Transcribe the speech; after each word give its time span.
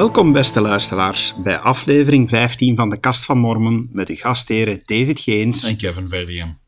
Welkom, 0.00 0.32
beste 0.32 0.60
luisteraars, 0.60 1.34
bij 1.42 1.58
aflevering 1.58 2.28
15 2.28 2.76
van 2.76 2.88
de 2.88 3.00
Kast 3.00 3.24
van 3.24 3.38
Mormon 3.38 3.88
met 3.92 4.08
uw 4.08 4.14
gastheren 4.14 4.82
David 4.84 5.20
Geens. 5.20 5.64
En 5.64 5.76
Kevin 5.76 6.08
Verdiem. 6.08 6.58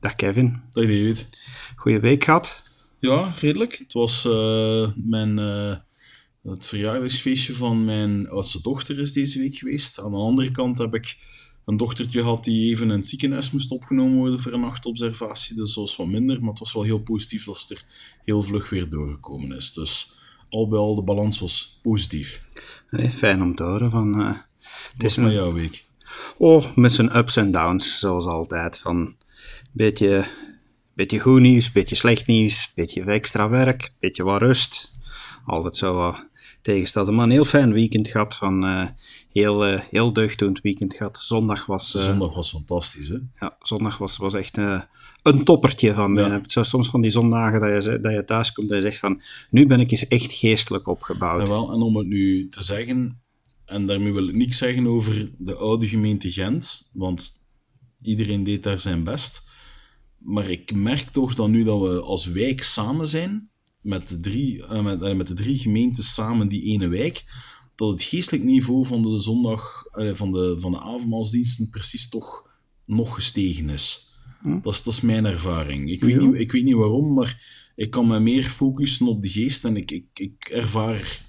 Dag 0.00 0.14
Kevin. 0.14 0.62
Dag 0.70 0.84
David. 0.84 1.28
Goeie 1.76 2.00
week 2.00 2.24
gehad? 2.24 2.62
Ja, 3.00 3.34
redelijk. 3.40 3.78
Het 3.78 3.92
was 3.92 4.24
uh, 4.24 4.88
mijn, 4.94 5.38
uh, 5.38 5.76
het 6.42 6.66
verjaardagsfeestje 6.66 7.54
van 7.54 7.84
mijn 7.84 8.28
oudste 8.28 8.60
dochter 8.62 9.00
is 9.00 9.12
deze 9.12 9.38
week 9.38 9.54
geweest. 9.54 10.00
Aan 10.00 10.10
de 10.10 10.16
andere 10.16 10.50
kant 10.50 10.78
heb 10.78 10.94
ik 10.94 11.16
een 11.64 11.76
dochtertje 11.76 12.20
gehad 12.20 12.44
die 12.44 12.70
even 12.70 12.90
in 12.90 12.96
het 12.96 13.08
ziekenhuis 13.08 13.50
moest 13.50 13.70
opgenomen 13.70 14.16
worden 14.16 14.38
voor 14.38 14.52
een 14.52 14.60
nachtobservatie. 14.60 15.56
Dus 15.56 15.74
dat 15.74 15.84
was 15.84 15.96
wat 15.96 16.06
minder, 16.06 16.40
maar 16.40 16.50
het 16.50 16.58
was 16.58 16.72
wel 16.72 16.82
heel 16.82 17.02
positief 17.02 17.44
dat 17.44 17.58
ze 17.58 17.74
er 17.74 17.84
heel 18.24 18.42
vlug 18.42 18.68
weer 18.68 18.88
doorgekomen 18.88 19.56
is. 19.56 19.72
Dus 19.72 20.14
al 20.48 20.68
bij 20.68 20.78
al, 20.78 20.94
de 20.94 21.02
balans 21.02 21.40
was 21.40 21.78
positief. 21.82 22.40
Fijn 23.16 23.42
om 23.42 23.54
te 23.54 23.62
horen. 23.62 23.90
Van, 23.90 24.20
uh, 24.20 24.34
het 24.92 25.04
is 25.04 25.16
maar 25.16 25.32
jouw 25.32 25.52
week. 25.52 25.84
Oh, 26.38 26.76
met 26.76 26.92
zijn 26.92 27.16
ups 27.16 27.36
en 27.36 27.50
downs, 27.50 27.98
zoals 27.98 28.26
altijd. 28.26 28.78
Van 28.78 29.16
beetje, 29.72 30.26
beetje 30.94 31.18
goed 31.18 31.40
nieuws, 31.40 31.72
beetje 31.72 31.96
slecht 31.96 32.26
nieuws, 32.26 32.72
beetje 32.74 33.02
extra 33.02 33.48
werk, 33.48 33.92
beetje 34.00 34.22
wat 34.22 34.40
rust. 34.40 34.92
Altijd 35.46 35.76
zo 35.76 35.94
wat 35.94 36.24
tegenstellen. 36.62 37.14
Maar 37.14 37.24
een 37.24 37.30
heel 37.30 37.44
fijn 37.44 37.72
weekend 37.72 38.08
gehad. 38.08 38.36
Van, 38.36 38.64
uh, 38.64 38.86
heel, 39.32 39.72
uh, 39.72 39.80
heel 39.90 40.12
deugddoend 40.12 40.60
weekend 40.60 40.94
gehad. 40.94 41.18
Zondag 41.22 41.66
was... 41.66 41.90
zondag 41.90 42.34
was 42.34 42.50
fantastisch, 42.50 43.08
hè? 43.08 43.18
Ja, 43.40 43.56
zondag 43.60 43.98
was, 43.98 44.16
was 44.16 44.34
echt 44.34 44.56
een 44.56 44.84
toppertje. 45.44 45.94
Van, 45.94 46.14
ja. 46.14 46.30
Hebt 46.30 46.50
zo 46.50 46.62
soms 46.62 46.88
van 46.88 47.00
die 47.00 47.10
zondagen 47.10 47.60
dat 47.60 47.84
je, 47.84 48.00
dat 48.00 48.12
je 48.12 48.24
thuis 48.24 48.52
komt 48.52 48.70
en 48.70 48.76
je 48.76 48.82
zegt 48.82 48.98
van, 48.98 49.20
nu 49.50 49.66
ben 49.66 49.80
ik 49.80 49.90
eens 49.90 50.08
echt 50.08 50.32
geestelijk 50.32 50.88
opgebouwd. 50.88 51.40
Ja, 51.40 51.48
wel, 51.48 51.72
en 51.72 51.80
om 51.80 51.96
het 51.96 52.06
nu 52.06 52.48
te 52.48 52.62
zeggen, 52.62 53.20
en 53.64 53.86
daarmee 53.86 54.12
wil 54.12 54.28
ik 54.28 54.34
niks 54.34 54.58
zeggen 54.58 54.86
over 54.86 55.30
de 55.38 55.54
oude 55.54 55.88
gemeente 55.88 56.32
Gent, 56.32 56.90
want 56.92 57.48
iedereen 58.02 58.44
deed 58.44 58.62
daar 58.62 58.78
zijn 58.78 59.04
best. 59.04 59.42
Maar 60.18 60.50
ik 60.50 60.74
merk 60.74 61.08
toch 61.08 61.34
dat 61.34 61.48
nu 61.48 61.64
dat 61.64 61.80
we 61.80 62.00
als 62.00 62.26
wijk 62.26 62.62
samen 62.62 63.08
zijn, 63.08 63.50
met 63.80 64.08
de 64.08 64.20
drie, 64.20 64.56
uh, 64.56 64.82
met, 64.82 65.02
uh, 65.02 65.14
met 65.14 65.26
de 65.26 65.34
drie 65.34 65.58
gemeentes 65.58 66.14
samen 66.14 66.48
die 66.48 66.62
ene 66.62 66.88
wijk, 66.88 67.24
dat 67.74 67.88
het 67.88 68.02
geestelijk 68.02 68.44
niveau 68.44 68.86
van 68.86 69.02
de 69.02 69.18
zondag, 69.18 69.84
van 70.12 70.32
de, 70.32 70.54
van 70.58 70.72
de 70.72 70.80
avondmaalsdiensten 70.80 71.68
precies 71.68 72.08
toch 72.08 72.50
nog 72.84 73.14
gestegen 73.14 73.68
is. 73.68 74.05
Hm? 74.46 74.60
Dat, 74.60 74.72
is, 74.72 74.82
dat 74.82 74.92
is 74.92 75.00
mijn 75.00 75.24
ervaring. 75.24 75.90
Ik 75.90 76.04
weet, 76.04 76.20
niet, 76.20 76.34
ik 76.34 76.52
weet 76.52 76.64
niet 76.64 76.74
waarom, 76.74 77.14
maar 77.14 77.40
ik 77.74 77.90
kan 77.90 78.06
me 78.06 78.20
meer 78.20 78.42
focussen 78.42 79.06
op 79.06 79.22
de 79.22 79.28
geest 79.28 79.64
en 79.64 79.76
ik, 79.76 79.90
ik, 79.90 80.04
ik 80.14 80.48
ervaar 80.52 81.20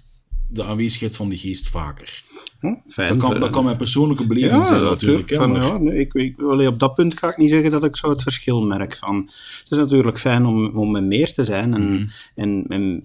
de 0.50 0.64
aanwezigheid 0.64 1.16
van 1.16 1.30
de 1.30 1.38
geest 1.38 1.70
vaker. 1.70 2.24
Hm, 2.60 2.74
fijn. 2.88 3.10
Dat, 3.10 3.18
kan, 3.18 3.40
dat 3.40 3.50
kan 3.50 3.64
mijn 3.64 3.78
persoonlijke 3.78 4.28
beleving 4.28 4.62
ja, 4.62 4.64
zijn, 4.64 4.84
natuurlijk. 4.84 5.30
Hè, 5.30 5.36
van, 5.36 5.52
maar... 5.52 5.62
ja, 5.62 5.78
nee, 5.78 6.00
ik, 6.00 6.14
ik, 6.14 6.42
op 6.42 6.80
dat 6.80 6.96
punt 6.96 7.18
ga 7.20 7.30
ik 7.30 7.38
niet 7.38 7.50
zeggen 7.50 7.72
dat 7.72 7.84
ik 7.84 7.96
zo 7.96 8.10
het 8.10 8.22
verschil 8.22 8.62
merk. 8.62 8.96
Van, 8.96 9.30
het 9.60 9.72
is 9.72 9.78
natuurlijk 9.78 10.20
fijn 10.20 10.46
om, 10.46 10.66
om 10.66 10.92
met 10.92 11.04
meer 11.04 11.34
te 11.34 11.44
zijn 11.44 11.74
en, 11.74 11.90
mm. 11.92 12.10
en, 12.36 12.66
en, 12.68 13.04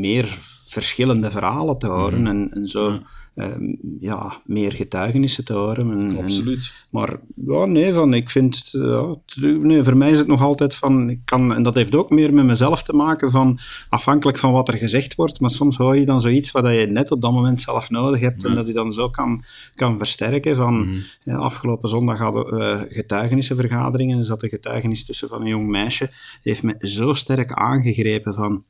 meer 0.00 0.38
verschillende 0.64 1.30
verhalen 1.30 1.78
te 1.78 1.86
horen. 1.86 2.20
Mm. 2.20 2.26
En, 2.26 2.50
en 2.52 2.66
zo. 2.66 2.90
Ja 2.90 3.02
Ehm, 3.38 3.74
ja, 4.00 4.40
meer 4.44 4.72
getuigenissen 4.72 5.44
te 5.44 5.52
horen. 5.52 5.90
En, 5.90 6.16
Absoluut. 6.16 6.74
maar 6.90 7.16
ja, 7.46 7.64
nee, 7.64 7.92
van, 7.92 8.14
ik 8.14 8.30
vind, 8.30 8.68
ja, 8.70 9.14
nee, 9.40 9.82
voor 9.82 9.96
mij 9.96 10.10
is 10.10 10.18
het 10.18 10.26
nog 10.26 10.42
altijd 10.42 10.74
van, 10.74 11.10
ik 11.10 11.20
kan, 11.24 11.54
en 11.54 11.62
dat 11.62 11.74
heeft 11.74 11.94
ook 11.94 12.10
meer 12.10 12.34
met 12.34 12.44
mezelf 12.44 12.82
te 12.82 12.92
maken, 12.92 13.30
van, 13.30 13.58
afhankelijk 13.88 14.38
van 14.38 14.52
wat 14.52 14.68
er 14.68 14.76
gezegd 14.76 15.14
wordt, 15.14 15.40
maar 15.40 15.50
soms 15.50 15.76
hoor 15.76 15.98
je 15.98 16.04
dan 16.04 16.20
zoiets 16.20 16.50
wat 16.50 16.66
je 16.66 16.86
net 16.86 17.10
op 17.10 17.22
dat 17.22 17.32
moment 17.32 17.60
zelf 17.60 17.90
nodig 17.90 18.20
hebt 18.20 18.44
en 18.44 18.54
dat 18.54 18.66
je 18.66 18.72
dan 18.72 18.92
zo 18.92 19.10
kan, 19.10 19.44
kan 19.74 19.98
versterken. 19.98 20.56
Van, 20.56 20.74
mm 20.74 20.96
ja, 21.22 21.36
afgelopen 21.36 21.88
zondag 21.88 22.18
hadden 22.18 22.44
we 22.44 22.86
uh, 22.88 22.96
getuigenissenvergaderingen, 22.96 24.14
en 24.14 24.18
er 24.18 24.26
zat 24.26 24.42
een 24.42 24.48
getuigenis 24.48 25.04
tussen 25.04 25.28
van 25.28 25.40
een 25.40 25.48
jong 25.48 25.66
meisje, 25.66 26.06
die 26.42 26.52
heeft 26.52 26.62
me 26.62 26.76
zo 26.78 27.14
sterk 27.14 27.52
aangegrepen 27.52 28.34
van, 28.34 28.64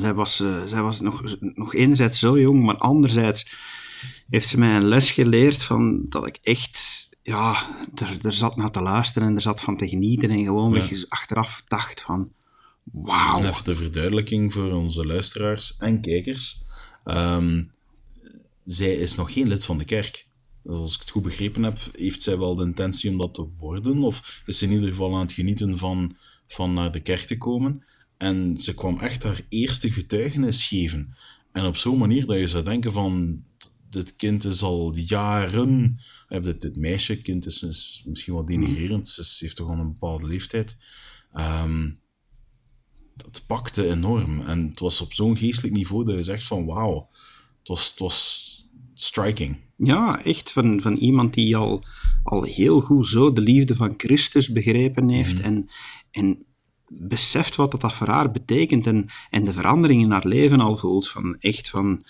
zij 0.00 0.14
was, 0.14 0.40
uh, 0.40 0.64
zij 0.66 0.82
was 0.82 1.00
nog, 1.00 1.36
nog 1.40 1.74
enerzijds 1.74 2.18
zo 2.18 2.40
jong, 2.40 2.62
maar 2.64 2.76
anderzijds 2.76 3.50
heeft 4.28 4.48
ze 4.48 4.58
mij 4.58 4.76
een 4.76 4.88
les 4.88 5.10
geleerd 5.10 5.62
van 5.62 6.04
dat 6.08 6.26
ik 6.26 6.38
echt 6.42 7.08
ja, 7.22 7.68
er, 7.94 8.18
er 8.22 8.32
zat 8.32 8.56
naar 8.56 8.70
te 8.70 8.82
luisteren 8.82 9.28
en 9.28 9.34
er 9.34 9.42
zat 9.42 9.60
van 9.60 9.76
te 9.76 9.88
genieten 9.88 10.30
en 10.30 10.44
gewoon 10.44 10.74
ja. 10.74 11.04
achteraf 11.08 11.62
dacht 11.68 12.00
van 12.00 12.32
wauw. 12.84 13.38
En 13.38 13.48
even 13.48 13.64
de 13.64 13.74
verduidelijking 13.74 14.52
voor 14.52 14.72
onze 14.72 15.06
luisteraars 15.06 15.76
en 15.76 16.00
kijkers. 16.00 16.62
Um, 17.04 17.70
zij 18.64 18.92
is 18.92 19.14
nog 19.14 19.32
geen 19.32 19.48
lid 19.48 19.64
van 19.64 19.78
de 19.78 19.84
kerk. 19.84 20.26
Als 20.66 20.94
ik 20.94 21.00
het 21.00 21.10
goed 21.10 21.22
begrepen 21.22 21.62
heb, 21.62 21.78
heeft 21.96 22.22
zij 22.22 22.38
wel 22.38 22.54
de 22.54 22.64
intentie 22.64 23.10
om 23.10 23.18
dat 23.18 23.34
te 23.34 23.48
worden? 23.58 24.02
Of 24.02 24.42
is 24.46 24.58
ze 24.58 24.64
in 24.64 24.72
ieder 24.72 24.88
geval 24.88 25.14
aan 25.14 25.20
het 25.20 25.32
genieten 25.32 25.78
van, 25.78 26.16
van 26.46 26.74
naar 26.74 26.92
de 26.92 27.00
kerk 27.00 27.24
te 27.24 27.38
komen? 27.38 27.84
En 28.22 28.56
ze 28.56 28.74
kwam 28.74 28.98
echt 28.98 29.22
haar 29.22 29.40
eerste 29.48 29.90
getuigenis 29.90 30.66
geven. 30.66 31.14
En 31.52 31.66
op 31.66 31.76
zo'n 31.76 31.98
manier 31.98 32.26
dat 32.26 32.38
je 32.38 32.46
zou 32.46 32.64
denken 32.64 32.92
van... 32.92 33.44
Dit 33.90 34.16
kind 34.16 34.44
is 34.44 34.62
al 34.62 34.96
jaren... 34.96 35.98
Of 36.28 36.42
dit, 36.42 36.60
dit 36.60 36.76
meisje, 36.76 37.20
kind 37.20 37.46
is, 37.46 37.62
is 37.62 38.02
misschien 38.06 38.34
wel 38.34 38.44
denigrerend. 38.44 39.08
Ze 39.08 39.36
heeft 39.38 39.56
toch 39.56 39.68
al 39.68 39.78
een 39.78 39.88
bepaalde 39.88 40.26
leeftijd. 40.26 40.76
Um, 41.34 42.00
dat 43.16 43.42
pakte 43.46 43.88
enorm. 43.88 44.40
En 44.40 44.68
het 44.68 44.78
was 44.78 45.00
op 45.00 45.12
zo'n 45.12 45.36
geestelijk 45.36 45.74
niveau 45.74 46.04
dat 46.04 46.14
je 46.14 46.22
zegt 46.22 46.46
van... 46.46 46.66
Wauw, 46.66 47.08
het 47.58 47.68
was, 47.68 47.90
het 47.90 47.98
was 47.98 48.68
striking. 48.94 49.56
Ja, 49.76 50.24
echt 50.24 50.52
van, 50.52 50.80
van 50.80 50.96
iemand 50.96 51.34
die 51.34 51.56
al, 51.56 51.84
al 52.22 52.42
heel 52.42 52.80
goed 52.80 53.08
zo 53.08 53.32
de 53.32 53.40
liefde 53.40 53.74
van 53.74 53.94
Christus 53.96 54.48
begrepen 54.48 55.08
heeft. 55.08 55.38
Mm. 55.38 55.44
En, 55.44 55.68
en 56.10 56.46
beseft 56.98 57.56
wat 57.56 57.80
dat 57.80 57.94
voor 57.94 58.08
haar 58.08 58.30
betekent 58.30 58.86
en, 58.86 59.08
en 59.30 59.44
de 59.44 59.52
verandering 59.52 60.02
in 60.02 60.10
haar 60.10 60.26
leven 60.26 60.60
al 60.60 60.76
voelt. 60.76 61.08
Van 61.08 61.36
echt 61.40 61.70
van, 61.70 62.04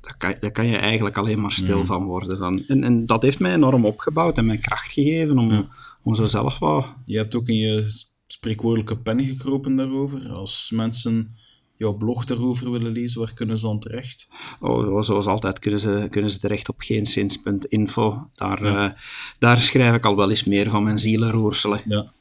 daar 0.00 0.16
kan, 0.18 0.34
daar 0.40 0.52
kan 0.52 0.66
je 0.66 0.76
eigenlijk 0.76 1.16
alleen 1.16 1.40
maar 1.40 1.52
stil 1.52 1.78
mm. 1.78 1.86
van 1.86 2.04
worden. 2.04 2.36
Van. 2.36 2.62
En, 2.68 2.84
en 2.84 3.06
dat 3.06 3.22
heeft 3.22 3.38
mij 3.38 3.54
enorm 3.54 3.84
opgebouwd 3.84 4.38
en 4.38 4.46
mij 4.46 4.58
kracht 4.58 4.92
gegeven 4.92 5.38
om, 5.38 5.52
ja. 5.52 5.68
om 6.02 6.14
zo 6.14 6.26
zelf 6.26 6.58
wat... 6.58 6.86
Je 7.04 7.16
hebt 7.16 7.34
ook 7.34 7.48
in 7.48 7.56
je 7.56 7.92
spreekwoordelijke 8.26 8.98
pen 8.98 9.24
gekropen 9.24 9.76
daarover. 9.76 10.28
Als 10.28 10.70
mensen 10.74 11.34
jouw 11.76 11.92
blog 11.92 12.24
daarover 12.24 12.70
willen 12.70 12.92
lezen, 12.92 13.20
waar 13.20 13.34
kunnen 13.34 13.58
ze 13.58 13.66
dan 13.66 13.78
terecht? 13.80 14.28
Oh, 14.60 15.02
zoals 15.02 15.26
altijd 15.26 15.58
kunnen 15.58 15.80
ze, 15.80 16.06
kunnen 16.10 16.30
ze 16.30 16.38
terecht 16.38 16.68
op 16.68 16.80
geenzins.info. 16.80 18.30
Daar, 18.34 18.64
ja. 18.64 18.86
uh, 18.86 18.92
daar 19.38 19.62
schrijf 19.62 19.94
ik 19.94 20.04
al 20.04 20.16
wel 20.16 20.30
eens 20.30 20.44
meer 20.44 20.70
van 20.70 20.82
mijn 20.82 20.98
zielenroerselen. 20.98 21.80
Ja. 21.84 22.12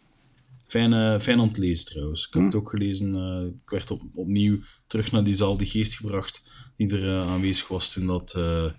Fijn, 0.70 1.22
fijn 1.22 1.40
om 1.40 1.54
te 1.54 1.62
lezen 1.62 1.86
trouwens. 1.86 2.28
Ik 2.28 2.34
heb 2.34 2.44
het 2.44 2.56
ook 2.56 2.70
gelezen. 2.70 3.16
Uh, 3.16 3.46
ik 3.46 3.70
werd 3.70 3.92
op, 3.92 4.02
opnieuw 4.14 4.60
terug 4.88 5.12
naar 5.12 5.24
diezelfde 5.24 5.66
geest 5.66 5.94
gebracht 5.94 6.44
die 6.76 6.92
er 6.92 7.04
uh, 7.04 7.32
aanwezig 7.32 7.68
was 7.68 7.92
toen 7.92 8.08
dat, 8.08 8.34
uh, 8.38 8.70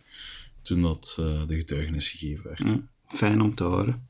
toen 0.62 0.82
dat 0.82 1.14
de 1.46 1.54
getuigenis 1.56 2.08
gegeven 2.08 2.46
werd. 2.46 2.64
Mm, 2.64 2.88
fijn 3.06 3.40
om 3.40 3.54
te 3.54 3.64
horen. 3.64 4.08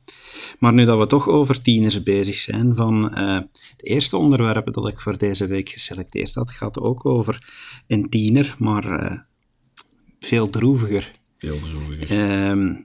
Maar 0.58 0.72
nu 0.72 0.84
dat 0.84 0.98
we 0.98 1.06
toch 1.06 1.28
over 1.28 1.62
tieners 1.62 2.02
bezig 2.02 2.36
zijn, 2.36 2.74
van 2.74 3.14
het 3.14 3.84
eerste 3.84 4.16
onderwerp 4.16 4.72
dat 4.72 4.88
ik 4.88 5.00
voor 5.00 5.18
deze 5.18 5.47
week 5.47 5.68
geselecteerd 5.68 6.34
had, 6.34 6.50
gaat 6.50 6.78
ook 6.78 7.06
over 7.06 7.52
een 7.86 8.08
tiener, 8.08 8.54
maar 8.58 9.26
veel 10.20 10.50
droeviger. 10.50 11.12
Veel 11.38 11.58
droeviger. 11.58 12.10
Ehm, 12.10 12.76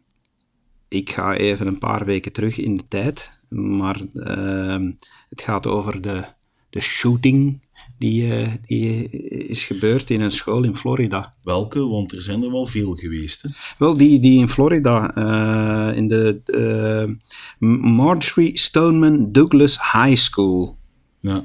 ik 0.88 1.10
ga 1.10 1.36
even 1.36 1.68
een 1.68 1.80
paar 1.80 2.06
weken 2.06 2.32
terug 2.32 2.58
in 2.58 2.78
de 2.78 2.88
tijd, 2.88 3.35
maar 3.50 4.02
uh, 4.14 4.90
het 5.30 5.42
gaat 5.42 5.68
over 5.68 6.02
de, 6.02 6.24
de 6.70 6.80
shooting 6.80 7.64
die, 7.98 8.24
uh, 8.24 8.48
die 8.66 9.10
is 9.48 9.64
gebeurd 9.64 10.10
in 10.10 10.22
een 10.22 10.32
school 10.32 10.64
in 10.64 10.76
Florida. 10.76 11.36
Welke? 11.42 11.88
Want 11.88 12.12
er 12.12 12.22
zijn 12.22 12.44
er 12.44 12.52
wel 12.52 12.66
veel 12.66 12.94
geweest. 12.94 13.42
Hè? 13.42 13.50
Wel, 13.78 13.98
die, 13.98 14.20
die 14.20 14.40
in 14.40 14.50
Florida, 14.50 15.18
uh, 15.18 15.98
in 15.98 16.08
de 16.08 17.18
Marjorie 17.60 18.58
Stoneman 18.58 19.32
Douglas 19.32 19.92
High 19.92 20.16
School. 20.16 20.78
Ja, 21.20 21.44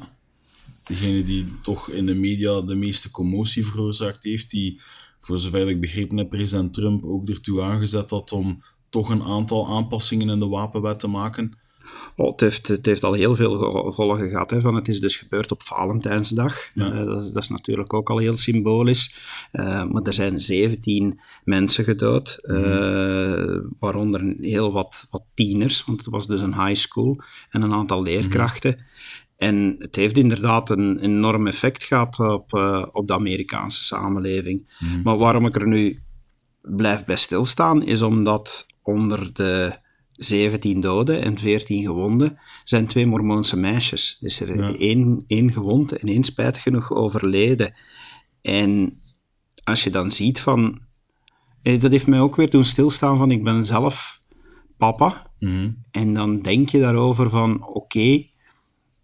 degene 0.85 1.23
die 1.23 1.45
toch 1.63 1.91
in 1.91 2.07
de 2.07 2.15
media 2.15 2.61
de 2.61 2.75
meeste 2.75 3.11
commotie 3.11 3.67
veroorzaakt 3.67 4.25
heeft, 4.25 4.51
die 4.51 4.81
voor 5.21 5.39
zover 5.39 5.69
ik 5.69 5.81
begrepen 5.81 6.17
heb, 6.17 6.31
president 6.31 6.75
Trump 6.75 7.05
ook 7.05 7.29
ertoe 7.29 7.63
aangezet 7.63 8.11
had 8.11 8.33
om 8.33 8.63
toch 8.89 9.09
een 9.09 9.23
aantal 9.23 9.69
aanpassingen 9.69 10.29
in 10.29 10.39
de 10.39 10.49
wapenwet 10.49 10.99
te 10.99 11.09
maken? 11.09 11.59
Oh, 12.17 12.31
het, 12.31 12.41
heeft, 12.41 12.69
het 12.69 12.87
heeft 12.87 13.05
al 13.05 13.13
heel 13.13 13.37
veel 13.37 13.59
gevolgen 13.59 14.29
gehad. 14.29 14.51
Hè, 14.51 14.61
van 14.61 14.75
het 14.75 14.89
is 14.89 15.01
dus 15.01 15.17
gebeurd 15.17 15.53
op 15.53 15.63
Valentijnsdag. 15.63 16.57
Ja. 16.75 16.93
Uh, 16.93 16.97
dat, 16.97 17.33
dat, 17.33 17.43
is 17.43 17.49
natuurlijk 17.49 17.93
ook 17.95 18.11
al 18.11 18.19
heel 18.19 18.37
symbolisch. 18.37 19.15
Uh, 19.53 19.85
maar 19.85 20.03
er 20.03 20.13
zijn 20.13 20.41
17 20.41 21.21
mensen 21.45 21.85
gedood, 21.85 22.39
uh, 22.43 23.57
waaronder 23.79 24.35
heel 24.39 24.73
wat, 24.73 25.07
wat 25.11 25.25
tieners, 25.35 25.85
want 25.85 25.99
het 25.99 26.09
was 26.09 26.27
dus 26.27 26.41
een 26.41 26.65
high 26.65 26.81
school, 26.81 27.21
en 27.51 27.63
een 27.63 27.73
aantal 27.73 28.03
leerkrachten. 28.03 28.85
En 29.37 29.77
het 29.79 29.97
heeft 29.97 30.19
inderdaad 30.19 30.71
een 30.71 30.99
enorm 30.99 31.47
effect 31.47 31.83
gehad 31.83 32.21
op, 32.21 32.55
uh, 32.55 32.87
op 32.93 33.07
de 33.07 33.15
Amerikaanse 33.15 33.85
samenleving. 33.85 34.77
Mhm. 34.79 35.03
Maar 35.03 35.19
waarom 35.19 35.47
ik 35.47 35.55
er 35.55 35.69
nu 35.69 36.03
blijf 36.63 37.05
bij 37.05 37.17
stilstaan, 37.17 37.83
is 37.83 38.03
omdat 38.03 38.67
onder 38.83 39.33
de 39.33 39.79
17 40.21 40.81
doden 40.81 41.23
en 41.23 41.39
14 41.39 41.83
gewonden 41.83 42.39
zijn 42.65 42.87
twee 42.87 43.07
Mormoonse 43.07 43.57
meisjes. 43.57 44.17
Dus 44.21 44.41
er 44.41 44.57
Ja. 44.57 44.75
één, 44.77 45.25
één 45.27 45.53
gewond 45.53 45.93
en 45.99 46.09
één 46.09 46.25
spijtig 46.25 46.63
genoeg 46.63 46.93
overleden. 46.93 47.75
En 48.43 48.99
als 49.65 49.85
je 49.85 49.91
dan 49.91 50.11
ziet 50.11 50.41
van... 50.41 50.81
eh, 51.63 51.81
Dat 51.81 51.91
heeft 51.91 52.07
mij 52.07 52.21
ook 52.21 52.37
weer 52.37 52.51
doen 52.51 52.65
stilstaan 52.65 53.17
van 53.17 53.31
ik 53.31 53.43
ben 53.43 53.65
zelf 53.65 54.19
papa. 54.77 55.33
Mhm. 55.39 55.71
En 55.91 56.15
dan 56.15 56.43
denk 56.43 56.69
je 56.69 56.81
daarover 56.81 57.31
van, 57.31 57.67
oké, 57.69 58.23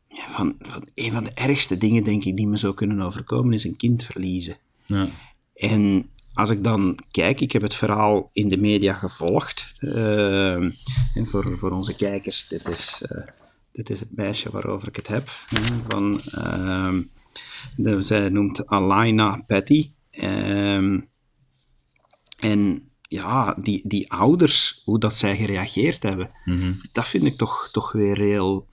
van, 0.08 0.54
van 0.58 0.88
een 0.94 1.12
van 1.12 1.24
de 1.24 1.32
ergste 1.34 1.78
dingen, 1.78 2.04
denk 2.04 2.24
ik, 2.24 2.36
die 2.36 2.48
me 2.48 2.56
zou 2.56 2.74
kunnen 2.74 3.00
overkomen, 3.00 3.52
is 3.52 3.64
een 3.64 3.76
kind 3.76 4.04
verliezen. 4.04 4.56
Ja. 4.86 5.08
En 5.54 6.10
als 6.37 6.50
ik 6.50 6.65
dan 6.65 6.99
kijk, 7.11 7.41
ik 7.41 7.53
heb 7.53 7.62
het 7.62 7.75
verhaal 7.75 8.31
in 8.33 8.49
de 8.49 8.56
media 8.56 8.93
gevolgd. 8.94 9.75
eh, 9.79 10.55
en 10.55 11.27
voor, 11.27 11.59
voor 11.59 11.71
onze 11.71 11.94
kijkers, 11.94 12.49
dit 12.49 12.69
is, 12.69 13.03
eh, 13.09 13.27
dit 13.73 13.91
is 13.91 14.00
het 14.00 14.17
meisje 14.17 14.50
waarover 14.50 14.88
ik 14.88 14.97
het 14.97 15.09
heb. 15.09 15.29
van, 15.88 16.21
ehm, 16.21 17.03
de, 17.77 18.03
zij 18.03 18.29
noemt 18.29 18.67
Alaina 18.67 19.43
Patty. 19.47 19.93
Ehm, 20.11 21.00
en 22.38 22.91
ja, 23.09 23.55
die, 23.59 23.81
die 23.88 24.12
ouders, 24.12 24.83
hoe 24.85 24.99
dat 24.99 25.17
zij 25.17 25.37
gereageerd 25.37 26.03
hebben, 26.03 26.31
Mhm. 26.44 26.73
dat 26.93 27.06
vind 27.06 27.25
ik 27.25 27.37
toch, 27.37 27.69
toch 27.73 27.93
weer 27.93 28.17
heel 28.19 28.67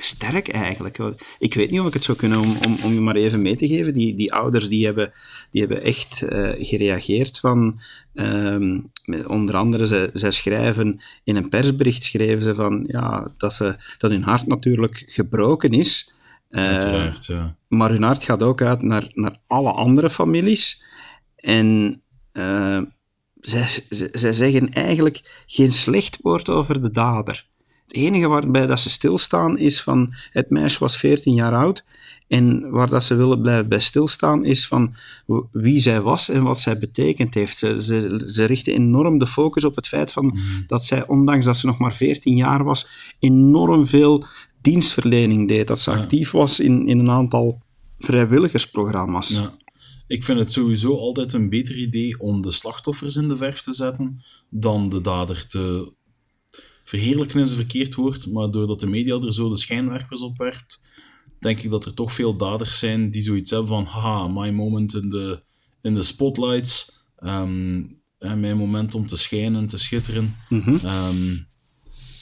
sterk 0.00 0.48
eigenlijk. 0.48 0.98
Ik 1.38 1.54
weet 1.54 1.70
niet 1.70 1.80
of 1.80 1.86
ik 1.86 1.92
het 1.92 2.04
zou 2.04 2.18
kunnen 2.18 2.40
om, 2.40 2.56
om, 2.66 2.76
om 2.82 2.92
je 2.92 3.00
maar 3.00 3.16
even 3.16 3.42
mee 3.42 3.56
te 3.56 3.66
geven. 3.66 3.94
Die, 3.94 4.14
die 4.14 4.32
ouders 4.32 4.68
die 4.68 4.84
hebben, 4.84 5.12
die 5.50 5.60
hebben 5.60 5.82
echt 5.82 6.22
eh, 6.22 6.50
gereageerd 6.58 7.38
van... 7.38 7.80
ehm, 8.14 8.80
onder 9.26 9.56
andere, 9.56 9.86
ze, 9.86 10.10
zij 10.12 10.30
schrijven 10.30 11.00
in 11.24 11.36
een 11.36 11.48
persbericht 11.48 12.04
schreven 12.04 12.42
ze 12.42 12.54
van 12.54 12.84
ja, 12.88 13.30
dat, 13.36 13.54
ze, 13.54 13.76
dat 13.98 14.10
hun 14.10 14.22
hart 14.22 14.46
natuurlijk 14.46 15.02
gebroken 15.06 15.70
is. 15.70 16.12
Uiteraard, 16.50 17.26
ja. 17.26 17.56
maar 17.68 17.90
hun 17.90 18.02
hart 18.02 18.24
gaat 18.24 18.42
ook 18.42 18.62
uit 18.62 18.82
naar, 18.82 19.10
naar 19.14 19.38
alle 19.46 19.70
andere 19.70 20.10
families. 20.10 20.84
En 21.36 22.00
eh, 22.32 22.82
zij, 23.40 23.68
zij, 23.88 24.08
zij 24.12 24.32
zeggen 24.32 24.72
eigenlijk 24.72 25.44
geen 25.46 25.72
slecht 25.72 26.18
woord 26.22 26.48
over 26.48 26.82
de 26.82 26.90
dader. 26.90 27.46
Het 27.88 27.96
enige 27.96 28.26
waarbij 28.28 28.66
dat 28.66 28.80
ze 28.80 28.90
stilstaan 28.90 29.58
is 29.58 29.82
van 29.82 30.14
het 30.30 30.50
meisje 30.50 30.78
was 30.78 30.96
14 30.96 31.34
jaar 31.34 31.54
oud. 31.54 31.84
En 32.26 32.70
waar 32.70 32.88
dat 32.88 33.04
ze 33.04 33.14
willen 33.14 33.40
blijven 33.40 33.68
bij 33.68 33.80
stilstaan 33.80 34.44
is 34.44 34.66
van 34.66 34.94
wie 35.52 35.78
zij 35.78 36.00
was 36.00 36.28
en 36.28 36.42
wat 36.42 36.60
zij 36.60 36.78
betekend 36.78 37.34
heeft. 37.34 37.58
Ze, 37.58 37.82
ze, 37.82 38.28
ze 38.32 38.44
richten 38.44 38.72
enorm 38.72 39.18
de 39.18 39.26
focus 39.26 39.64
op 39.64 39.76
het 39.76 39.88
feit 39.88 40.12
van 40.12 40.38
dat 40.66 40.84
zij, 40.84 41.06
ondanks 41.06 41.46
dat 41.46 41.56
ze 41.56 41.66
nog 41.66 41.78
maar 41.78 41.94
14 41.94 42.36
jaar 42.36 42.64
was, 42.64 42.88
enorm 43.18 43.86
veel 43.86 44.24
dienstverlening 44.60 45.48
deed. 45.48 45.66
Dat 45.66 45.80
ze 45.80 45.90
actief 45.90 46.30
was 46.30 46.60
in, 46.60 46.88
in 46.88 46.98
een 46.98 47.10
aantal 47.10 47.62
vrijwilligersprogramma's. 47.98 49.28
Ja. 49.28 49.52
Ik 50.06 50.24
vind 50.24 50.38
het 50.38 50.52
sowieso 50.52 50.96
altijd 50.96 51.32
een 51.32 51.48
beter 51.48 51.76
idee 51.76 52.20
om 52.20 52.42
de 52.42 52.52
slachtoffers 52.52 53.16
in 53.16 53.28
de 53.28 53.36
verf 53.36 53.60
te 53.60 53.74
zetten 53.74 54.22
dan 54.50 54.88
de 54.88 55.00
dader 55.00 55.46
te 55.46 55.92
verheerlijken 56.88 57.40
is 57.40 57.50
een 57.50 57.56
verkeerd 57.56 57.94
woord, 57.94 58.26
maar 58.26 58.50
doordat 58.50 58.80
de 58.80 58.86
media 58.86 59.16
er 59.16 59.32
zo 59.32 59.48
de 59.48 59.56
schijnwerpers 59.56 60.20
op 60.20 60.38
werpt, 60.38 60.80
denk 61.40 61.60
ik 61.60 61.70
dat 61.70 61.84
er 61.84 61.94
toch 61.94 62.12
veel 62.12 62.36
daders 62.36 62.78
zijn 62.78 63.10
die 63.10 63.22
zoiets 63.22 63.50
hebben 63.50 63.68
van 63.68 63.84
haha, 63.84 64.28
my 64.28 64.50
moment 64.50 64.94
in 64.94 65.08
de, 65.08 65.42
in 65.82 65.94
de 65.94 66.02
spotlights, 66.02 66.92
ehm, 67.16 67.82
mijn 68.18 68.56
moment 68.56 68.94
om 68.94 69.06
te 69.06 69.16
schijnen, 69.16 69.66
te 69.66 69.78
schitteren. 69.78 70.36
Ehm, 70.82 71.36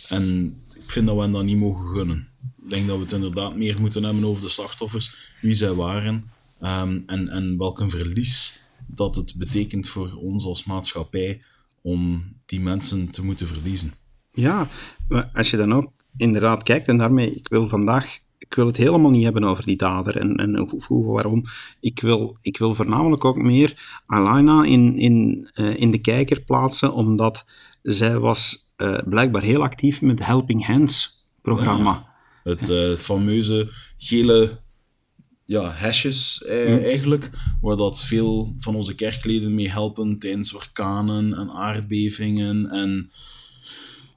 en 0.09 0.55
ik 0.75 0.91
vind 0.91 1.07
dat 1.07 1.17
we 1.17 1.23
hen 1.23 1.33
dat 1.33 1.45
niet 1.45 1.59
mogen 1.59 1.87
gunnen. 1.87 2.29
Ik 2.63 2.71
denk 2.71 2.87
dat 2.87 2.97
we 2.97 3.03
het 3.03 3.13
inderdaad 3.13 3.57
meer 3.57 3.81
moeten 3.81 4.05
hebben 4.05 4.25
over 4.25 4.43
de 4.43 4.49
slachtoffers, 4.49 5.35
wie 5.41 5.55
zij 5.55 5.75
waren 5.75 6.31
ehm, 6.61 7.01
en, 7.07 7.29
en 7.29 7.59
welk 7.59 7.81
een 7.81 7.91
verlies 7.91 8.61
dat 8.87 9.17
het 9.17 9.35
betekent 9.37 9.89
voor 9.89 10.15
ons 10.15 10.45
als 10.45 10.65
maatschappij 10.65 11.43
om 11.83 12.25
die 12.47 12.61
mensen 12.61 13.11
te 13.11 13.25
moeten 13.25 13.47
verliezen. 13.47 13.93
Ja, 14.37 14.69
maar 15.09 15.31
als 15.35 15.51
je 15.51 15.57
dan 15.57 15.75
ook 15.75 15.93
inderdaad 16.17 16.63
kijkt, 16.63 16.89
en 16.89 16.99
daarmee, 16.99 17.35
ik 17.35 17.49
wil 17.49 17.69
vandaag, 17.69 18.19
ik 18.39 18.55
wil 18.55 18.67
het 18.67 18.77
helemaal 18.77 19.11
niet 19.11 19.25
hebben 19.25 19.45
over 19.45 19.65
die 19.65 19.77
dader 19.77 20.17
en, 20.17 20.37
en 20.37 20.57
hoe, 20.57 20.83
hoe, 20.87 21.13
waarom. 21.13 21.45
Ik 21.81 22.01
wil, 22.01 22.39
ik 22.43 22.59
wil 22.59 22.75
voornamelijk 22.75 23.25
ook 23.25 23.37
meer 23.37 24.01
Alaina 24.07 24.65
in, 24.65 24.99
in, 24.99 25.49
eh, 25.55 25.77
in 25.77 25.91
de 25.91 26.01
kijker 26.01 26.41
plaatsen, 26.41 26.93
omdat 26.93 27.45
zij 27.83 28.19
was 28.19 28.73
eh, 28.77 28.99
blijkbaar 29.05 29.43
heel 29.43 29.63
actief 29.63 30.03
met 30.03 30.19
het 30.19 30.29
Helping 30.29 30.67
Hands 30.67 31.27
programma. 31.43 32.15
Het 32.43 32.69
eh, 32.69 32.93
fameuze 32.93 33.69
gele 33.99 34.61
ja, 35.47 35.73
hesjes 35.73 36.45
eh, 36.45 36.85
eigenlijk, 36.85 37.31
waar 37.61 37.77
dat 37.77 38.05
veel 38.05 38.55
van 38.59 38.75
onze 38.75 38.95
kerkleden 38.95 39.55
mee 39.55 39.71
helpen 39.71 40.19
tijdens 40.19 40.55
orkanen 40.55 41.35
en 41.35 41.51
aardbevingen. 41.51 42.71
En 42.71 43.11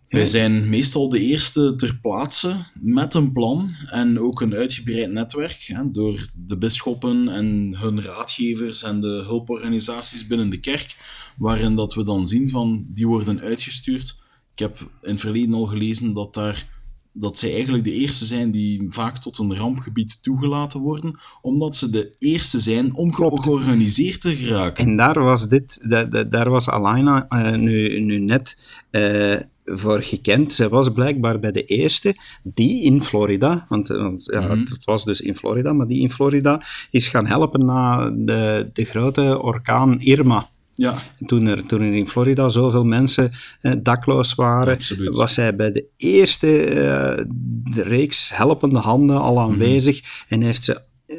wij 0.09 0.25
zijn 0.25 0.69
meestal 0.69 1.09
de 1.09 1.19
eerste 1.19 1.75
ter 1.75 1.97
plaatse 2.01 2.55
met 2.73 3.13
een 3.13 3.31
plan 3.31 3.69
en 3.89 4.19
ook 4.19 4.41
een 4.41 4.53
uitgebreid 4.53 5.11
netwerk 5.11 5.63
hè, 5.67 5.91
door 5.91 6.27
de 6.35 6.57
bisschoppen 6.57 7.27
en 7.29 7.75
hun 7.77 8.01
raadgevers 8.01 8.83
en 8.83 9.01
de 9.01 9.23
hulporganisaties 9.27 10.27
binnen 10.27 10.49
de 10.49 10.59
kerk, 10.59 10.95
waarin 11.37 11.75
dat 11.75 11.93
we 11.93 12.03
dan 12.03 12.27
zien 12.27 12.49
van 12.49 12.85
die 12.89 13.07
worden 13.07 13.39
uitgestuurd. 13.39 14.15
Ik 14.53 14.59
heb 14.59 14.77
in 15.01 15.11
het 15.11 15.19
verleden 15.19 15.53
al 15.53 15.65
gelezen 15.65 16.13
dat 16.13 16.33
daar 16.33 16.65
dat 17.13 17.39
zij 17.39 17.53
eigenlijk 17.53 17.83
de 17.83 17.91
eerste 17.91 18.25
zijn 18.25 18.51
die 18.51 18.85
vaak 18.89 19.17
tot 19.17 19.37
een 19.37 19.55
rampgebied 19.55 20.23
toegelaten 20.23 20.79
worden, 20.79 21.19
omdat 21.41 21.75
ze 21.75 21.89
de 21.89 22.15
eerste 22.19 22.59
zijn 22.59 22.95
om 22.95 23.13
georganiseerd 23.13 24.21
te 24.21 24.35
geraken. 24.35 24.85
En 24.85 24.97
daar 24.97 25.23
was, 25.23 25.47
dit, 25.49 25.79
da- 25.89 26.03
da- 26.03 26.23
daar 26.23 26.49
was 26.49 26.69
Alaina 26.69 27.27
eh, 27.27 27.55
nu, 27.55 27.99
nu 27.99 28.19
net 28.19 28.57
eh, 28.91 29.35
voor 29.71 30.01
gekend. 30.01 30.53
Zij 30.53 30.69
was 30.69 30.89
blijkbaar 30.89 31.39
bij 31.39 31.51
de 31.51 31.65
eerste 31.65 32.15
die 32.43 32.83
in 32.83 33.03
Florida, 33.03 33.65
want, 33.69 33.89
eh, 33.89 33.97
want 33.97 34.27
ja, 34.31 34.41
het, 34.41 34.69
het 34.69 34.85
was 34.85 35.05
dus 35.05 35.21
in 35.21 35.35
Florida, 35.35 35.73
maar 35.73 35.87
die 35.87 36.01
in 36.01 36.11
Florida 36.11 36.61
is 36.89 37.07
gaan 37.07 37.25
helpen 37.25 37.65
na 37.65 38.09
de, 38.09 38.69
de 38.73 38.85
grote 38.85 39.41
orkaan 39.41 39.99
Irma. 39.99 40.49
Ja, 40.79 40.95
Toen 41.25 41.47
er, 41.47 41.65
toen 41.65 41.81
er 41.81 41.93
in 41.93 42.07
Florida 42.07 42.49
zoveel 42.49 42.85
mensen 42.85 43.31
eh, 43.61 43.73
dakloos 43.81 44.35
waren, 44.35 44.73
Absoluut. 44.73 45.15
was 45.15 45.33
zij 45.33 45.55
bij 45.55 45.71
de 45.71 45.85
eerste 45.97 46.63
eh, 46.65 47.25
de 47.73 47.83
reeks 47.83 48.35
helpende 48.37 48.79
handen 48.79 49.21
al 49.21 49.39
aanwezig 49.39 50.25
en 50.27 50.41
heeft 50.41 50.63
ze 50.63 50.81
eh, 51.05 51.15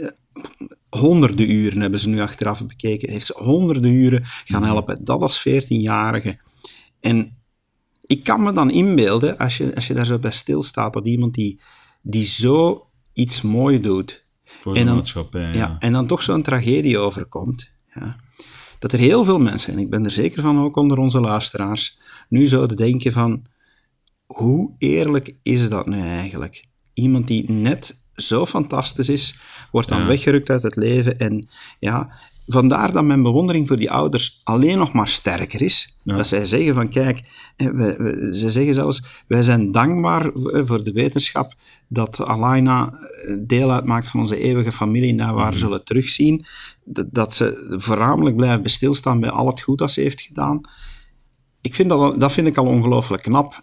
honderden 0.88 1.50
uren, 1.50 1.80
hebben 1.80 2.00
ze 2.00 2.08
nu 2.08 2.20
achteraf 2.20 2.66
bekeken, 2.66 3.10
heeft 3.10 3.26
ze 3.26 3.34
honderden 3.36 3.92
uren 3.92 4.22
gaan 4.44 4.64
helpen. 4.64 5.04
Dat 5.04 5.20
als 5.20 5.48
14-jarige. 5.48 6.38
En 7.00 7.39
ik 8.10 8.24
kan 8.24 8.42
me 8.42 8.52
dan 8.52 8.70
inbeelden, 8.70 9.38
als 9.38 9.56
je, 9.56 9.74
als 9.74 9.86
je 9.86 9.94
daar 9.94 10.06
zo 10.06 10.18
bij 10.18 10.30
stilstaat, 10.30 10.92
dat 10.92 11.06
iemand 11.06 11.34
die, 11.34 11.60
die 12.02 12.24
zo 12.24 12.86
iets 13.12 13.42
mooi 13.42 13.80
doet, 13.80 14.26
voor 14.44 14.74
En 14.74 14.80
de 14.80 14.86
dan- 14.86 14.94
maatschappij. 14.94 15.40
ja. 15.42 15.52
Ja. 15.52 15.76
en 15.78 15.92
dan 15.92 16.06
toch 16.06 16.22
zo'n 16.22 16.42
tragedie 16.42 16.98
overkomt. 16.98 17.70
Ja. 17.94 18.16
Dat 18.78 18.92
er 18.92 18.98
heel 18.98 19.24
veel 19.24 19.38
mensen, 19.38 19.72
en 19.72 19.78
ik 19.78 19.90
ben 19.90 20.04
er 20.04 20.10
zeker 20.10 20.42
van 20.42 20.58
ook 20.60 20.76
onder 20.76 20.98
onze 20.98 21.20
luisteraars, 21.20 21.98
nu 22.28 22.46
zouden 22.46 22.76
denken 22.76 23.12
van, 23.12 23.44
hoe 24.26 24.74
eerlijk 24.78 25.34
is 25.42 25.68
dat 25.68 25.86
nu 25.86 26.00
eigenlijk? 26.00 26.64
Iemand 26.94 27.26
die 27.26 27.50
net 27.50 27.98
zo 28.14 28.46
fantastisch 28.46 29.08
is, 29.08 29.38
wordt 29.70 29.88
dan 29.88 30.00
Ja. 30.00 30.06
weggerukt 30.06 30.50
uit 30.50 30.62
het 30.62 30.76
leven. 30.76 31.18
En 31.18 31.48
ja, 31.78 32.12
vandaar 32.52 32.92
dat 32.92 33.04
mijn 33.04 33.22
bewondering 33.22 33.66
voor 33.66 33.76
die 33.76 33.90
ouders 33.90 34.40
alleen 34.44 34.78
nog 34.78 34.92
maar 34.92 35.08
sterker 35.08 35.62
is. 35.62 35.96
Ja. 36.02 36.16
Dat 36.16 36.26
zij 36.26 36.44
zeggen 36.44 36.74
van, 36.74 36.88
kijk, 36.88 37.22
we, 37.56 37.72
we- 37.72 38.28
ze 38.36 38.50
zeggen 38.50 38.74
zelfs, 38.74 39.02
wij 39.26 39.42
zijn 39.42 39.72
dankbaar 39.72 40.26
eh, 40.32 40.62
voor 40.64 40.82
de 40.82 40.92
wetenschap 40.92 41.54
dat 41.88 42.20
Alaina 42.24 42.92
eh, 42.92 43.34
deel 43.40 43.72
uitmaakt 43.72 44.08
van 44.08 44.20
onze 44.20 44.40
eeuwige 44.40 44.72
familie 44.72 45.10
en 45.10 45.16
dat 45.16 45.34
we 45.34 45.40
haar 45.40 45.54
zullen 45.56 45.84
terugzien. 45.84 46.44
Dat, 46.84 47.06
dat 47.10 47.34
ze 47.34 47.74
voornamelijk 47.78 48.36
blijven 48.36 48.62
bij 48.62 48.70
stilstaan 48.70 49.20
bij 49.20 49.30
al 49.30 49.46
het 49.46 49.60
goed 49.60 49.78
dat 49.78 49.90
ze 49.92 50.00
heeft 50.00 50.20
gedaan. 50.20 50.60
Ik 51.60 51.74
vind 51.74 51.88
dat, 51.88 52.20
dat 52.20 52.32
vind 52.32 52.46
ik 52.46 52.56
al 52.56 52.66
ongelooflijk 52.66 53.22
knap. 53.22 53.58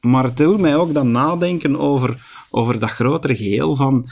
Maar 0.00 0.24
het 0.24 0.36
doet 0.36 0.60
mij 0.60 0.76
ook 0.76 0.94
dan 0.94 1.10
nadenken 1.10 1.78
over, 1.78 2.26
over 2.50 2.78
dat 2.78 2.90
grotere 2.90 3.36
geheel 3.36 3.74
van... 3.76 4.08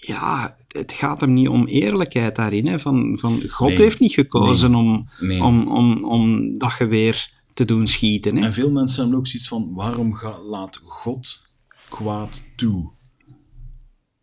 Ja, 0.00 0.56
het 0.68 0.92
gaat 0.92 1.20
hem 1.20 1.32
niet 1.32 1.48
om 1.48 1.66
eerlijkheid 1.66 2.36
daarin. 2.36 2.66
Hè? 2.66 2.78
Van, 2.78 3.18
van 3.18 3.42
God 3.48 3.68
Nee. 3.68 3.76
heeft 3.76 4.00
niet 4.00 4.12
gekozen 4.12 4.74
om, 4.74 5.08
Nee. 5.20 5.42
om, 5.42 5.68
om, 5.68 6.04
om 6.04 6.58
dat 6.58 6.72
geweer 6.72 7.32
te 7.54 7.64
doen 7.64 7.86
schieten. 7.86 8.36
Hè? 8.36 8.44
En 8.44 8.52
veel 8.52 8.70
mensen 8.70 9.00
hebben 9.00 9.18
ook 9.18 9.26
zoiets 9.26 9.48
van, 9.48 9.74
waarom 9.74 10.14
ga, 10.14 10.38
laat 10.42 10.76
God 10.84 11.46
kwaad 11.88 12.44
toe? 12.56 12.92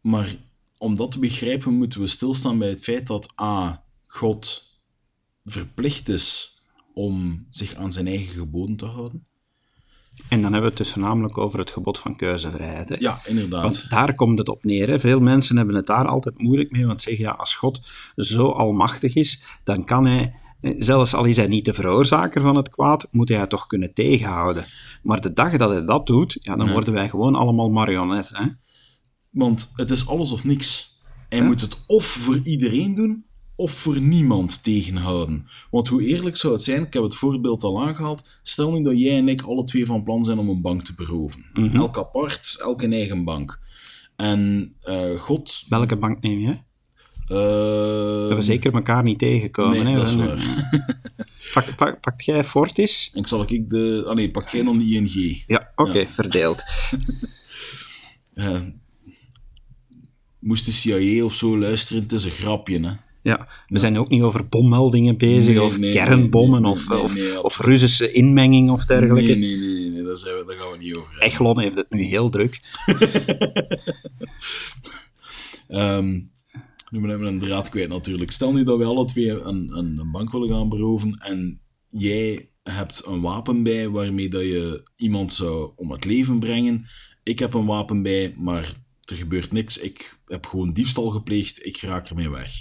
Maar 0.01 0.35
om 0.77 0.95
dat 0.95 1.11
te 1.11 1.19
begrijpen 1.19 1.73
moeten 1.73 1.99
we 2.01 2.07
stilstaan 2.07 2.57
bij 2.57 2.69
het 2.69 2.83
feit 2.83 3.07
dat 3.07 3.33
A. 3.41 3.83
God 4.07 4.69
verplicht 5.43 6.09
is 6.09 6.55
om 6.93 7.45
zich 7.49 7.73
aan 7.75 7.91
zijn 7.91 8.07
eigen 8.07 8.33
geboden 8.33 8.75
te 8.75 8.85
houden. 8.85 9.23
En 10.29 10.41
dan 10.41 10.51
hebben 10.53 10.61
we 10.61 10.67
het 10.67 10.77
dus 10.77 10.91
voornamelijk 10.91 11.37
over 11.37 11.59
het 11.59 11.69
gebod 11.69 11.99
van 11.99 12.15
keuzevrijheid. 12.15 12.89
Hè? 12.89 12.95
Ja, 12.99 13.21
inderdaad. 13.25 13.61
Want 13.63 13.89
daar 13.89 14.15
komt 14.15 14.37
het 14.37 14.49
op 14.49 14.63
neer. 14.63 14.87
Hè? 14.89 14.99
Veel 14.99 15.19
mensen 15.19 15.57
hebben 15.57 15.75
het 15.75 15.85
daar 15.87 16.07
altijd 16.07 16.37
moeilijk 16.41 16.71
mee, 16.71 16.85
want 16.85 17.01
zeggen 17.01 17.23
ja, 17.23 17.31
als 17.31 17.55
God 17.55 17.81
zo 18.15 18.49
almachtig 18.49 19.15
is, 19.15 19.41
dan 19.63 19.85
kan 19.85 20.05
hij, 20.05 20.35
eh, 20.61 20.75
zelfs 20.77 21.13
al 21.13 21.25
is 21.25 21.35
hij 21.37 21.47
niet 21.47 21.65
de 21.65 21.73
veroorzaker 21.73 22.41
van 22.41 22.55
het 22.55 22.69
kwaad, 22.69 23.07
moet 23.11 23.29
hij 23.29 23.37
het 23.39 23.49
toch 23.49 23.67
kunnen 23.67 23.93
tegenhouden. 23.93 24.63
Maar 25.03 25.21
de 25.21 25.33
dag 25.33 25.57
dat 25.57 25.69
hij 25.69 25.85
dat 25.85 26.07
doet, 26.07 26.37
ja, 26.41 26.55
dan 26.55 26.65
Nee. 26.65 26.73
worden 26.73 26.93
wij 26.93 27.09
gewoon 27.09 27.35
allemaal 27.35 27.69
marionetten. 27.69 28.35
Hè? 28.43 28.47
Want 29.29 29.71
het 29.75 29.91
is 29.91 30.07
alles 30.07 30.31
of 30.31 30.43
niks. 30.43 30.99
Hij 31.29 31.43
moet 31.43 31.61
het 31.61 31.83
of 31.87 32.05
voor 32.05 32.39
iedereen 32.43 32.93
doen, 32.95 33.25
of 33.61 33.71
voor 33.71 34.01
niemand 34.01 34.63
tegenhouden. 34.63 35.47
Want 35.71 35.87
hoe 35.87 36.03
eerlijk 36.05 36.37
zou 36.37 36.53
het 36.53 36.63
zijn, 36.63 36.81
ik 36.85 36.93
heb 36.93 37.03
het 37.03 37.15
voorbeeld 37.15 37.63
al 37.63 37.81
aangehaald, 37.83 38.39
stel 38.43 38.71
nu 38.71 38.83
dat 38.83 38.99
jij 38.99 39.17
en 39.17 39.27
ik 39.29 39.41
alle 39.41 39.63
twee 39.63 39.85
van 39.85 40.03
plan 40.03 40.25
zijn 40.25 40.37
om 40.39 40.49
een 40.49 40.61
bank 40.61 40.83
te 40.83 40.93
beroven. 40.95 41.45
Elk 41.73 41.97
apart, 41.97 42.57
elk 42.61 42.81
een 42.81 42.93
eigen 42.93 43.23
bank. 43.23 43.59
En 44.15 44.73
eh, 44.81 45.19
God... 45.19 45.63
Welke 45.69 45.95
bank 45.95 46.21
neem 46.21 46.39
je? 46.39 46.47
hè? 46.47 46.53
eh, 47.35 48.29
Dat 48.29 48.37
we 48.37 48.41
zeker 48.43 48.73
elkaar 48.73 49.03
niet 49.03 49.19
tegenkomen. 49.19 49.83
nee, 49.83 49.93
hè? 49.93 49.99
dat 49.99 50.07
is 50.07 50.15
We- 50.15 50.25
waar. 50.25 50.69
Pak, 51.53 51.75
pak, 51.75 51.99
pakt 52.01 52.25
jij 52.25 52.43
Fortis? 52.43 53.11
En 53.13 53.25
zal 53.27 53.45
ik 53.47 53.69
de... 53.69 54.03
Ah 54.07 54.15
nee, 54.15 54.31
pak 54.31 54.49
jij 54.49 54.63
dan 54.63 54.77
die 54.77 54.95
ING. 54.95 55.43
Ja, 55.47 55.71
oké, 55.75 56.05
verdeeld. 56.07 56.63
Eh, 58.33 58.61
moest 60.39 60.65
de 60.65 60.71
CIA 60.71 61.23
of 61.25 61.33
zo 61.33 61.57
luisteren, 61.57 62.01
het 62.01 62.11
is 62.11 62.23
een 62.23 62.31
grapje, 62.31 62.79
hè. 62.79 62.91
Ja, 63.23 63.47
we 63.67 63.79
zijn 63.79 63.97
ook 63.97 64.09
niet 64.09 64.21
over 64.21 64.47
bommeldingen 64.47 65.17
bezig, 65.17 65.53
Nee, 65.53 65.63
of 65.63 65.77
nee, 65.77 65.91
kernbommen, 65.91 66.61
nee, 66.61 66.71
of, 66.71 67.37
of, 67.41 67.59
Russische 67.59 68.11
inmenging 68.11 68.69
of 68.69 68.85
dergelijke. 68.85 69.35
Nee, 69.35 69.57
nee, 69.57 69.57
nee, 69.57 69.89
nee, 69.89 70.03
daar, 70.03 70.17
zijn 70.17 70.37
we, 70.37 70.43
daar 70.45 70.55
gaan 70.55 70.71
we 70.71 70.77
niet 70.77 70.95
over. 70.95 71.19
Echelon 71.19 71.59
heeft 71.59 71.75
het 71.75 71.89
nu 71.89 72.03
heel 72.03 72.29
druk. 72.29 72.59
Ehm, 75.67 76.19
nu 76.89 77.01
ben 77.01 77.09
ik 77.09 77.21
een 77.21 77.39
draad 77.39 77.69
kwijt 77.69 77.89
natuurlijk. 77.89 78.31
Stel 78.31 78.53
nu 78.53 78.63
dat 78.63 78.77
we 78.77 78.85
alle 78.85 79.05
twee 79.05 79.29
een, 79.29 79.77
een, 79.77 79.97
een 79.99 80.11
bank 80.11 80.31
willen 80.31 80.49
gaan 80.49 80.69
beroven 80.69 81.13
en 81.13 81.61
jij 81.87 82.49
hebt 82.63 83.03
een 83.05 83.21
wapen 83.21 83.63
bij 83.63 83.89
waarmee 83.89 84.29
dat 84.29 84.41
je 84.41 84.83
iemand 84.95 85.33
zou 85.33 85.71
om 85.75 85.91
het 85.91 86.05
leven 86.05 86.39
brengen. 86.39 86.85
Ik 87.23 87.39
heb 87.39 87.53
een 87.53 87.65
wapen 87.65 88.01
bij, 88.01 88.33
maar 88.37 88.73
er 89.01 89.15
gebeurt 89.15 89.51
niks. 89.51 89.77
Ik 89.77 90.19
heb 90.25 90.45
gewoon 90.45 90.71
diefstal 90.71 91.09
gepleegd. 91.09 91.65
Ik 91.65 91.77
raak 91.77 92.09
ermee 92.09 92.29
weg. 92.29 92.51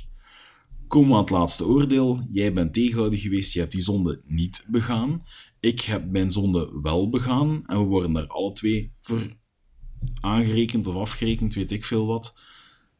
Komen 0.90 1.08
we 1.08 1.14
aan 1.14 1.20
het 1.20 1.30
laatste 1.30 1.66
oordeel. 1.66 2.20
Jij 2.32 2.52
bent 2.52 2.72
tegenhouden 2.72 3.18
geweest. 3.18 3.52
Je 3.52 3.60
hebt 3.60 3.72
die 3.72 3.82
zonde 3.82 4.20
niet 4.26 4.64
begaan. 4.66 5.22
Ik 5.60 5.80
heb 5.80 6.10
mijn 6.10 6.32
zonde 6.32 6.78
wel 6.82 7.08
begaan. 7.08 7.62
En 7.66 7.78
we 7.78 7.84
worden 7.84 8.12
daar 8.12 8.26
alle 8.26 8.52
twee 8.52 8.92
voor 9.00 9.36
aangerekend 10.20 10.86
of 10.86 10.94
afgerekend, 10.94 11.54
weet 11.54 11.72
ik 11.72 11.84
veel 11.84 12.06
wat. 12.06 12.24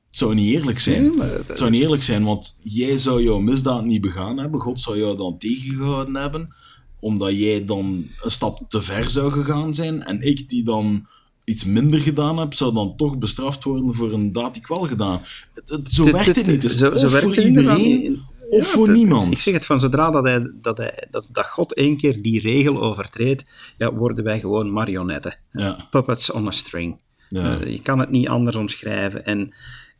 Het 0.07 0.19
zou 0.19 0.35
niet 0.35 0.55
eerlijk 0.55 0.79
zijn. 0.81 1.21
Het 1.21 1.59
zou 1.59 1.71
niet 1.71 1.83
eerlijk 1.83 2.03
zijn, 2.03 2.25
want 2.25 2.59
jij 2.63 2.97
zou 2.97 3.23
jouw 3.23 3.39
misdaad 3.39 3.85
niet 3.85 4.01
begaan 4.01 4.39
hebben. 4.39 4.61
God 4.61 4.81
zou 4.81 4.99
jou 4.99 5.17
dan 5.17 5.39
tegengehouden 5.39 6.15
hebben, 6.15 6.55
omdat 7.01 7.39
jij 7.39 7.65
dan 7.65 8.07
een 8.23 8.31
stap 8.31 8.65
te 8.69 8.83
ver 8.83 9.11
zou 9.11 9.33
gegaan 9.33 9.75
zijn. 9.75 10.03
En 10.03 10.23
ik, 10.23 10.49
die 10.49 10.65
dan 10.65 11.07
iets 11.51 11.65
minder 11.65 12.01
gedaan 12.01 12.39
heb, 12.39 12.55
zou 12.55 12.75
dan 12.75 12.97
toch 12.97 13.19
bestraft 13.19 13.65
worden 13.65 13.95
voor 13.95 14.13
een 14.13 14.33
daad 14.33 14.53
die 14.53 14.63
ik 14.63 14.69
wel 14.69 14.81
gedaan 14.83 15.23
heb. 15.55 15.81
Zo 15.89 16.05
werkt 16.05 16.37
het 16.37 16.47
niet. 16.47 16.71
Zo- 16.71 16.91
werkt 16.91 17.11
voor 17.11 17.39
iedereen, 17.39 18.21
of 18.51 18.67
Ja, 18.67 18.73
voor 18.73 18.91
niemand. 18.91 19.33
Ik 19.33 19.39
zeg 19.39 19.55
het 19.55 19.67
van 19.67 19.81
zodra 19.81 20.11
dat, 20.11 20.25
hij, 20.25 20.53
dat, 20.63 20.77
hij, 20.77 21.07
dat, 21.11 21.29
dat 21.33 21.47
God 21.47 21.75
één 21.75 21.97
keer 21.97 22.23
die 22.23 22.41
regel 22.41 22.83
overtreedt, 22.83 23.45
ja, 23.77 23.93
worden 23.93 24.25
wij 24.25 24.41
gewoon 24.41 24.73
marionetten. 24.73 25.37
Ja. 25.51 25.87
Puppets 25.91 26.31
on 26.31 26.47
a 26.47 26.51
string. 26.51 26.99
Ja. 27.29 27.59
Eh, 27.61 27.73
je 27.73 27.81
kan 27.81 27.99
het 27.99 28.11
niet 28.11 28.29
anders 28.29 28.57
omschrijven. 28.57 29.25
En 29.25 29.55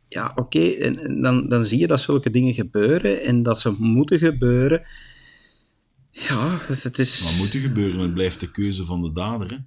ja, 0.07 0.31
oké, 0.35 0.67
en, 0.69 0.99
en 0.99 1.21
dan, 1.21 1.49
dan 1.49 1.65
zie 1.65 1.79
je 1.79 1.87
dat 1.87 2.01
zulke 2.01 2.29
dingen 2.29 2.53
gebeuren 2.53 3.21
en 3.21 3.43
dat 3.43 3.59
ze 3.59 3.73
moeten 3.77 4.19
gebeuren. 4.19 4.81
Ja, 6.11 6.59
het 6.67 6.99
is... 6.99 7.21
Wat 7.23 7.37
moet 7.37 7.53
er 7.53 7.59
gebeuren? 7.59 7.99
Het 7.99 8.13
blijft 8.13 8.39
de 8.39 8.51
keuze 8.51 8.85
van 8.85 9.01
de 9.01 9.11
dader. 9.11 9.49
Hè? 9.49 9.57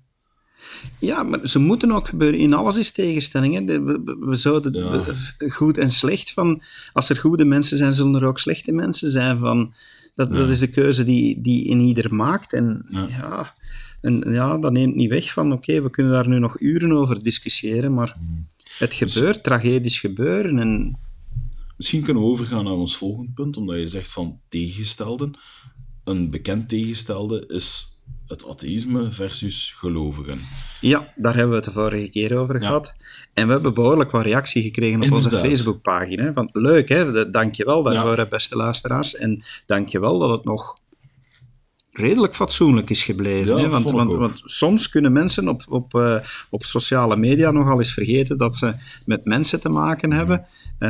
Ja, 0.99 1.23
maar 1.23 1.49
ze 1.49 1.59
moeten 1.59 1.93
ook 1.93 2.09
gebeuren. 2.09 2.39
In 2.41 2.53
alles 2.53 2.77
is 2.77 2.93
tegenstelling. 2.93 3.69
Hè. 3.69 3.83
We, 3.83 4.37
zouden 4.37 4.73
Ja. 4.73 5.05
we- 5.39 5.51
goed 5.51 5.79
en 5.79 5.91
slecht 5.91 6.33
van. 6.33 6.63
Als 6.93 7.09
er 7.09 7.17
goede 7.17 7.45
mensen 7.45 7.77
zijn, 7.77 7.93
zullen 7.93 8.15
er 8.15 8.25
ook 8.27 8.39
slechte 8.39 8.73
mensen 8.73 9.11
zijn. 9.11 9.39
Van, 9.39 9.75
dat, 10.15 10.31
dat 10.31 10.49
is 10.49 10.59
de 10.59 10.69
keuze 10.71 11.05
die, 11.05 11.41
die 11.41 11.65
in 11.65 11.81
ieder 11.81 12.15
maakt. 12.15 12.53
En 12.53 12.87
Ja. 12.89 13.07
ja, 13.09 13.55
en, 14.01 14.23
ja 14.33 14.59
dat 14.59 14.73
neemt 14.73 14.95
niet 14.95 15.11
weg 15.11 15.33
van. 15.33 15.53
Oké, 15.53 15.83
we 15.83 15.91
kunnen 15.91 16.13
daar 16.13 16.29
nu 16.29 16.39
nog 16.39 16.61
uren 16.61 16.93
over 16.93 17.23
discussiëren, 17.23 17.95
maar 17.95 18.17
Mm. 18.21 18.47
het 18.79 18.95
gebeurt, 18.95 19.43
tragedisch 19.43 19.99
gebeuren. 20.01 20.59
En 20.59 20.99
Misschien 21.77 22.03
kunnen 22.03 22.23
we 22.23 22.29
overgaan 22.29 22.65
naar 22.65 22.73
ons 22.73 22.97
volgende 22.97 23.31
punt, 23.33 23.57
omdat 23.57 23.79
je 23.79 23.89
zegt 23.89 24.11
van 24.13 24.41
tegenstelden. 24.49 25.35
Een 26.05 26.31
bekend 26.31 26.69
tegengestelde 26.69 27.45
is 27.49 27.87
het 28.27 28.47
atheïsme 28.49 29.13
versus 29.13 29.75
gelovigen. 29.79 30.41
ja, 30.81 31.13
daar 31.17 31.33
hebben 31.33 31.51
we 31.51 31.57
het 31.57 31.65
de 31.65 31.71
vorige 31.73 32.11
keer 32.11 32.39
over 32.39 32.59
gehad. 32.61 32.95
En 33.33 33.47
we 33.47 33.53
hebben 33.53 33.75
behoorlijk 33.75 34.11
wat 34.11 34.23
reactie 34.23 34.63
gekregen 34.63 35.03
op 35.03 35.13
onze. 35.13 35.31
Facebookpagina. 35.31 36.33
Van, 36.33 36.49
leuk, 36.53 36.89
hè? 36.89 37.31
Dankjewel 37.31 37.83
daarvoor, 37.83 38.17
Ja. 38.17 38.27
beste 38.27 38.57
luisteraars. 38.57 39.15
En 39.15 39.45
dankjewel 39.67 40.19
dat 40.19 40.31
het 40.31 40.45
nog 40.45 40.79
redelijk 41.91 42.35
fatsoenlijk 42.35 42.91
is 42.91 43.03
gebleven. 43.03 43.57
Ja, 43.57 43.63
hè? 43.63 43.69
Want, 43.69 43.91
want, 43.91 44.13
want 44.13 44.41
soms 44.45 44.89
kunnen 44.89 45.13
mensen 45.13 45.49
op, 45.49 45.63
op, 45.69 45.95
eh, 45.95 46.17
op 46.51 46.65
sociale 46.65 47.17
media 47.17 47.51
nogal 47.51 47.79
eens 47.79 47.93
vergeten 47.93 48.39
dat 48.39 48.57
ze 48.57 48.75
met 49.07 49.25
mensen 49.25 49.61
te 49.61 49.69
maken 49.69 50.13
hebben. 50.13 50.47
Eh, 50.79 50.89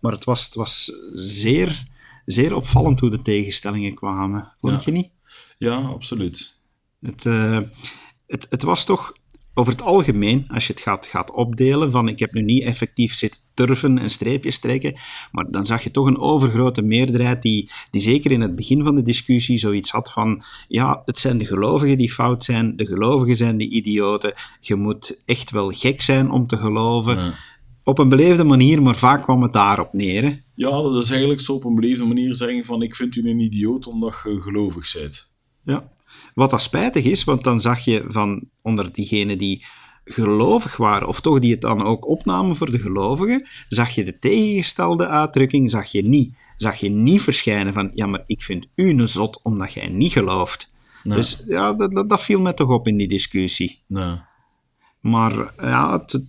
maar 0.00 0.12
het 0.12 0.24
was, 0.24 0.44
het 0.44 0.54
was 0.54 0.92
zeer, 1.14 1.86
zeer 2.26 2.54
opvallend 2.54 3.00
hoe 3.00 3.10
de 3.10 3.22
tegenstellingen 3.22 3.94
kwamen. 3.94 4.52
Vond 4.60 4.84
je 4.84 4.90
niet? 4.92 5.14
Ja, 5.58 5.76
absoluut. 5.76 6.54
Het, 7.00 7.26
eh, 7.26 7.60
het, 8.26 8.46
het 8.50 8.62
was 8.62 8.84
toch 8.84 9.12
over 9.58 9.72
het 9.72 9.82
algemeen, 9.82 10.44
als 10.48 10.66
je 10.66 10.72
het 10.72 10.82
gaat, 10.82 11.06
gaat 11.06 11.30
opdelen, 11.30 11.90
van 11.90 12.08
ik 12.08 12.18
heb 12.18 12.32
nu 12.32 12.42
niet 12.42 12.62
effectief 12.62 13.14
zitten 13.14 13.40
turven 13.54 13.98
en 13.98 14.10
streepjes 14.10 14.58
trekken, 14.58 14.94
maar 15.32 15.50
dan 15.50 15.66
zag 15.66 15.82
je 15.82 15.90
toch 15.90 16.06
een 16.06 16.18
overgrote 16.18 16.82
meerderheid 16.82 17.42
die, 17.42 17.70
die 17.90 18.00
zeker 18.00 18.30
in 18.30 18.40
het 18.40 18.54
begin 18.54 18.84
van 18.84 18.94
de 18.94 19.02
discussie 19.02 19.58
zoiets 19.58 19.90
had 19.90 20.12
van 20.12 20.44
ja, 20.68 21.02
het 21.04 21.18
zijn 21.18 21.38
de 21.38 21.46
gelovigen 21.46 21.98
die 21.98 22.12
fout 22.12 22.44
zijn, 22.44 22.76
de 22.76 22.86
gelovigen 22.86 23.36
zijn 23.36 23.56
de 23.56 23.68
idioten, 23.68 24.32
je 24.60 24.74
moet 24.74 25.22
echt 25.24 25.50
wel 25.50 25.70
gek 25.70 26.00
zijn 26.00 26.30
om 26.30 26.46
te 26.46 26.56
geloven. 26.56 27.16
Ja. 27.16 27.34
Op 27.84 27.98
een 27.98 28.08
beleefde 28.08 28.44
manier, 28.44 28.82
maar 28.82 28.96
vaak 28.96 29.22
kwam 29.22 29.42
het 29.42 29.52
daarop 29.52 29.92
neer. 29.92 30.22
Hè? 30.22 30.36
Ja, 30.54 30.70
dat 30.70 31.02
is 31.02 31.10
eigenlijk 31.10 31.40
zo 31.40 31.52
op 31.52 31.64
een 31.64 31.74
beleefde 31.74 32.04
manier 32.04 32.34
zeggen 32.34 32.64
van 32.64 32.82
ik 32.82 32.94
vind 32.94 33.16
u 33.16 33.30
een 33.30 33.40
idioot 33.40 33.86
omdat 33.86 34.20
je 34.24 34.40
gelovig 34.40 34.92
bent. 34.92 35.34
Ja. 35.66 35.88
Wat 36.34 36.50
dat 36.50 36.62
spijtig 36.62 37.04
is, 37.04 37.24
want 37.24 37.44
dan 37.44 37.60
zag 37.60 37.84
je 37.84 38.04
van 38.08 38.42
onder 38.62 38.92
diegenen 38.92 39.38
die 39.38 39.64
gelovig 40.04 40.76
waren, 40.76 41.08
of 41.08 41.20
toch 41.20 41.38
die 41.38 41.50
het 41.50 41.60
dan 41.60 41.82
ook 41.82 42.08
opnamen 42.08 42.56
voor 42.56 42.70
de 42.70 42.78
gelovigen, 42.78 43.46
zag 43.68 43.90
je 43.90 44.04
de 44.04 44.18
tegengestelde 44.18 45.06
uitdrukking, 45.06 45.70
zag 45.70 45.86
je 45.86 46.02
niet. 46.02 46.34
Zag 46.56 46.76
je 46.76 46.88
niet 46.88 47.22
verschijnen 47.22 47.72
van, 47.72 47.90
ja, 47.94 48.06
maar 48.06 48.22
ik 48.26 48.42
vind 48.42 48.66
u 48.74 48.90
een 48.90 49.08
zot 49.08 49.42
omdat 49.42 49.72
jij 49.72 49.88
niet 49.88 50.12
gelooft. 50.12 50.72
Nee. 51.02 51.16
Dus 51.16 51.42
ja, 51.46 51.72
dat, 51.72 51.92
dat, 51.92 52.08
dat 52.08 52.22
viel 52.22 52.40
mij 52.40 52.52
toch 52.52 52.68
op 52.68 52.88
in 52.88 52.96
die 52.96 53.08
discussie. 53.08 53.82
Nee. 53.86 54.20
Maar 55.00 55.54
ja, 55.60 55.92
het, 55.92 56.22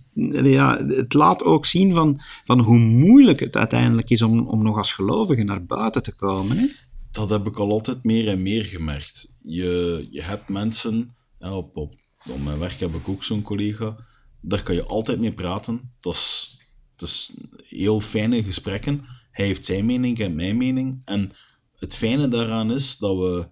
ja, 0.44 0.86
het 0.86 1.14
laat 1.14 1.44
ook 1.44 1.66
zien 1.66 1.94
van, 1.94 2.20
van 2.44 2.60
hoe 2.60 2.78
moeilijk 2.78 3.40
het 3.40 3.56
uiteindelijk 3.56 4.10
is 4.10 4.22
om, 4.22 4.48
om 4.48 4.62
nog 4.62 4.76
als 4.76 4.92
gelovige 4.92 5.42
naar 5.42 5.64
buiten 5.64 6.02
te 6.02 6.14
komen. 6.14 6.56
Hè? 6.56 6.66
Dat 7.10 7.28
heb 7.28 7.46
ik 7.46 7.56
al 7.56 7.70
altijd 7.70 8.04
meer 8.04 8.28
en 8.28 8.42
meer 8.42 8.64
gemerkt. 8.64 9.38
Je, 9.42 10.06
je 10.10 10.22
hebt 10.22 10.48
mensen, 10.48 11.16
op, 11.38 11.76
op, 11.76 11.94
op 12.30 12.42
mijn 12.42 12.58
werk 12.58 12.80
heb 12.80 12.94
ik 12.94 13.08
ook 13.08 13.24
zo'n 13.24 13.42
collega, 13.42 13.96
daar 14.40 14.62
kan 14.62 14.74
je 14.74 14.84
altijd 14.84 15.18
mee 15.18 15.32
praten. 15.32 15.92
Dat 16.00 16.14
is, 16.14 16.60
dat 16.96 17.08
is 17.08 17.34
heel 17.68 18.00
fijne 18.00 18.42
gesprekken. 18.42 19.04
Hij 19.30 19.46
heeft 19.46 19.64
zijn 19.64 19.86
mening, 19.86 20.12
ik 20.12 20.22
heb 20.22 20.34
mijn 20.34 20.56
mening. 20.56 21.02
En 21.04 21.32
het 21.76 21.94
fijne 21.94 22.28
daaraan 22.28 22.72
is 22.72 22.96
dat 22.96 23.16
we, 23.16 23.50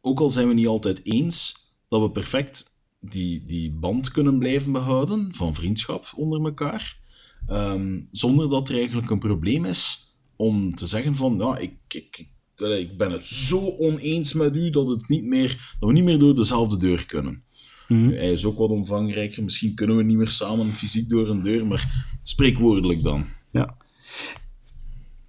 ook 0.00 0.20
al 0.20 0.30
zijn 0.30 0.48
we 0.48 0.54
niet 0.54 0.66
altijd 0.66 1.04
eens, 1.04 1.54
dat 1.88 2.00
we 2.00 2.10
perfect 2.10 2.76
die, 3.00 3.44
die 3.44 3.72
band 3.72 4.10
kunnen 4.10 4.38
blijven 4.38 4.72
behouden 4.72 5.34
van 5.34 5.54
vriendschap 5.54 6.12
onder 6.16 6.44
elkaar. 6.44 6.98
Ehm, 7.46 8.00
zonder 8.10 8.50
dat 8.50 8.68
er 8.68 8.74
eigenlijk 8.74 9.10
een 9.10 9.18
probleem 9.18 9.64
is 9.64 10.06
om 10.36 10.70
te 10.70 10.86
zeggen 10.86 11.14
van, 11.14 11.38
ja, 11.38 11.56
ik, 11.56 11.76
ik, 11.88 12.18
ik, 12.18 12.28
ik 12.60 12.96
ben 12.96 13.10
het 13.10 13.26
zo 13.26 13.76
oneens 13.78 14.32
met 14.32 14.54
u 14.54 14.70
dat, 14.70 14.88
het 14.88 15.08
niet 15.08 15.24
meer, 15.24 15.76
dat 15.80 15.88
we 15.88 15.94
niet 15.94 16.04
meer 16.04 16.18
door 16.18 16.34
dezelfde 16.34 16.76
deur 16.76 17.06
kunnen. 17.06 17.42
Nu, 17.88 18.16
Hij 18.16 18.32
is 18.32 18.44
ook 18.44 18.58
wat 18.58 18.70
omvangrijker, 18.70 19.44
misschien 19.44 19.74
kunnen 19.74 19.96
we 19.96 20.02
niet 20.02 20.16
meer 20.16 20.28
samen 20.28 20.66
fysiek 20.66 21.08
door 21.08 21.28
een 21.28 21.42
deur, 21.42 21.66
maar 21.66 22.08
Spreekwoordelijk 22.28 23.02
dan. 23.02 23.26
Ja. 23.52 23.76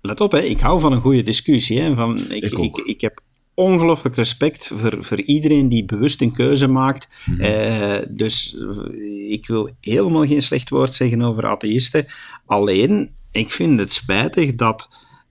Let 0.02 0.22
op, 0.22 0.32
hè. 0.32 0.40
ik 0.40 0.60
hou 0.60 0.80
van 0.80 0.92
een 0.92 1.02
goede 1.02 1.24
discussie. 1.24 1.80
Hè. 1.80 1.96
Van, 1.96 2.32
ik, 2.32 2.44
ik, 2.44 2.78
ik 2.78 3.02
heb 3.02 3.22
ongelooflijk 3.54 4.16
respect 4.16 4.68
voor, 4.68 4.98
voor 5.00 5.22
iedereen 5.22 5.70
die 5.70 5.86
bewust 5.86 6.22
een 6.22 6.34
keuze 6.34 6.68
maakt. 6.68 7.10
Mhm. 7.26 7.42
Eh, 7.42 7.98
dus 8.10 8.58
eh, 8.58 9.32
ik 9.32 9.48
wil 9.48 9.70
helemaal 9.82 10.26
geen 10.26 10.42
slecht 10.42 10.70
woord 10.70 10.94
zeggen 10.94 11.22
over 11.22 11.46
atheïsten. 11.46 12.06
Alleen, 12.46 13.10
ik 13.32 13.50
vind 13.50 13.80
het 13.80 13.92
spijtig 13.92 14.56
dat... 14.56 14.90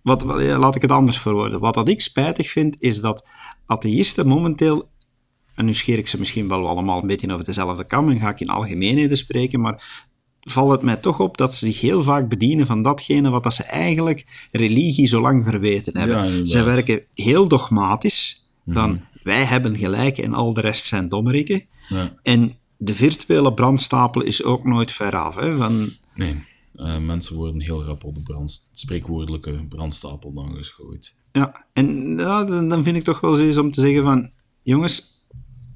Wat, 0.08 0.22
laat 0.38 0.74
ik 0.76 0.82
het 0.82 0.90
anders 0.90 1.18
verwoorden. 1.18 1.60
Wat 1.60 1.74
dat 1.74 1.88
ik 1.88 2.00
spijtig 2.00 2.50
vind, 2.50 2.76
is 2.80 3.00
dat 3.00 3.28
atheïsten 3.66 4.26
momenteel... 4.26 4.88
En 5.54 5.64
nu 5.64 5.74
scheer 5.74 5.98
ik 5.98 6.08
ze 6.08 6.18
misschien 6.18 6.48
wel 6.48 6.68
allemaal 6.68 7.00
een 7.00 7.06
beetje 7.06 7.32
over 7.32 7.44
dezelfde 7.44 7.84
kam 7.84 8.08
en 8.08 8.18
ga 8.18 8.28
ik 8.28 8.40
in 8.40 8.48
algemeenheden 8.48 9.16
spreken, 9.16 9.60
maar 9.60 10.06
valt 10.40 10.70
het 10.70 10.82
mij 10.82 10.96
toch 10.96 11.20
op 11.20 11.36
dat 11.36 11.54
ze 11.54 11.66
zich 11.66 11.80
heel 11.80 12.02
vaak 12.02 12.28
bedienen 12.28 12.66
van 12.66 12.82
datgene 12.82 13.30
wat 13.30 13.42
dat 13.42 13.54
ze 13.54 13.62
eigenlijk 13.62 14.46
religie 14.50 15.06
zo 15.06 15.20
lang 15.20 15.44
verweten 15.44 15.98
hebben. 15.98 16.36
Ja, 16.36 16.44
ze 16.44 16.62
werken 16.62 17.02
heel 17.14 17.48
dogmatisch, 17.48 18.50
van 18.66 18.90
Mhm. 18.90 19.00
wij 19.22 19.44
hebben 19.44 19.76
gelijk 19.76 20.18
en 20.18 20.34
al 20.34 20.54
de 20.54 20.60
rest 20.60 20.84
zijn 20.84 21.08
dommerikken. 21.08 21.62
Ja. 21.88 22.14
En 22.22 22.52
de 22.76 22.94
virtuele 22.94 23.54
brandstapel 23.54 24.22
is 24.22 24.44
ook 24.44 24.64
nooit 24.64 24.92
veraf. 24.92 25.34
Hè, 25.34 25.56
van, 25.56 25.90
Nee, 26.14 26.36
eh, 26.78 26.98
mensen 26.98 27.36
worden 27.36 27.60
heel 27.60 27.84
rap 27.84 28.04
op 28.04 28.14
de 28.14 28.22
brand, 28.22 28.68
spreekwoordelijke 28.72 29.64
brandstapel 29.68 30.32
dan 30.32 30.64
gegooid. 30.64 31.14
ja, 31.32 31.66
en 31.72 32.16
ja, 32.16 32.44
dan, 32.44 32.82
vind 32.82 32.96
ik 32.96 33.04
toch 33.04 33.20
wel 33.20 33.34
zoiets 33.34 33.58
om 33.58 33.70
te 33.70 33.80
zeggen 33.80 34.02
van, 34.02 34.30
jongens, 34.62 35.24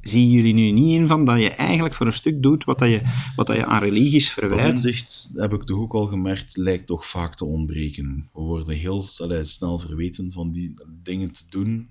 zien 0.01 0.31
jullie 0.31 0.55
nu 0.55 0.71
niet 0.71 0.99
in 1.01 1.07
van 1.07 1.25
dat 1.25 1.41
je 1.43 1.49
eigenlijk 1.51 1.95
voor 1.95 2.07
een 2.07 2.13
stuk 2.13 2.43
doet 2.43 2.65
wat, 2.65 2.79
dat 2.79 2.89
je, 2.89 3.01
wat 3.37 3.47
dat 3.47 3.57
je 3.57 3.67
aan 3.67 3.83
religies 3.83 4.35
Dat 4.35 4.35
verwijt? 4.35 4.75
inzicht, 4.75 5.31
heb 5.35 5.53
ik 5.53 5.63
toch 5.63 5.79
ook 5.79 5.93
al 5.93 6.07
gemerkt, 6.07 6.57
lijkt 6.57 6.87
toch 6.87 7.07
vaak 7.07 7.35
te 7.37 7.45
ontbreken. 7.45 8.29
We 8.33 8.41
worden 8.41 8.75
heel 8.75 9.05
allee, 9.19 9.45
snel 9.45 9.79
verweten 9.79 10.33
van 10.33 10.51
die 10.51 10.75
dingen 11.03 11.31
te 11.33 11.43
doen, 11.49 11.91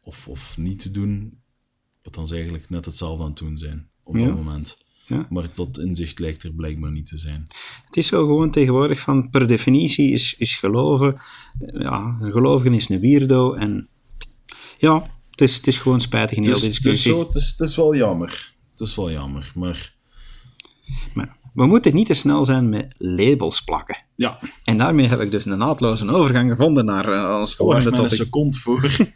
of, 0.00 0.28
of 0.28 0.58
niet 0.58 0.78
te 0.78 0.90
doen, 0.90 1.38
wat 2.02 2.14
dan 2.14 2.26
ze 2.26 2.34
eigenlijk 2.34 2.70
net 2.70 2.84
hetzelfde 2.84 3.22
aan 3.22 3.28
het 3.30 3.38
doen 3.38 3.56
zijn 3.58 3.88
op 4.02 4.16
Ja. 4.16 4.24
dat 4.26 4.34
moment. 4.34 4.76
Ja. 5.08 5.26
Maar 5.30 5.48
dat 5.54 5.78
inzicht 5.78 6.18
lijkt 6.18 6.42
er 6.42 6.52
blijkbaar 6.52 6.90
niet 6.92 7.06
te 7.06 7.16
zijn. 7.16 7.46
Het 7.86 7.96
is 7.96 8.06
zo 8.06 8.26
gewoon 8.26 8.50
tegenwoordig 8.50 9.00
van, 9.00 9.30
per 9.30 9.46
definitie 9.46 10.12
is, 10.12 10.34
is 10.38 10.56
geloven, 10.56 11.16
ja, 11.72 12.16
een 12.20 12.32
gelovigen 12.32 12.74
is 12.74 12.88
een 12.88 13.00
weirdo 13.00 13.52
en 13.54 13.88
ja, 14.78 15.10
het 15.30 15.40
is, 15.40 15.56
het 15.56 15.66
is 15.66 15.78
gewoon 15.78 16.00
spijtig 16.00 16.36
in 16.36 16.42
heel 16.42 16.52
is, 16.52 16.60
de 16.60 16.66
het, 16.66 16.74
is 16.74 16.80
discussie. 16.82 17.12
zo, 17.12 17.18
het, 17.26 17.34
is, 17.34 17.50
het 17.50 17.60
is 17.68 17.76
wel 17.76 17.94
jammer. 17.94 18.52
Het 18.70 18.80
is 18.80 18.94
wel 18.94 19.10
jammer, 19.10 19.52
maar 19.54 19.94
Maar 21.14 21.36
we 21.54 21.66
moeten 21.66 21.94
niet 21.94 22.06
te 22.06 22.14
snel 22.14 22.44
zijn 22.44 22.68
met 22.68 22.94
labels 22.96 23.62
plakken. 23.64 23.96
ja, 24.14 24.38
En 24.64 24.78
daarmee 24.78 25.06
heb 25.06 25.20
ik 25.20 25.30
dus 25.30 25.44
een 25.44 25.58
naadloze 25.58 26.10
overgang 26.10 26.50
gevonden 26.50 26.84
naar 26.84 27.04
eh, 27.12 27.38
ons 27.38 27.56
waar 27.56 27.56
volgende 27.56 27.90
men 27.90 27.98
een 28.00 28.04
topic. 28.08 28.24
seconde 28.24 28.58
voor. 28.58 28.96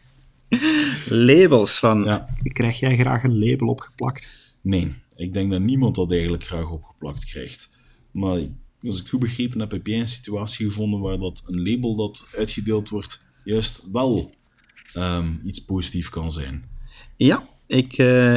Labels 1.09 1.79
van, 1.79 2.05
Ja. 2.05 2.29
krijg 2.43 2.79
jij 2.79 2.97
graag 2.97 3.23
een 3.25 3.39
label 3.39 3.69
opgeplakt? 3.69 4.29
Nee, 4.61 4.95
ik 5.23 5.33
denk 5.33 5.51
dat 5.51 5.61
niemand 5.61 5.95
dat 5.95 6.11
eigenlijk 6.11 6.45
graag 6.45 6.71
opgeplakt 6.71 7.25
krijgt. 7.25 7.71
Maar 8.11 8.41
als 8.83 9.01
ik 9.01 9.09
goed 9.09 9.21
begrepen 9.21 9.61
heb, 9.61 9.71
heb 9.71 9.87
jij 9.87 10.01
een 10.01 10.09
situatie 10.09 10.67
gevonden 10.67 11.01
waar 11.01 11.19
dat 11.19 11.43
een 11.47 11.63
label 11.63 11.97
dat 11.97 12.27
uitgedeeld 12.37 12.89
wordt, 12.89 13.25
juist 13.45 13.83
wel 13.93 14.35
ehm, 14.93 15.29
iets 15.45 15.65
positiefs 15.65 16.09
kan 16.09 16.33
zijn. 16.33 16.65
Ja, 17.17 17.49
ik, 17.67 17.93
eh, 17.93 18.35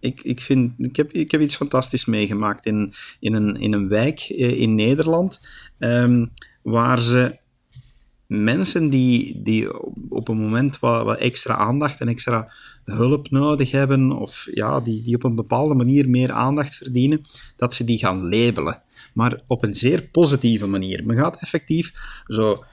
ik, 0.00 0.20
ik, 0.22 0.40
vind, 0.40 0.72
ik, 0.78 0.96
heb, 0.96 1.12
ik 1.12 1.30
heb 1.30 1.40
iets 1.40 1.56
fantastisch 1.56 2.04
meegemaakt 2.04 2.66
in, 2.66 2.94
in, 3.20 3.34
een, 3.34 3.56
in 3.56 3.72
een 3.72 3.88
wijk 3.88 4.20
eh, 4.20 4.60
in 4.60 4.74
Nederland, 4.74 5.48
ehm, 5.78 6.26
waar 6.62 7.00
ze 7.00 7.40
mensen 8.40 8.88
die, 8.88 9.42
die 9.42 9.82
op 10.08 10.28
een 10.28 10.36
moment 10.36 10.78
wat, 10.78 11.04
wat 11.04 11.18
extra 11.18 11.54
aandacht 11.54 12.00
en 12.00 12.08
extra 12.08 12.52
hulp 12.84 13.30
nodig 13.30 13.70
hebben, 13.70 14.12
of 14.12 14.48
ja, 14.54 14.80
die, 14.80 15.02
die 15.02 15.14
op 15.14 15.24
een 15.24 15.34
bepaalde 15.34 15.74
manier 15.74 16.10
meer 16.10 16.32
aandacht 16.32 16.74
verdienen, 16.74 17.24
dat 17.56 17.74
ze 17.74 17.84
die 17.84 17.98
gaan 17.98 18.28
labelen. 18.28 18.82
Maar 19.14 19.40
op 19.46 19.64
een 19.64 19.74
zeer 19.74 20.02
positieve 20.02 20.66
manier. 20.66 21.06
Men 21.06 21.16
gaat 21.16 21.36
effectief 21.40 21.92
zo 22.26 22.64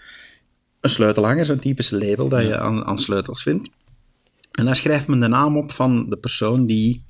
een 0.82 0.90
sleutelhanger, 0.90 1.46
zo'n 1.46 1.60
typische 1.60 1.98
label 1.98 2.30
dat 2.30 2.42
je 2.42 2.58
aan, 2.58 2.86
aan 2.86 2.98
sleutels 2.98 3.44
vindt. 3.44 3.70
En 4.52 4.66
daar 4.66 4.76
schrijft 4.76 5.08
men 5.08 5.20
de 5.20 5.28
naam 5.28 5.58
op 5.58 5.72
van 5.72 6.10
de 6.10 6.18
persoon 6.18 6.66
die 6.66 7.04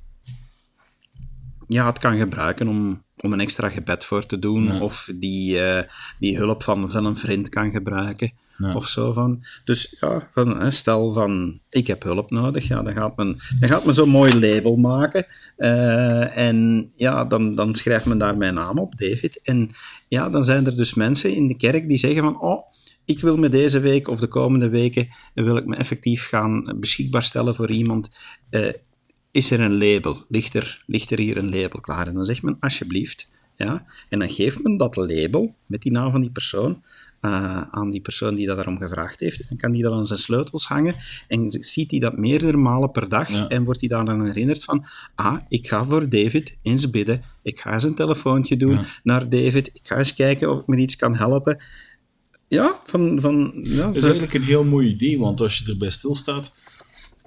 ja, 1.68 1.86
het 1.86 1.98
kan 1.98 2.16
gebruiken 2.18 2.68
om, 2.68 3.02
om 3.16 3.32
een 3.32 3.40
extra 3.40 3.68
gebed 3.68 4.04
voor 4.04 4.26
te 4.26 4.38
doen, 4.38 4.64
Ja. 4.64 4.80
of 4.80 5.10
die, 5.14 5.60
eh, 5.60 5.84
die 6.18 6.36
hulp 6.36 6.62
van, 6.62 6.90
van 6.90 7.04
een 7.04 7.16
vriend 7.16 7.48
kan 7.48 7.70
gebruiken, 7.70 8.32
Of 8.74 8.88
zo 8.88 9.12
van. 9.12 9.44
Dus 9.64 9.96
ja, 10.00 10.28
van, 10.32 10.72
stel 10.72 11.12
van, 11.12 11.60
ik 11.68 11.86
heb 11.86 12.02
hulp 12.02 12.30
nodig, 12.30 12.68
ja, 12.68 12.82
dan 12.82 12.92
gaat 12.92 13.16
men, 13.16 13.38
dan 13.60 13.68
gaat 13.68 13.84
men 13.84 13.94
zo'n 13.94 14.08
mooi 14.08 14.40
label 14.40 14.76
maken, 14.76 15.26
eh, 15.56 16.36
en 16.36 16.90
ja, 16.96 17.24
dan, 17.24 17.54
dan 17.54 17.74
schrijft 17.74 18.06
men 18.06 18.18
daar 18.18 18.36
mijn 18.36 18.54
naam 18.54 18.78
op, 18.78 18.98
David, 18.98 19.40
en 19.42 19.70
ja, 20.08 20.28
dan 20.28 20.44
zijn 20.44 20.66
er 20.66 20.76
dus 20.76 20.94
mensen 20.94 21.34
in 21.34 21.48
de 21.48 21.56
kerk 21.56 21.88
die 21.88 21.98
zeggen 21.98 22.22
van, 22.22 22.40
oh, 22.40 22.68
ik 23.04 23.20
wil 23.20 23.36
me 23.36 23.48
deze 23.48 23.80
week 23.80 24.08
of 24.08 24.20
de 24.20 24.26
komende 24.26 24.68
weken 24.68 25.08
wil 25.34 25.56
ik 25.56 25.66
me 25.66 25.76
effectief 25.76 26.28
gaan 26.28 26.76
beschikbaar 26.80 27.22
stellen 27.22 27.54
voor 27.54 27.70
iemand. 27.70 28.10
Eh, 28.50 28.72
is 29.30 29.50
er 29.50 29.60
een 29.60 29.78
label? 29.78 30.24
Ligt 30.28 30.54
er, 30.54 30.82
ligt 30.86 31.10
er 31.10 31.18
hier 31.18 31.36
een 31.36 31.50
label 31.50 31.80
klaar? 31.80 32.06
En 32.06 32.14
dan 32.14 32.24
zegt 32.24 32.42
men 32.42 32.56
alsjeblieft. 32.60 33.30
Ja? 33.56 33.86
En 34.08 34.18
dan 34.18 34.30
geeft 34.30 34.62
men 34.62 34.76
dat 34.76 34.96
label 34.96 35.54
met 35.66 35.82
die 35.82 35.92
naam 35.92 36.10
van 36.10 36.20
die 36.20 36.30
persoon 36.30 36.82
eh, 37.20 37.62
aan 37.70 37.90
die 37.90 38.00
persoon 38.00 38.34
die 38.34 38.46
dat 38.46 38.56
daarom 38.56 38.76
gevraagd 38.78 39.20
heeft. 39.20 39.48
En 39.50 39.56
kan 39.56 39.72
die 39.72 39.82
dat 39.82 39.92
aan 39.92 40.06
zijn 40.06 40.18
sleutels 40.18 40.66
hangen 40.66 40.94
en 41.28 41.50
ziet 41.50 41.90
hij 41.90 42.00
dat 42.00 42.16
meerdere 42.16 42.56
malen 42.56 42.90
per 42.90 43.08
dag 43.08 43.28
Ja. 43.30 43.48
en 43.48 43.64
wordt 43.64 43.80
hij 43.80 43.88
daar 43.88 44.04
dan 44.04 44.24
herinnerd 44.26 44.64
van 44.64 44.86
ah, 45.14 45.36
ik 45.48 45.68
ga 45.68 45.84
voor 45.84 46.08
David 46.08 46.58
eens 46.62 46.90
bidden, 46.90 47.22
ik 47.42 47.60
ga 47.60 47.72
eens 47.72 47.84
een 47.84 47.94
telefoontje 47.94 48.56
doen 48.56 48.72
Ja. 48.72 48.84
naar 49.02 49.28
David, 49.28 49.70
ik 49.72 49.80
ga 49.82 49.96
eens 49.96 50.14
kijken 50.14 50.50
of 50.50 50.60
ik 50.60 50.66
met 50.66 50.78
iets 50.78 50.96
kan 50.96 51.16
helpen. 51.16 51.62
Ja, 52.48 52.80
van... 52.84 53.20
van 53.20 53.52
ja, 53.62 53.86
Dat 53.86 53.96
is 53.96 54.02
eigenlijk 54.04 54.34
een 54.34 54.42
heel 54.42 54.64
mooi 54.64 54.88
idee, 54.88 55.18
want 55.18 55.40
als 55.40 55.58
je 55.58 55.70
erbij 55.70 55.90
stilstaat... 55.90 56.54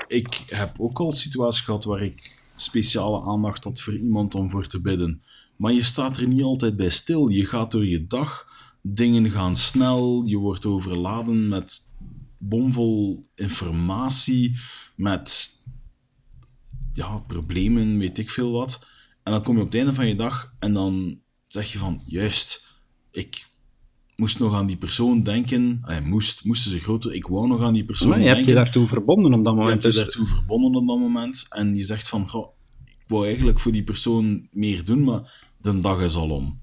Ik 0.07 0.43
heb 0.47 0.79
ook 0.79 0.99
al 0.99 1.11
situaties 1.13 1.61
gehad 1.61 1.83
waar 1.83 2.01
ik 2.03 2.35
speciale 2.55 3.21
aandacht 3.21 3.63
had 3.63 3.81
voor 3.81 3.93
iemand 3.95 4.35
om 4.35 4.49
voor 4.49 4.67
te 4.67 4.81
bidden. 4.81 5.21
Maar 5.55 5.71
je 5.73 5.83
staat 5.83 6.17
er 6.17 6.27
niet 6.27 6.41
altijd 6.43 6.75
bij 6.75 6.89
stil. 6.89 7.27
Je 7.27 7.45
gaat 7.45 7.71
door 7.71 7.85
je 7.85 8.07
dag, 8.07 8.47
dingen 8.85 9.31
gaan 9.31 9.55
snel, 9.55 10.23
je 10.25 10.37
wordt 10.37 10.65
overladen 10.65 11.47
met 11.47 11.81
bomvol 12.37 13.25
informatie, 13.35 14.59
met 14.95 15.51
ja, 16.93 17.17
problemen, 17.17 17.97
weet 17.97 18.17
ik 18.17 18.29
veel 18.29 18.51
wat. 18.51 18.85
En 19.23 19.31
dan 19.31 19.43
kom 19.43 19.55
je 19.55 19.61
op 19.61 19.67
het 19.67 19.75
einde 19.75 19.93
van 19.93 20.07
je 20.07 20.15
dag 20.15 20.49
en 20.59 20.73
dan 20.73 21.19
zeg 21.47 21.71
je 21.71 21.77
van, 21.77 22.01
juist, 22.05 22.65
ik 23.11 23.45
moest 24.15 24.39
nog 24.39 24.53
aan 24.53 24.67
die 24.67 24.77
persoon 24.77 25.23
denken. 25.23 25.79
Hij 25.81 26.01
moest, 26.01 26.43
moesten 26.43 26.71
ze 26.71 26.79
groter, 26.79 27.13
ik 27.13 27.27
wou 27.27 27.47
nog 27.47 27.61
aan 27.61 27.73
die 27.73 27.85
persoon 27.85 28.09
maar 28.09 28.21
je 28.21 28.27
hebt 28.27 28.45
je 28.45 28.53
daartoe 28.53 28.87
verbonden 28.87 29.33
op 29.33 29.43
dat 29.43 29.53
Je 29.53 29.59
moment. 29.59 29.83
hebt 29.83 29.93
je 29.93 29.99
dus- 29.99 30.09
daartoe 30.09 30.35
verbonden 30.35 30.75
op 30.75 30.87
dat 30.87 30.99
moment. 30.99 31.45
En 31.49 31.75
je 31.75 31.83
zegt 31.83 32.09
van, 32.09 32.29
goh, 32.29 32.55
ik 32.85 33.07
wou 33.07 33.25
eigenlijk 33.25 33.59
voor 33.59 33.71
die 33.71 33.83
persoon 33.83 34.47
meer 34.51 34.85
doen, 34.85 35.03
maar 35.03 35.51
de 35.57 35.79
dag 35.79 36.01
is 36.01 36.15
al 36.15 36.29
om. 36.29 36.62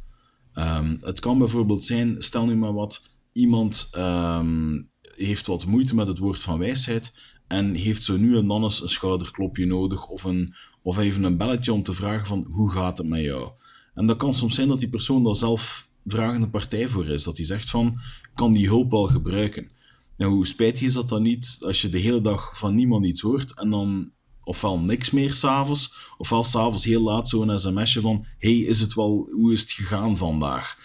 Ehm, 0.52 0.96
het 1.00 1.20
kan 1.20 1.38
bijvoorbeeld 1.38 1.84
zijn, 1.84 2.14
stel 2.18 2.46
nu 2.46 2.56
maar 2.56 2.72
wat, 2.72 3.02
iemand 3.32 3.88
ehm, 3.92 4.82
heeft 5.00 5.46
wat 5.46 5.66
moeite 5.66 5.94
met 5.94 6.06
het 6.06 6.18
woord 6.18 6.40
van 6.40 6.58
wijsheid 6.58 7.12
en 7.46 7.74
heeft 7.74 8.04
zo 8.04 8.16
nu 8.16 8.36
en 8.36 8.46
dan 8.46 8.62
eens 8.62 8.82
een 8.82 8.88
schouderklopje 8.88 9.66
nodig 9.66 10.06
of, 10.08 10.24
een, 10.24 10.54
of 10.82 10.98
even 10.98 11.22
een 11.22 11.36
belletje 11.36 11.72
om 11.72 11.82
te 11.82 11.92
vragen 11.92 12.26
van, 12.26 12.44
hoe 12.48 12.70
gaat 12.70 12.98
het 12.98 13.06
met 13.06 13.22
jou? 13.22 13.50
En 13.94 14.06
dat 14.06 14.16
kan 14.16 14.34
soms 14.34 14.54
zijn 14.54 14.68
dat 14.68 14.78
die 14.78 14.88
persoon 14.88 15.24
daar 15.24 15.36
zelf 15.36 15.88
vragende 16.06 16.48
partij 16.48 16.88
voor 16.88 17.06
is. 17.06 17.22
Dat 17.22 17.36
hij 17.36 17.46
zegt 17.46 17.70
van, 17.70 18.00
kan 18.34 18.52
die 18.52 18.66
hulp 18.66 18.90
wel 18.90 19.06
gebruiken. 19.06 19.70
Nou, 20.16 20.32
hoe 20.32 20.46
spijtig 20.46 20.82
is 20.82 20.92
dat 20.92 21.08
dan 21.08 21.22
niet 21.22 21.58
als 21.60 21.80
je 21.80 21.88
de 21.88 21.98
hele 21.98 22.20
dag 22.20 22.58
van 22.58 22.74
niemand 22.74 23.06
iets 23.06 23.20
hoort 23.20 23.54
en 23.54 23.70
dan 23.70 24.12
ofwel 24.44 24.78
niks 24.78 25.10
meer 25.10 25.32
s'avonds, 25.34 25.94
ofwel 26.18 26.44
s'avonds 26.44 26.84
heel 26.84 27.02
laat 27.02 27.28
zo'n 27.28 27.58
sms'je 27.58 28.00
van 28.00 28.24
hey, 28.38 28.56
is 28.56 28.80
het 28.80 28.94
wel, 28.94 29.28
hoe 29.32 29.52
is 29.52 29.60
het 29.60 29.70
gegaan 29.72 30.16
vandaag? 30.16 30.76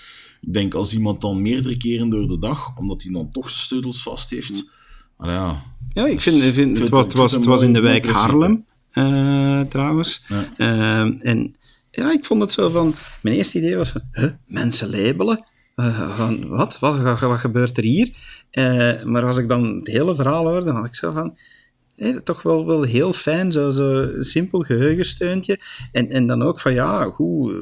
Ik 0.42 0.54
denk 0.54 0.74
als 0.74 0.94
iemand 0.94 1.22
dan 1.22 1.42
meerdere 1.42 1.78
keren 1.78 2.10
door 2.10 2.28
de 2.28 2.40
dag, 2.40 2.78
omdat 2.78 3.04
hij 3.04 3.12
dan 3.14 3.30
toch 3.30 3.50
zijn 3.50 3.62
sleutels 3.66 4.04
vast 4.04 4.30
heeft, 4.30 4.70
nou 5.18 5.32
ja, 5.32 5.62
Ja, 5.94 6.06
ik 6.08 6.22
vind, 6.22 6.44
ik 6.44 6.54
vind, 6.54 6.80
het, 6.80 6.90
was, 6.90 7.04
het- 7.04 7.14
was, 7.14 7.32
het 7.32 7.46
was 7.46 7.62
in 7.62 7.74
de 7.74 7.80
wijk. 7.80 8.06
Haarlem, 8.06 8.66
eh, 8.92 9.62
trouwens. 9.62 10.24
Ja. 10.28 10.50
Eh, 10.58 11.28
en 11.30 11.56
ja, 11.92 12.12
ik 12.12 12.26
vond 12.26 12.42
het 12.42 12.52
zo 12.52 12.70
van... 12.70 12.96
Mijn 13.22 13.36
eerste 13.36 13.58
idee 13.58 13.76
was 13.76 13.90
van, 13.90 14.02
huh, 14.12 14.32
mensen 14.48 14.90
labelen? 14.90 15.46
Eh, 15.76 16.18
van, 16.18 16.48
wat? 16.48 16.80
Wat, 16.80 17.00
wat? 17.00 17.20
wat 17.20 17.40
gebeurt 17.40 17.78
er 17.78 17.84
hier? 17.84 18.10
Eh, 18.52 19.04
maar 19.04 19.26
als 19.26 19.38
ik 19.38 19.48
dan 19.48 19.64
het 19.76 19.88
hele 19.88 20.16
verhaal 20.16 20.44
hoorde, 20.46 20.66
dan 20.66 20.76
had 20.76 20.86
ik 20.86 20.96
zo 20.96 21.12
van... 21.12 21.38
toch 22.24 22.42
wel, 22.42 22.66
wel 22.66 22.84
heel 22.84 23.14
fijn, 23.14 23.52
zo, 23.52 23.70
zo 23.70 24.10
simpel 24.20 24.60
geheugensteuntje. 24.60 25.60
En, 25.92 26.10
en 26.10 26.28
dan 26.28 26.42
ook 26.42 26.60
van, 26.60 26.74
ja, 26.74 27.04
goed... 27.04 27.54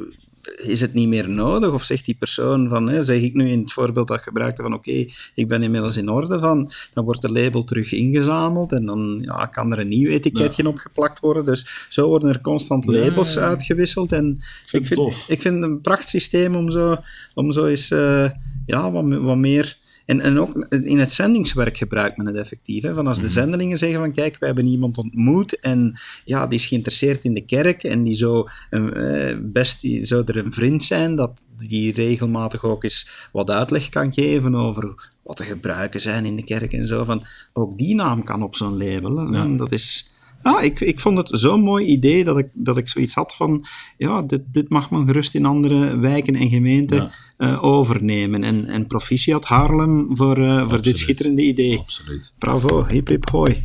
is 0.56 0.82
het 0.82 0.94
niet 0.94 1.08
meer 1.08 1.30
nodig? 1.30 1.72
Of 1.72 1.84
zegt 1.84 2.06
die 2.06 2.16
persoon 2.16 2.70
van, 2.70 2.90
hè, 2.90 3.04
zeg 3.04 3.22
ik 3.22 3.34
nu 3.34 3.50
in 3.50 3.60
het 3.60 3.72
voorbeeld 3.72 4.08
dat 4.08 4.18
ik 4.18 4.24
gebruikte 4.24 4.62
van 4.62 4.74
oké, 4.74 5.06
ik 5.36 5.48
ben 5.48 5.64
inmiddels 5.64 5.98
in 5.98 6.10
orde 6.10 6.40
van, 6.40 6.72
dan 6.94 7.06
wordt 7.06 7.22
de 7.22 7.32
label 7.32 7.64
terug 7.64 7.92
ingezameld 7.92 8.72
en 8.72 8.86
dan 8.86 9.20
ja, 9.22 9.46
kan 9.46 9.72
er 9.72 9.80
een 9.80 9.88
nieuw 9.88 10.10
etiketje 10.10 10.68
op 10.68 10.78
geplakt 10.78 11.20
worden. 11.20 11.46
Dus 11.46 11.88
zo 11.90 12.08
worden 12.08 12.30
er 12.30 12.42
constant 12.42 12.86
labels 12.86 13.38
uitgewisseld. 13.38 14.12
En 14.12 14.44
vind 14.66 14.82
ik, 14.82 14.88
vind, 14.88 15.00
tof. 15.00 15.30
ik 15.30 15.42
vind 15.42 15.56
het 15.56 15.64
een 15.64 15.82
prachtsysteem 15.82 16.56
om 16.56 16.70
zo, 16.70 16.98
om 17.34 17.52
zo 17.52 17.66
eens 17.66 17.92
eh, 17.92 18.30
ja, 18.66 18.92
wat 18.92 19.38
meer... 19.38 19.82
En, 20.06 20.22
en 20.22 20.40
ook 20.40 20.66
in 20.70 21.00
het 21.00 21.12
zendingswerk 21.12 21.78
gebruikt 21.78 22.18
men 22.18 22.26
het 22.26 22.36
effectief. 22.36 22.84
Hè? 22.84 22.94
Van 22.94 23.08
als 23.08 23.18
de 23.18 23.24
Mhm. 23.24 23.32
zendelingen 23.32 23.78
zeggen 23.78 24.00
van 24.00 24.12
kijk, 24.12 24.38
we 24.40 24.46
hebben 24.46 24.66
iemand 24.66 24.98
ontmoet 24.98 25.60
en 25.60 26.00
ja, 26.26 26.48
die 26.48 26.60
is 26.60 26.66
geïnteresseerd 26.66 27.24
in 27.24 27.34
de 27.34 27.46
kerk 27.46 27.84
en 27.84 28.04
die 28.04 28.14
zou 28.14 28.50
een, 28.70 28.94
eh, 28.94 29.38
best 29.42 29.82
die, 29.82 30.06
zou 30.06 30.24
er 30.26 30.38
een 30.38 30.54
vriend 30.54 30.84
zijn 30.84 31.16
dat 31.16 31.32
die 31.68 31.94
regelmatig 31.94 32.64
ook 32.64 32.84
eens 32.84 33.10
wat 33.32 33.50
uitleg 33.50 33.90
kan 33.90 34.14
geven 34.14 34.56
over 34.56 35.12
wat 35.24 35.38
de 35.38 35.44
gebruiken 35.44 36.02
zijn 36.02 36.26
in 36.26 36.36
de 36.36 36.44
kerk 36.44 36.74
en 36.74 36.88
zo. 36.88 37.04
Van, 37.04 37.24
ook 37.54 37.78
die 37.78 37.96
naam 37.96 38.24
kan 38.24 38.44
op 38.44 38.56
zo'n 38.56 38.78
label. 38.78 39.32
Ja. 39.32 39.46
Dat 39.46 39.72
is... 39.72 40.12
Ja, 40.44 40.62
ik, 40.62 40.80
ik 40.80 41.00
vond 41.00 41.18
het 41.18 41.30
zo'n 41.40 41.62
mooi 41.62 41.86
idee 41.86 42.24
dat 42.24 42.38
ik, 42.38 42.48
dat 42.54 42.78
ik 42.78 42.90
zoiets 42.90 43.14
had 43.14 43.36
van, 43.36 43.66
ja, 43.98 44.22
dit, 44.22 44.42
dit 44.52 44.70
mag 44.70 44.92
men 44.92 45.06
gerust 45.06 45.36
in 45.36 45.46
andere 45.46 45.98
wijken 46.00 46.36
en 46.36 46.50
gemeenten 46.50 46.98
Ja. 46.98 47.12
eh, 47.38 47.64
overnemen. 47.64 48.44
En, 48.44 48.66
en 48.66 48.88
proficiat 48.88 49.46
Haarlem 49.46 50.16
voor, 50.16 50.38
eh, 50.38 50.70
voor 50.70 50.82
dit 50.82 50.98
schitterende 50.98 51.44
idee. 51.46 51.78
Absoluut. 51.80 52.34
Bravo, 52.38 52.86
hip 52.88 53.08
hip 53.08 53.30
hoi. 53.30 53.62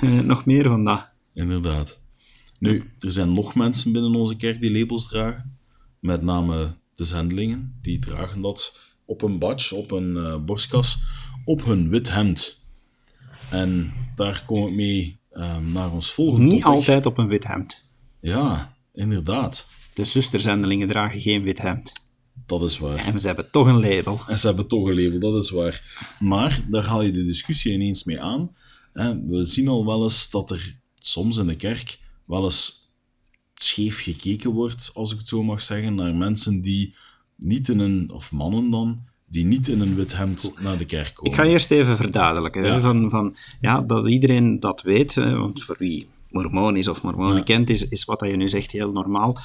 Eh, 0.00 0.10
nog 0.20 0.46
meer 0.46 0.68
van 0.68 0.84
dat. 0.84 1.08
Inderdaad. 1.34 2.00
Nu, 2.58 2.82
er 2.98 3.12
zijn 3.12 3.32
nog 3.32 3.54
mensen 3.54 3.92
binnen 3.92 4.14
onze 4.14 4.36
kerk 4.36 4.60
die 4.60 4.72
labels 4.78 5.08
dragen. 5.08 5.56
Met 6.00 6.22
name 6.22 6.74
de 6.94 7.04
zendelingen. 7.04 7.78
Die 7.80 7.98
dragen 8.00 8.40
dat 8.40 8.78
op 9.04 9.22
een 9.22 9.38
badge, 9.38 9.74
op 9.74 9.90
een 9.90 10.42
borstkas, 10.44 10.98
op 11.44 11.64
hun 11.64 11.88
wit 11.88 12.10
hemd. 12.10 12.60
En 13.50 13.92
daar 14.14 14.42
kom 14.46 14.66
ik 14.66 14.74
mee 14.74 15.20
eh, 15.32 15.58
naar 15.58 15.92
ons 15.92 16.12
volgende 16.12 16.46
Niet 16.46 16.62
topic. 16.62 16.76
altijd 16.76 17.06
op 17.06 17.18
een 17.18 17.28
wit 17.28 17.44
hemd. 17.46 17.88
Ja, 18.20 18.76
inderdaad. 18.92 19.66
De 19.94 20.04
zusterzendelingen 20.04 20.88
dragen 20.88 21.20
geen 21.20 21.42
wit 21.42 21.58
hemd. 21.62 21.92
Dat 22.46 22.62
is 22.62 22.78
waar. 22.78 22.96
En 22.96 23.20
ze 23.20 23.26
hebben 23.26 23.50
toch 23.50 23.66
een 23.66 23.80
label. 23.80 24.20
En 24.28 24.38
ze 24.38 24.46
hebben 24.46 24.66
toch 24.66 24.86
een 24.88 25.02
label, 25.02 25.32
dat 25.32 25.42
is 25.42 25.50
waar. 25.50 26.06
Maar 26.18 26.60
daar 26.68 26.84
haal 26.84 27.02
je 27.02 27.10
de 27.10 27.24
discussie 27.24 27.72
ineens 27.72 28.04
mee 28.04 28.20
aan. 28.20 28.50
We 29.26 29.44
zien 29.44 29.68
al 29.68 29.86
wel 29.86 30.02
eens 30.02 30.30
dat 30.30 30.50
er 30.50 30.78
soms 30.94 31.36
in 31.36 31.46
de 31.46 31.56
kerk 31.56 31.98
wel 32.26 32.44
eens 32.44 32.92
scheef 33.54 34.02
gekeken 34.02 34.50
wordt, 34.50 34.90
als 34.94 35.12
ik 35.12 35.18
het 35.18 35.28
zo 35.28 35.42
mag 35.42 35.62
zeggen, 35.62 35.94
naar 35.94 36.14
mensen 36.14 36.62
die 36.62 36.94
niet 37.36 37.68
in 37.68 37.78
een, 37.78 38.10
of 38.10 38.32
mannen 38.32 38.70
dan, 38.70 39.04
die 39.32 39.44
niet 39.44 39.68
in 39.68 39.80
een 39.80 39.94
wit 39.94 40.16
hemd 40.16 40.54
naar 40.60 40.78
de 40.78 40.84
kerk 40.84 41.14
komen. 41.14 41.32
Ik 41.32 41.38
ga 41.38 41.44
eerst 41.46 41.70
even 41.70 41.96
verduidelijken. 41.96 42.64
Ja. 42.64 42.80
Van, 42.80 43.10
van, 43.10 43.36
ja, 43.60 43.80
dat 43.80 44.08
iedereen 44.08 44.60
dat 44.60 44.82
weet, 44.82 45.14
hè, 45.14 45.36
want 45.38 45.62
voor 45.64 45.76
wie 45.78 46.08
mormoon 46.28 46.76
is 46.76 46.88
of 46.88 47.02
mormonen 47.02 47.36
Ja. 47.36 47.42
kent, 47.42 47.70
is, 47.70 47.88
is 47.88 48.04
wat 48.04 48.20
je 48.26 48.36
nu 48.36 48.48
zegt 48.48 48.70
heel 48.70 48.92
normaal. 48.92 49.38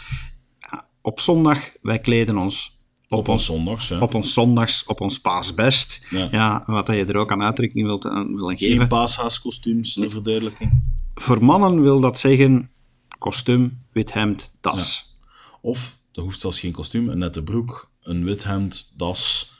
Ja, 0.60 0.88
op 1.02 1.20
zondag, 1.20 1.72
wij 1.82 2.00
kleden 2.00 2.38
ons 2.38 2.76
op, 3.10 3.18
Op 3.20 3.28
ons 3.28 3.46
zondags, 3.46 3.92
op 3.92 4.14
ons 4.14 4.34
zondags, 4.34 4.84
op 4.86 5.02
ons 5.02 5.20
paasbest. 5.20 6.08
Ja. 6.10 6.28
Ja. 6.32 6.64
wat 6.66 6.88
je 6.88 7.06
er 7.06 7.18
ook 7.18 7.32
aan 7.32 7.42
uitdrukking 7.44 7.86
wilt 7.86 8.04
willen 8.04 8.58
Geen 8.58 8.70
geven. 8.70 8.88
paashaaskostuums, 8.88 9.94
de 9.94 10.10
verduidelijking. 10.10 10.82
Voor 11.16 11.44
mannen 11.44 11.82
wil 11.82 12.00
dat 12.00 12.20
zeggen 12.20 12.70
kostuum, 13.18 13.86
wit 13.92 14.14
hemd, 14.14 14.54
das. 14.62 15.18
Of, 15.62 15.98
dat 16.12 16.24
hoeft 16.24 16.40
zelfs 16.40 16.60
geen 16.60 16.72
kostuum, 16.72 17.10
een 17.10 17.18
nette 17.18 17.44
broek, 17.44 17.92
een 18.02 18.24
wit 18.24 18.44
hemd, 18.44 18.94
das. 18.98 19.52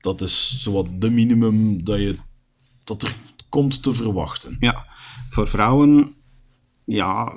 Dat 0.00 0.20
is 0.20 0.62
zowat 0.62 0.86
de 0.98 1.10
minimum 1.10 1.84
dat, 1.84 1.98
je, 1.98 2.16
dat 2.84 3.02
er 3.02 3.16
komt 3.48 3.82
te 3.82 3.92
verwachten. 3.92 4.56
Ja, 4.60 4.86
voor 5.30 5.48
vrouwen, 5.48 6.14
ja, 6.84 7.32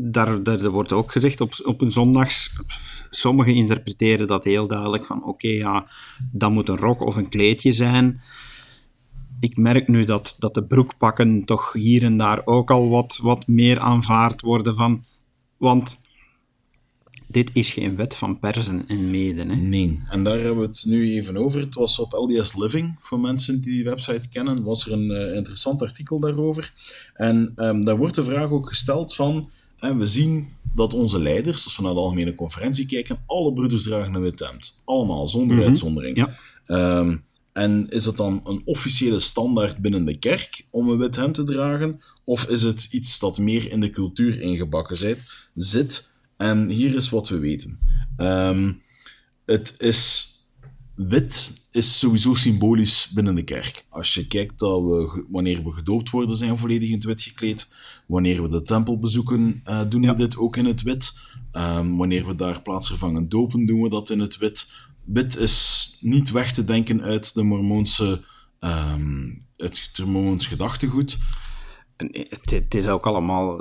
daar, 0.00 0.42
daar 0.42 0.70
wordt 0.70 0.92
ook 0.92 1.12
gezegd 1.12 1.40
op, 1.40 1.52
op 1.64 1.80
een 1.80 1.92
zondags. 1.92 2.58
Sommigen 3.10 3.54
interpreteren 3.54 4.26
dat 4.26 4.44
heel 4.44 4.66
duidelijk 4.66 5.04
van 5.04 5.24
oké, 5.24 5.48
ja, 5.48 5.86
dat 6.32 6.50
moet 6.50 6.68
een 6.68 6.76
rok 6.76 7.00
of 7.00 7.16
een 7.16 7.28
kleedje 7.28 7.72
zijn. 7.72 8.20
Ik 9.40 9.56
merk 9.56 9.88
nu 9.88 10.04
dat, 10.04 10.36
dat 10.38 10.54
de 10.54 10.64
broekpakken 10.64 11.44
toch 11.44 11.72
hier 11.72 12.04
en 12.04 12.16
daar 12.16 12.42
ook 12.44 12.70
al 12.70 12.88
wat, 12.88 13.18
wat 13.22 13.46
meer 13.46 13.78
aanvaard 13.78 14.40
worden 14.40 14.74
van. 14.74 15.04
Want 15.56 16.00
dit 17.36 17.50
is 17.52 17.70
geen 17.70 17.96
wet 17.96 18.16
van 18.16 18.38
persen 18.38 18.84
en 18.86 19.10
meden. 19.10 19.50
Hè. 19.50 19.56
Nee, 19.56 20.00
en 20.10 20.24
daar 20.24 20.38
hebben 20.38 20.58
we 20.58 20.66
het 20.66 20.84
nu 20.86 21.12
even 21.12 21.36
over. 21.36 21.60
Het 21.60 21.74
was 21.74 21.98
op 21.98 22.12
LDS 22.12 22.56
Living, 22.56 22.96
voor 23.00 23.20
mensen 23.20 23.60
die 23.60 23.72
die 23.72 23.84
website 23.84 24.28
kennen, 24.28 24.62
was 24.62 24.86
er 24.86 24.92
een 24.92 25.10
eh, 25.10 25.36
interessant 25.36 25.82
artikel 25.82 26.20
daarover. 26.20 26.72
En 27.14 27.52
ehm, 27.56 27.80
daar 27.80 27.96
wordt 27.96 28.14
de 28.14 28.24
vraag 28.24 28.50
ook 28.50 28.68
gesteld 28.68 29.14
van, 29.14 29.50
hè, 29.76 29.96
we 29.96 30.06
zien 30.06 30.48
dat 30.74 30.94
onze 30.94 31.18
leiders, 31.18 31.64
als 31.64 31.76
we 31.76 31.82
naar 31.82 31.94
de 31.94 32.00
algemene 32.00 32.34
conferentie 32.34 32.86
kijken, 32.86 33.22
alle 33.26 33.52
broeders 33.52 33.82
dragen 33.82 34.14
een 34.14 34.22
wit 34.22 34.40
hemd. 34.40 34.82
Allemaal, 34.84 35.28
zonder 35.28 35.64
uitzondering. 35.64 36.16
Ja. 36.16 36.36
Ehm, 36.66 37.16
en 37.52 37.86
is 37.88 38.04
het 38.04 38.16
dan 38.16 38.40
een 38.44 38.62
officiële 38.64 39.18
standaard 39.18 39.78
binnen 39.78 40.04
de 40.04 40.18
kerk 40.18 40.66
om 40.70 40.88
een 40.88 40.98
wit 40.98 41.16
hemd 41.16 41.34
te 41.34 41.44
dragen? 41.44 42.00
Of 42.24 42.48
is 42.48 42.62
het 42.62 42.88
iets 42.90 43.18
dat 43.18 43.38
meer 43.38 43.70
in 43.70 43.80
de 43.80 43.90
cultuur 43.90 44.40
ingebakken 44.40 44.96
zit? 45.54 46.08
En 46.36 46.68
hier 46.70 46.94
is 46.94 47.08
wat 47.10 47.28
we 47.28 47.38
weten. 47.38 47.78
Ehm, 48.16 48.72
het 49.44 49.74
is... 49.78 50.30
Wit 50.94 51.52
is 51.70 51.98
sowieso 51.98 52.34
symbolisch 52.34 53.10
binnen 53.14 53.34
de 53.34 53.42
kerk. 53.42 53.84
Als 53.88 54.14
je 54.14 54.26
kijkt 54.26 54.58
dat 54.58 54.82
we, 54.82 55.24
wanneer 55.30 55.64
we 55.64 55.72
gedoopt 55.72 56.10
worden, 56.10 56.36
zijn 56.36 56.50
we 56.50 56.56
volledig 56.56 56.88
in 56.88 56.94
het 56.94 57.04
wit 57.04 57.22
gekleed. 57.22 57.74
Wanneer 58.06 58.42
we 58.42 58.48
de 58.48 58.62
tempel 58.62 58.98
bezoeken, 58.98 59.60
eh, 59.64 59.80
doen 59.88 60.02
Ja. 60.02 60.12
we 60.12 60.18
dit 60.18 60.36
ook 60.36 60.56
in 60.56 60.64
het 60.64 60.82
wit. 60.82 61.12
Ehm, 61.52 61.96
wanneer 61.96 62.26
we 62.26 62.34
daar 62.34 62.62
plaatsvervangend 62.62 63.30
dopen, 63.30 63.66
doen 63.66 63.82
we 63.82 63.88
dat 63.88 64.10
in 64.10 64.20
het 64.20 64.36
wit. 64.36 64.68
Wit 65.04 65.36
is 65.36 65.96
niet 66.00 66.30
weg 66.30 66.52
te 66.52 66.64
denken 66.64 67.02
uit 67.02 67.34
de 67.34 67.42
Mormoonse, 67.42 68.24
ehm 68.60 69.30
het 69.56 69.92
Mormoons 69.98 70.46
gedachtegoed. 70.46 71.18
En 71.96 72.08
Het, 72.12 72.50
het 72.50 72.74
is 72.74 72.88
ook 72.88 73.06
allemaal, 73.06 73.60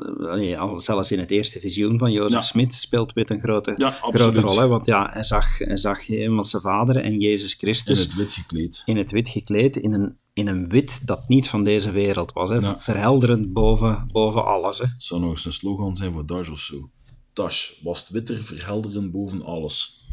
zelfs 0.75 1.11
in 1.11 1.19
het 1.19 1.31
eerste 1.31 1.59
visioen 1.59 1.97
van 1.97 2.11
Jozef 2.11 2.31
Ja. 2.39 2.41
Smit 2.41 2.73
speelt 2.73 3.13
wit 3.13 3.29
een 3.29 3.41
grote, 3.41 3.73
Ja, 3.75 3.91
grote 3.91 4.41
rol. 4.41 4.59
Hè? 4.59 4.67
Want 4.67 4.85
ja, 4.85 5.09
hij 5.11 5.23
zag, 5.23 5.57
hij 5.57 5.77
zag 5.77 6.05
Hemelse 6.07 6.61
Vader 6.61 6.95
en 6.95 7.19
Jezus 7.19 7.51
In 7.51 7.57
Christus 7.59 7.99
het 7.99 8.15
wit 8.15 8.31
gekleed. 8.31 8.81
in 8.85 8.97
het 8.97 9.11
wit 9.11 9.29
gekleed, 9.29 9.77
in 9.77 9.93
een, 9.93 10.17
in 10.33 10.47
een 10.47 10.69
wit 10.69 11.07
dat 11.07 11.27
niet 11.27 11.49
van 11.49 11.63
deze 11.63 11.91
wereld 11.91 12.33
was. 12.33 12.49
Hè? 12.49 12.55
Ja. 12.55 12.79
Verhelderend 12.79 13.53
boven, 13.53 14.07
boven 14.11 14.45
alles. 14.45 14.77
Hè? 14.77 14.85
Het 14.85 15.03
zou 15.03 15.21
nog 15.21 15.29
eens 15.29 15.45
een 15.45 15.53
slogan 15.53 15.95
zijn 15.95 16.13
voor 16.13 16.25
Dash 16.25 16.49
of 16.49 16.59
zo. 16.59 16.89
Dash, 17.33 17.71
was 17.83 17.99
het 17.99 18.09
witter, 18.09 18.43
verhelderend 18.43 19.11
boven 19.11 19.45
alles. 19.45 20.05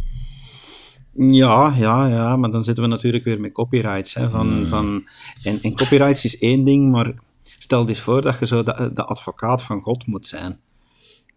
Ja, 1.14 1.74
ja, 1.78 2.06
ja, 2.08 2.36
maar 2.36 2.50
dan 2.50 2.64
zitten 2.64 2.84
we 2.84 2.90
natuurlijk 2.90 3.24
weer 3.24 3.40
met 3.40 3.52
copyrights. 3.52 4.14
Hè? 4.14 4.30
Van, 4.30 4.66
van, 4.68 5.04
en, 5.42 5.62
en 5.62 5.76
copyrights 5.76 6.24
is 6.24 6.38
één 6.38 6.64
ding, 6.64 6.90
maar 6.90 7.14
stel 7.62 7.88
eens 7.88 8.00
voor 8.00 8.22
dat 8.22 8.38
je 8.38 8.46
zo 8.46 8.62
de, 8.62 8.90
de 8.94 9.04
advocaat 9.04 9.62
van 9.62 9.80
God 9.80 10.06
moet 10.06 10.26
zijn. 10.26 10.60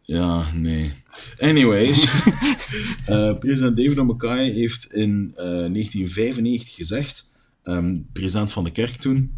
Ja, 0.01 0.51
nee. 0.53 0.91
Anyways, 1.39 2.03
eh, 3.05 3.38
president 3.38 3.77
David 3.77 4.03
Mackay 4.03 4.51
heeft 4.51 4.93
in 4.93 5.31
eh, 5.35 5.43
1995 5.43 6.75
gezegd, 6.75 7.31
ehm, 7.63 7.97
president 8.13 8.51
van 8.51 8.63
de 8.63 8.71
kerk 8.71 8.95
toen, 8.95 9.38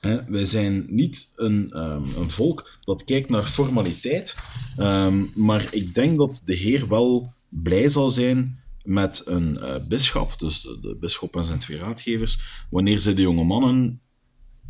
hè, 0.00 0.24
wij 0.24 0.44
zijn 0.44 0.86
niet 0.88 1.32
een, 1.36 1.70
ehm, 1.72 2.02
een 2.16 2.30
volk 2.30 2.78
dat 2.80 3.04
kijkt 3.04 3.30
naar 3.30 3.44
formaliteit, 3.44 4.36
ehm, 4.76 5.24
maar 5.34 5.68
ik 5.70 5.94
denk 5.94 6.18
dat 6.18 6.42
de 6.44 6.54
Heer 6.54 6.88
wel 6.88 7.32
blij 7.48 7.88
zal 7.88 8.10
zijn 8.10 8.60
met 8.82 9.22
een 9.24 9.58
eh 9.58 9.86
bisschop, 9.88 10.38
dus 10.38 10.60
de, 10.60 10.78
de 10.80 10.96
bisschop 11.00 11.36
en 11.36 11.44
zijn 11.44 11.58
twee 11.58 11.78
raadgevers, 11.78 12.40
wanneer 12.70 13.00
zij 13.00 13.14
de 13.14 13.22
jonge 13.22 13.44
mannen 13.44 14.00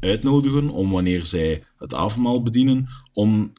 uitnodigen 0.01 0.71
om 0.71 0.91
wanneer 0.91 1.27
zij 1.27 1.65
het 1.79 1.95
avondmaal 1.95 2.43
bedienen, 2.43 2.89
om 3.13 3.53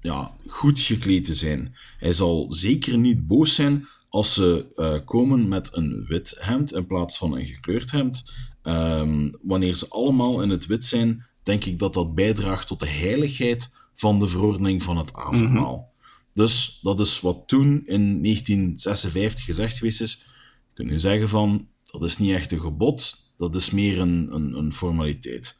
ja, 0.00 0.32
goed 0.46 0.80
gekleed 0.80 1.24
te 1.24 1.34
zijn. 1.34 1.76
Hij 1.98 2.12
zal 2.12 2.52
zeker 2.52 2.98
niet 2.98 3.26
boos 3.26 3.54
zijn 3.54 3.86
als 4.08 4.34
ze 4.34 4.66
eh, 4.76 4.98
komen 5.04 5.48
met 5.48 5.76
een 5.76 6.04
wit 6.08 6.36
hemd 6.38 6.72
in 6.72 6.86
plaats 6.86 7.18
van 7.18 7.36
een 7.36 7.46
gekleurd 7.46 7.90
hemd. 7.90 8.32
Ehm, 8.62 9.30
wanneer 9.42 9.74
ze 9.74 9.88
allemaal 9.88 10.42
in 10.42 10.50
het 10.50 10.66
wit 10.66 10.84
zijn, 10.84 11.26
denk 11.42 11.64
ik 11.64 11.78
dat 11.78 11.94
dat 11.94 12.14
bijdraagt 12.14 12.66
tot 12.66 12.80
de 12.80 12.88
heiligheid 12.88 13.74
van 13.94 14.18
de 14.18 14.26
verordening 14.26 14.82
van 14.82 14.96
het 14.96 15.12
avondmaal. 15.12 15.92
Dus 16.32 16.78
dat 16.82 17.00
is 17.00 17.20
wat 17.20 17.42
toen 17.46 17.82
in 17.86 18.22
1956 18.22 19.44
gezegd 19.44 19.78
geweest 19.78 20.00
is. 20.00 20.12
Je 20.12 20.74
kunt 20.74 20.90
nu 20.90 20.98
zeggen 20.98 21.28
van, 21.28 21.68
dat 21.84 22.04
is 22.04 22.18
niet 22.18 22.34
echt 22.34 22.52
een 22.52 22.60
gebod, 22.60 23.16
dat 23.36 23.54
is 23.54 23.70
meer 23.70 23.98
een, 23.98 24.28
een, 24.34 24.58
een 24.58 24.72
formaliteit. 24.72 25.58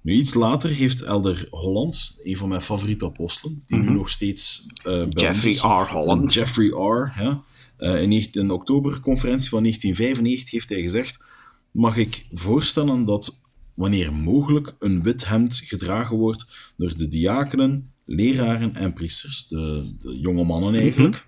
Nu, 0.00 0.12
iets 0.12 0.34
later 0.34 0.70
heeft 0.70 1.02
Elder 1.02 1.46
Holland, 1.50 2.16
een 2.22 2.36
van 2.36 2.48
mijn 2.48 2.62
favoriete 2.62 3.04
apostelen, 3.04 3.62
die 3.66 3.78
nu 3.78 3.90
nog 3.90 4.08
steeds 4.08 4.66
eh 4.76 4.82
bij 4.84 5.02
ons 5.02 5.42
Jeffrey 5.42 5.52
R. 5.52 5.90
Holland. 5.90 6.32
Jeffrey 6.32 6.66
R. 6.66 7.12
Ja, 7.22 7.42
Uh, 7.78 8.02
in 8.02 8.28
een 8.32 8.50
oktoberconferentie 8.50 9.48
van 9.48 9.62
1995 9.62 10.50
heeft 10.50 10.68
hij 10.68 10.80
gezegd: 10.80 11.24
Mag 11.70 11.96
ik 11.96 12.26
voorstellen 12.32 13.04
dat 13.04 13.42
wanneer 13.74 14.12
mogelijk 14.12 14.74
een 14.78 15.02
wit 15.02 15.26
hemd 15.26 15.54
gedragen 15.64 16.16
wordt 16.16 16.72
door 16.76 16.96
de 16.96 17.08
diakenen, 17.08 17.92
leraren 18.04 18.74
en 18.74 18.92
priesters, 18.92 19.48
de, 19.48 19.94
de 19.98 20.18
jonge 20.18 20.44
mannen 20.44 20.74
eigenlijk, 20.74 21.26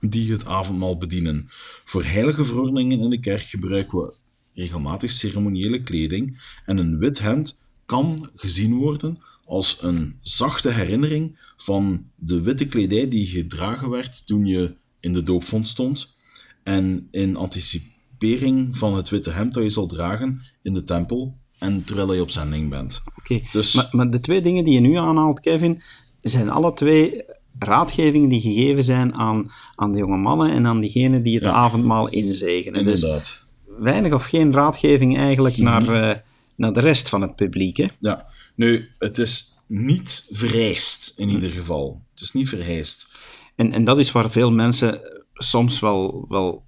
die 0.00 0.32
het 0.32 0.46
avondmaal 0.46 0.98
bedienen. 0.98 1.44
Voor 1.84 2.04
heilige 2.04 2.44
verordeningen 2.44 3.00
in 3.00 3.10
de 3.10 3.20
kerk 3.20 3.42
gebruiken 3.42 3.98
we 3.98 4.14
regelmatig 4.56 5.10
ceremoniële 5.10 5.82
kleding 5.82 6.40
en 6.64 6.76
een 6.76 6.98
wit 6.98 7.18
hemd 7.18 7.64
kan 7.86 8.30
gezien 8.34 8.74
worden 8.74 9.18
als 9.44 9.82
een 9.82 10.18
zachte 10.20 10.70
herinnering 10.70 11.52
van 11.56 12.04
de 12.14 12.40
witte 12.40 12.66
kledij 12.66 13.08
die 13.08 13.26
gedragen 13.26 13.90
werd 13.90 14.26
toen 14.26 14.46
je 14.46 14.74
in 15.00 15.12
de 15.12 15.22
doopvond 15.22 15.66
stond 15.66 16.14
en 16.62 17.08
in 17.10 17.36
anticipering 17.36 18.76
van 18.76 18.94
het 18.94 19.08
witte 19.08 19.30
hemd 19.30 19.54
dat 19.54 19.62
je 19.62 19.68
zal 19.68 19.86
dragen 19.86 20.40
in 20.62 20.72
de 20.72 20.82
tempel 20.82 21.36
en 21.58 21.84
terwijl 21.84 22.14
je 22.14 22.20
op 22.20 22.30
zending 22.30 22.70
bent. 22.70 23.02
Oké, 23.18 23.40
dus... 23.52 23.74
maar, 23.74 23.88
maar 23.90 24.10
de 24.10 24.20
twee 24.20 24.40
dingen 24.40 24.64
die 24.64 24.74
je 24.74 24.80
nu 24.80 24.96
aanhaalt, 24.96 25.40
Kevin, 25.40 25.82
zijn 26.20 26.50
alle 26.50 26.72
twee 26.72 27.24
raadgevingen 27.58 28.28
die 28.28 28.40
gegeven 28.40 28.84
zijn 28.84 29.14
aan, 29.14 29.50
aan 29.74 29.92
de 29.92 29.98
jonge 29.98 30.16
mannen 30.16 30.50
en 30.50 30.66
aan 30.66 30.80
diegenen 30.80 31.22
die 31.22 31.34
het 31.34 31.44
avondmaal 31.44 32.08
inzegenen. 32.08 32.84
Dus 32.84 33.02
Inderdaad. 33.02 33.22
Dus 33.22 33.45
weinig 33.78 34.12
of 34.12 34.24
geen 34.24 34.52
raadgeving 34.52 35.18
eigenlijk 35.18 35.56
naar, 35.56 35.82
uh, 35.82 36.14
naar 36.56 36.72
de 36.72 36.80
rest 36.80 37.08
van 37.08 37.20
het 37.20 37.36
publiek. 37.36 37.76
Hè? 37.76 37.86
Ja, 38.00 38.26
nu, 38.54 38.88
het 38.98 39.18
is 39.18 39.56
niet 39.66 40.26
vereist 40.30 41.12
in 41.16 41.28
ieder 41.28 41.50
geval. 41.50 42.02
Het 42.10 42.20
is 42.20 42.32
niet 42.32 42.48
vereist. 42.48 43.12
En, 43.54 43.72
en 43.72 43.84
dat 43.84 43.98
is 43.98 44.12
waar 44.12 44.30
veel 44.30 44.52
mensen 44.52 45.00
soms 45.34 45.80
wel, 45.80 46.26
wel 46.28 46.64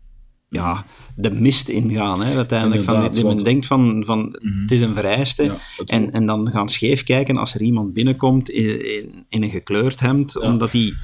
ja, 0.48 0.84
de 1.16 1.30
mist 1.30 1.68
ingaan. 1.68 2.22
Hè, 2.22 2.36
uiteindelijk 2.36 2.82
van, 2.82 3.10
men 3.26 3.36
denkt 3.36 3.66
van, 3.66 4.04
van 4.04 4.36
mhm. 4.40 4.60
het 4.60 4.70
is 4.70 4.80
een 4.80 4.94
vereiste. 4.94 5.54
en, 5.84 6.12
en 6.12 6.26
dan 6.26 6.50
gaan 6.50 6.68
scheef 6.68 7.02
kijken 7.02 7.36
als 7.36 7.54
er 7.54 7.60
iemand 7.60 7.92
binnenkomt 7.92 8.50
in, 8.50 9.26
in, 9.28 9.42
een 9.42 9.50
gekleurd 9.50 10.00
hemd, 10.00 10.40
omdat 10.40 10.72
hij 10.72 10.94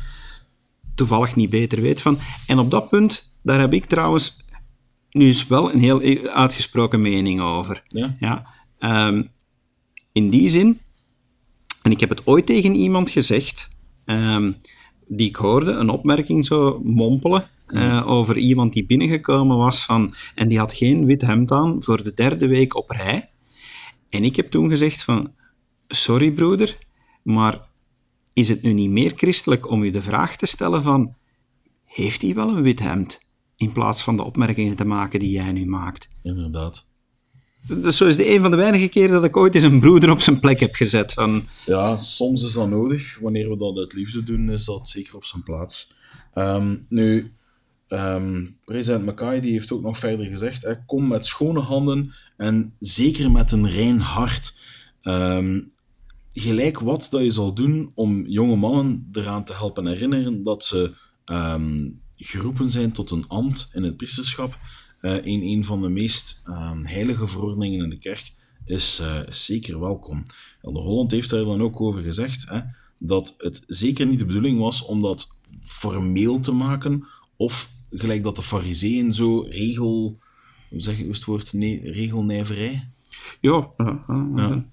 toevallig 0.95 1.37
niet 1.37 1.51
beter 1.51 1.81
weet 1.81 2.01
van. 2.01 2.19
En 2.47 2.59
op 2.59 2.71
dat 2.71 2.89
punt, 2.89 3.31
daar 3.43 3.61
heb 3.61 3.73
ik 3.73 3.85
trouwens 3.85 4.37
nu 5.15 5.27
eens 5.27 5.47
wel 5.47 5.73
een 5.73 5.81
heel 5.81 6.01
uitgesproken 6.29 7.01
mening 7.01 7.41
over. 7.41 7.83
Ja. 7.89 8.17
ja 8.19 8.47
ehm, 8.79 9.23
in 10.13 10.31
die 10.31 10.49
zin, 10.49 10.81
en 11.83 11.91
ik 11.91 12.01
heb 12.01 12.09
het 12.09 12.27
ooit 12.27 12.47
tegen 12.47 12.75
iemand 12.75 13.11
gezegd, 13.11 13.69
ehm, 14.05 14.53
die 15.07 15.29
ik 15.29 15.37
hoorde, 15.37 15.71
een 15.71 15.89
opmerking 15.89 16.47
zo 16.47 16.81
mompelen, 16.85 17.49
uh, 17.69 18.11
over 18.11 18.37
iemand 18.37 18.73
die 18.73 18.87
binnengekomen 18.87 19.57
was 19.57 19.85
van, 19.85 20.15
en 20.35 20.49
die 20.49 20.59
had 20.59 20.73
geen 20.73 21.07
wit 21.07 21.23
hemd 21.23 21.53
aan 21.53 21.83
voor 21.83 22.03
de 22.03 22.15
derde 22.15 22.47
week 22.47 22.77
op 22.77 22.91
rij. 22.91 23.29
En 24.09 24.25
ik 24.25 24.37
heb 24.37 24.47
toen 24.47 24.69
gezegd 24.69 25.03
van, 25.03 25.33
sorry 25.89 26.31
broeder, 26.31 26.79
maar 27.23 27.61
is 28.33 28.49
het 28.49 28.63
nu 28.63 28.73
niet 28.73 28.91
meer 28.91 29.13
christelijk 29.17 29.71
om 29.71 29.83
u 29.83 29.91
de 29.91 30.03
vraag 30.03 30.37
te 30.37 30.47
stellen 30.47 30.83
van, 30.83 31.15
heeft 31.85 32.23
hij 32.23 32.35
wel 32.35 32.49
een 32.49 32.63
wit 32.63 32.81
hemd? 32.81 33.19
In 33.57 33.73
plaats 33.73 34.03
van 34.03 34.17
de 34.17 34.25
opmerkingen 34.25 34.77
te 34.77 34.85
maken 34.85 35.19
die 35.19 35.31
jij 35.31 35.53
nu 35.53 35.67
maakt. 35.67 36.09
Inderdaad. 36.23 36.87
Dus 37.67 37.97
zo 37.97 38.07
is 38.07 38.17
de 38.17 38.35
een 38.35 38.41
van 38.41 38.51
de 38.51 38.57
weinige 38.57 38.89
keren 38.89 39.11
dat 39.11 39.25
ik 39.25 39.37
ooit 39.37 39.55
eens 39.55 39.65
een 39.65 39.81
broeder 39.81 40.11
op 40.11 40.21
zijn 40.21 40.41
plek 40.41 40.61
heb 40.61 40.75
gezet. 40.75 41.13
Van... 41.13 41.45
Ja, 41.67 41.97
soms 41.97 42.43
is 42.43 42.53
dat 42.53 42.69
nodig. 42.69 43.19
Wanneer 43.19 43.51
we 43.51 43.57
dat 43.57 43.79
uit 43.79 43.93
liefde 43.93 44.23
doen, 44.23 44.51
is 44.51 44.65
dat 44.65 44.89
zeker 44.89 45.17
op 45.17 45.25
zijn 45.25 45.43
plaats. 45.43 45.93
Um, 46.35 46.81
nu, 46.89 47.33
Um, 47.89 48.59
president 48.65 49.05
Mackay 49.05 49.41
die 49.41 49.53
heeft 49.53 49.73
ook 49.73 49.83
nog 49.83 49.99
verder 49.99 50.27
gezegd: 50.27 50.63
hè, 50.63 50.85
kom 50.85 51.09
met 51.09 51.27
schone 51.27 51.61
handen 51.61 52.15
en 52.37 52.75
zeker 52.79 53.31
met 53.31 53.53
een 53.53 53.69
rein 53.69 54.01
hart. 54.01 54.59
Um, 55.03 55.73
gelijk 56.33 56.79
wat 56.81 57.07
dat 57.11 57.23
je 57.23 57.31
zal 57.31 57.55
doen 57.55 57.91
om 57.95 58.27
jonge 58.27 58.57
mannen 58.57 59.09
eraan 59.13 59.45
te 59.45 59.53
helpen 59.53 59.87
herinneren 59.87 60.43
dat 60.43 60.65
ze 60.65 60.93
um, 61.25 62.03
geroepen 62.17 62.71
zijn 62.71 62.93
tot 62.93 63.11
een 63.11 63.29
ambt 63.29 63.71
in 63.73 63.83
het 63.83 63.97
priesterschap. 63.97 64.59
Uh, 65.01 65.27
in 65.27 65.43
een 65.43 65.65
van 65.65 65.83
de 65.83 65.89
meest 65.89 66.43
heilige 66.83 67.27
verordeningen 67.27 67.83
in 67.83 67.91
de 67.91 67.99
kerk 67.99 68.33
is, 68.65 69.01
uh, 69.01 69.21
zeker 69.29 69.81
welkom. 69.81 70.23
de 70.61 70.79
Holland 70.79 71.11
heeft 71.11 71.31
daar 71.31 71.45
dan 71.45 71.63
ook 71.63 71.81
over 71.81 72.03
gezegd 72.03 72.49
hè, 72.49 72.61
dat 72.99 73.35
het 73.39 73.63
zeker 73.67 74.07
niet 74.07 74.19
de 74.19 74.25
bedoeling 74.25 74.59
was 74.59 74.85
om 74.85 75.03
dat 75.03 75.39
formeel 75.61 76.41
te 76.41 76.53
maken 76.53 77.07
of 77.37 77.71
gelijk 77.91 78.23
dat 78.23 78.37
de 78.37 78.43
fariseeën 78.43 79.13
zo 79.13 79.41
regel... 79.41 80.23
Hoe 80.71 80.81
zeg 80.83 80.99
je 80.99 81.07
het 81.07 81.25
woord? 81.25 81.53
Nee, 81.53 81.91
regelnijverij? 81.91 82.89
Ja. 83.41 83.71
ja. 84.37 84.65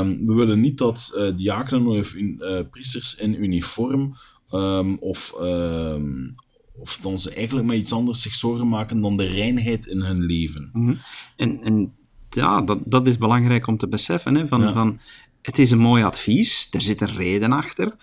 Um, 0.00 0.26
we 0.26 0.34
willen 0.34 0.60
niet 0.60 0.78
dat 0.78 1.12
uh, 1.16 1.36
diakenen 1.36 1.86
of 1.86 2.14
uh, 2.14 2.60
priesters 2.70 3.14
in 3.14 3.42
uniform 3.42 4.16
um, 4.50 4.98
of, 4.98 5.34
um, 5.40 6.30
of 6.78 6.96
dan 6.96 7.18
ze 7.18 7.34
eigenlijk 7.34 7.66
met 7.66 7.76
iets 7.76 7.92
anders 7.92 8.22
zich 8.22 8.34
zorgen 8.34 8.68
maken 8.68 9.00
dan 9.00 9.16
de 9.16 9.26
reinheid 9.26 9.86
in 9.86 10.00
hun 10.00 10.20
leven. 10.20 10.70
Mm 10.72 10.86
-hmm. 10.86 10.98
En, 11.36 11.62
en 11.62 11.92
ja, 12.30 12.60
dat, 12.60 12.78
dat 12.84 13.06
is 13.06 13.18
belangrijk 13.18 13.66
om 13.66 13.76
te 13.76 13.88
beseffen. 13.88 14.34
Hè, 14.34 14.48
van, 14.48 14.60
ja. 14.60 14.72
van, 14.72 15.00
het 15.42 15.58
is 15.58 15.70
een 15.70 15.78
mooi 15.78 16.02
advies, 16.02 16.68
er 16.70 16.82
zit 16.82 17.00
een 17.00 17.14
reden 17.16 17.52
achter 17.52 17.96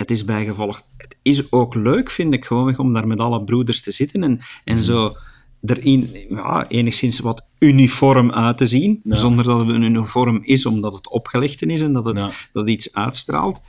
het 0.00 0.10
is 0.10 0.24
bijgevolg, 0.24 0.82
het 0.96 1.16
is 1.22 1.52
ook 1.52 1.74
leuk, 1.74 2.10
vind 2.10 2.34
ik 2.34 2.44
gewoon, 2.44 2.78
om 2.78 2.92
daar 2.92 3.06
met 3.06 3.18
alle 3.18 3.44
broeders 3.44 3.80
te 3.80 3.90
zitten 3.90 4.22
en, 4.22 4.40
en 4.64 4.74
mhm. 4.74 4.84
zo 4.84 5.16
erin 5.62 6.10
ja, 6.28 6.68
enigszins 6.68 7.18
wat 7.18 7.46
uniform 7.58 8.32
uit 8.32 8.56
te 8.56 8.66
zien, 8.66 9.00
zonder 9.04 9.44
dat 9.44 9.58
het 9.58 9.68
een 9.68 9.82
uniform 9.82 10.40
is, 10.42 10.66
omdat 10.66 10.92
het 10.92 11.10
opgelegd 11.10 11.62
is 11.62 11.80
en 11.80 11.92
dat 11.92 12.04
het 12.04 12.48
dat 12.52 12.68
iets 12.68 12.94
uitstraalt. 12.94 13.62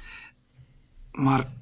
Maar 1.11 1.53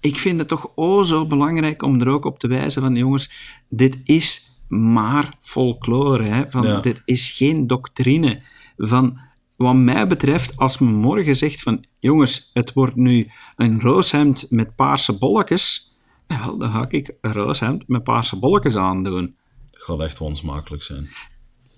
ik 0.00 0.16
vind 0.16 0.38
het 0.38 0.48
toch 0.48 0.70
o 0.74 1.02
zo 1.02 1.26
belangrijk 1.26 1.82
om 1.82 2.00
er 2.00 2.08
ook 2.08 2.24
op 2.24 2.38
te 2.38 2.48
wijzen 2.48 2.82
van, 2.82 2.96
jongens, 2.96 3.30
dit 3.68 3.98
is 4.04 4.46
maar 4.68 5.34
folklore, 5.40 6.24
hè, 6.24 6.50
van, 6.50 6.82
dit 6.82 7.02
is 7.04 7.30
geen 7.30 7.66
doctrine. 7.66 8.42
Van, 8.76 9.18
wat 9.56 9.74
mij 9.74 10.06
betreft, 10.06 10.56
als 10.56 10.78
men 10.78 10.94
morgen 10.94 11.36
zegt 11.36 11.62
van 11.62 11.84
jongens, 11.98 12.50
het 12.52 12.72
wordt 12.72 12.96
nu 12.96 13.30
een 13.56 13.80
rooshemd 13.80 14.46
met 14.50 14.74
paarse 14.74 15.18
bolletjes, 15.18 15.96
wel, 16.26 16.58
dan 16.58 16.70
ga 16.70 16.86
ik 16.88 17.16
een 17.20 17.32
rooshemd 17.32 17.88
met 17.88 18.02
paarse 18.02 18.38
bolletjes 18.38 18.76
aandoen. 18.76 19.36
Dat 19.70 19.82
gaat 19.82 20.00
echt 20.00 20.20
onsmakelijk 20.20 20.82
zijn. 20.82 21.08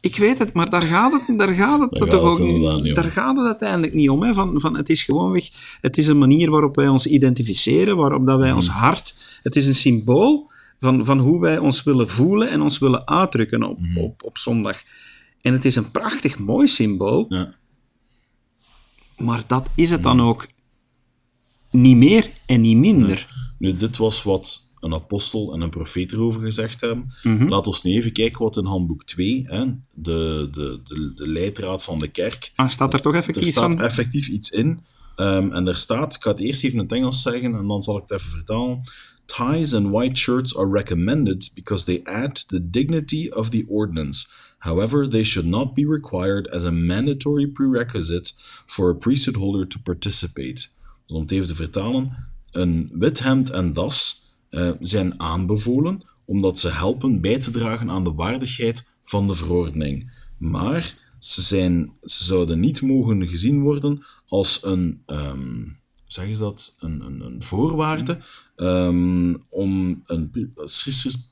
Ik 0.01 0.17
weet 0.17 0.39
het, 0.39 0.53
maar 0.53 0.71
daar 0.71 0.83
gaat 0.83 1.13
het, 1.13 1.39
daar 1.39 1.55
gaat 1.55 1.81
het, 1.81 1.93
daar 1.93 2.09
toch 2.09 2.23
ook 2.23 2.39
niet, 2.39 2.95
daar 2.95 3.13
gaat 3.13 3.37
het 3.37 3.47
uiteindelijk 3.47 3.95
niet 3.95 4.11
om. 4.11 4.23
Hè. 4.23 4.33
Van, 4.33 4.61
van, 4.61 4.77
het 4.77 4.89
is 4.89 5.03
gewoonweg, 5.03 5.49
het 5.81 5.99
is 5.99 6.07
een 6.07 6.19
manier 6.19 6.51
waarop 6.51 6.77
wij 6.77 6.89
ons 6.89 7.07
identificeren, 7.07 7.97
waarop 7.97 8.27
dat 8.27 8.39
wij 8.39 8.49
mhm. 8.49 8.57
ons 8.57 8.69
hart, 8.69 9.15
het 9.43 9.57
is 9.57 9.67
een 9.67 9.75
symbool 9.75 10.51
van, 10.79 11.05
van 11.05 11.19
hoe 11.19 11.41
wij 11.41 11.59
ons 11.59 11.83
willen 11.83 12.09
voelen 12.09 12.51
en 12.51 12.61
ons 12.61 12.79
willen 12.79 13.07
uitdrukken 13.07 13.63
op, 13.63 13.81
mhm. 13.81 13.99
op, 13.99 14.23
op 14.25 14.39
zondag. 14.39 14.83
En 15.41 15.53
het 15.53 15.65
is 15.65 15.77
een 15.77 15.91
prachtig 15.91 16.39
mooi 16.39 16.69
symbool. 16.69 17.27
Ja. 17.29 17.51
Maar 19.17 19.43
dat 19.47 19.69
is 19.75 19.91
het 19.91 20.03
dan 20.03 20.19
hmm. 20.19 20.29
ook 20.29 20.47
niet 21.71 21.97
meer 21.97 22.31
en 22.47 22.61
niet 22.61 22.77
minder. 22.77 23.27
Nu, 23.59 23.75
dit 23.75 23.97
was 23.97 24.23
wat 24.23 24.69
een 24.81 24.95
apostel 24.95 25.53
en 25.53 25.61
een 25.61 25.71
profeet 25.71 26.12
erover 26.12 26.40
gezegd 26.40 26.81
hebben. 26.81 27.12
Mm 27.23 27.49
Laat 27.49 27.66
ons 27.66 27.83
nu 27.83 27.93
even 27.93 28.12
kijken 28.12 28.43
wat 28.43 28.57
in 28.57 28.64
handboek 28.64 29.05
2, 29.05 29.45
hè, 29.47 29.64
de, 29.95 30.49
de, 30.51 30.81
de, 30.85 31.12
de 31.14 31.29
leidraad 31.29 31.85
van 31.85 31.99
de 31.99 32.09
kerk... 32.09 32.53
Ah, 32.55 32.69
staat 32.69 32.95
er 32.95 33.01
toch 33.01 33.14
effectief 33.14 33.47
iets 33.47 33.57
Er 33.57 33.62
staat 33.62 33.81
effectief 33.81 34.29
iets 34.29 34.51
in. 34.51 34.81
Um, 35.16 35.53
en 35.53 35.69
er 35.69 35.77
staat, 35.77 36.14
ik 36.14 36.23
ga 36.23 36.31
het 36.31 36.40
eerst 36.40 36.64
even 36.64 36.77
in 36.77 36.83
het 36.83 36.93
Engels 36.93 37.23
zeggen 37.23 37.55
en 37.55 37.66
dan 37.66 37.83
zal 37.83 37.97
ik 37.97 38.03
het 38.07 38.11
even 38.11 38.31
vertalen. 38.31 38.81
Ties 39.25 39.75
and 39.75 39.90
white 39.90 40.16
shirts 40.16 40.57
are 40.57 40.71
recommended 40.71 41.51
because 41.55 41.85
they 41.85 42.01
add 42.05 42.35
to 42.35 42.43
the 42.47 42.71
dignity 42.71 43.29
of 43.29 43.49
the 43.49 43.64
ordinance. 43.69 44.27
However, 44.59 45.09
they 45.09 45.25
should 45.25 45.49
not 45.49 45.75
be 45.75 45.87
required 45.87 46.51
as 46.51 46.64
a 46.64 46.71
mandatory 46.71 47.47
prerequisite 47.47 48.33
for 48.66 48.90
a 48.90 48.95
priesthood 48.95 49.37
holder 49.37 49.66
to 49.66 49.79
participate. 49.83 50.69
Dus 51.07 51.16
om 51.16 51.21
het 51.21 51.31
even 51.31 51.47
te 51.47 51.55
vertalen, 51.55 52.16
een 52.51 52.90
wit 52.93 53.19
hemd 53.19 53.51
en 53.51 53.73
das 53.73 54.21
uh, 54.51 54.71
zijn 54.81 55.21
aanbevolen 55.21 56.01
omdat 56.25 56.59
ze 56.59 56.69
helpen 56.69 57.21
bij 57.21 57.39
te 57.39 57.51
dragen 57.51 57.91
aan 57.91 58.05
de 58.05 58.13
waardigheid 58.13 58.97
van 59.05 59.27
de 59.27 59.35
verordening. 59.35 60.13
Maar 60.39 61.15
ze, 61.19 61.43
zijn, 61.43 61.93
ze 62.03 62.25
zouden 62.25 62.61
niet 62.61 62.83
mogen 62.83 63.29
gezien 63.29 63.61
worden 63.61 64.03
als 64.27 64.65
een, 64.65 65.03
um, 65.07 65.79
zeg 66.07 66.39
dat, 66.39 66.77
een, 66.79 67.01
een, 67.01 67.21
een 67.21 67.43
voorwaarde 67.43 68.19
um, 68.57 69.45
om, 69.49 70.03
een, 70.07 70.53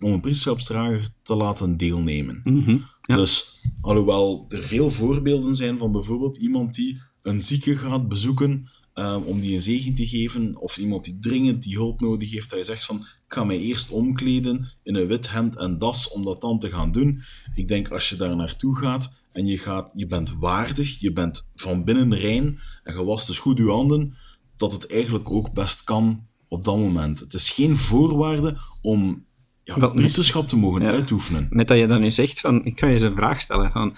om 0.00 0.12
een 0.12 0.20
priesterschapsdrager 0.20 1.08
te 1.22 1.34
laten 1.34 1.76
deelnemen. 1.76 2.40
Mm 2.44 2.62
-hmm. 2.62 2.84
Dus 3.02 3.62
alhoewel 3.80 4.44
er 4.48 4.64
veel 4.64 4.90
voorbeelden 4.90 5.54
zijn 5.54 5.78
van 5.78 5.92
bijvoorbeeld 5.92 6.36
iemand 6.36 6.74
die 6.74 7.00
een 7.22 7.42
zieke 7.42 7.76
gaat 7.76 8.08
bezoeken 8.08 8.68
ehm, 8.98 9.22
om 9.22 9.40
die 9.40 9.54
een 9.54 9.62
zegen 9.62 9.94
te 9.94 10.06
geven, 10.06 10.56
of 10.56 10.78
iemand 10.78 11.04
die 11.04 11.18
dringend 11.20 11.62
die 11.62 11.76
hulp 11.76 12.00
nodig 12.00 12.30
heeft, 12.30 12.50
dat 12.50 12.58
je 12.58 12.64
zegt 12.64 12.84
van, 12.84 12.96
ik 12.96 13.34
ga 13.34 13.44
mij 13.44 13.58
eerst 13.58 13.90
omkleden 13.90 14.68
in 14.82 14.94
een 14.94 15.06
wit 15.06 15.30
hemd 15.30 15.56
en 15.56 15.78
das 15.78 16.08
om 16.08 16.24
dat 16.24 16.40
dan 16.40 16.58
te 16.58 16.70
gaan 16.70 16.92
doen. 16.92 17.22
Ik 17.54 17.68
denk, 17.68 17.88
als 17.90 18.08
je 18.08 18.16
daar 18.16 18.36
naartoe 18.36 18.76
gaat 18.76 19.20
en 19.32 19.46
je, 19.46 19.58
gaat, 19.58 19.92
je 19.94 20.06
bent 20.06 20.34
waardig, 20.38 21.00
je 21.00 21.12
bent 21.12 21.50
van 21.54 21.84
binnen 21.84 22.14
rein 22.14 22.58
en 22.82 22.96
je 22.96 23.04
wast 23.04 23.26
dus 23.26 23.38
goed 23.38 23.58
je 23.58 23.64
handen, 23.70 24.14
dat 24.56 24.72
het 24.72 24.86
eigenlijk 24.86 25.30
ook 25.30 25.52
best 25.52 25.84
kan 25.84 26.26
op 26.48 26.64
dat 26.64 26.76
moment. 26.76 27.18
Het 27.18 27.34
is 27.34 27.50
geen 27.50 27.76
voorwaarde 27.76 28.56
om 28.82 29.26
ja, 29.64 29.80
Wel, 29.80 29.90
priesterschap 29.92 30.48
te 30.48 30.56
mogen 30.56 30.82
Ja. 30.82 30.90
uitoefenen. 30.90 31.46
Met 31.50 31.68
dat 31.68 31.78
je 31.78 31.86
dan 31.86 32.00
nu 32.00 32.10
zegt, 32.10 32.40
van, 32.40 32.64
ik 32.64 32.78
ga 32.78 32.86
je 32.86 32.92
eens 32.92 33.02
een 33.02 33.16
vraag 33.16 33.40
stellen. 33.40 33.70
Van, 33.70 33.96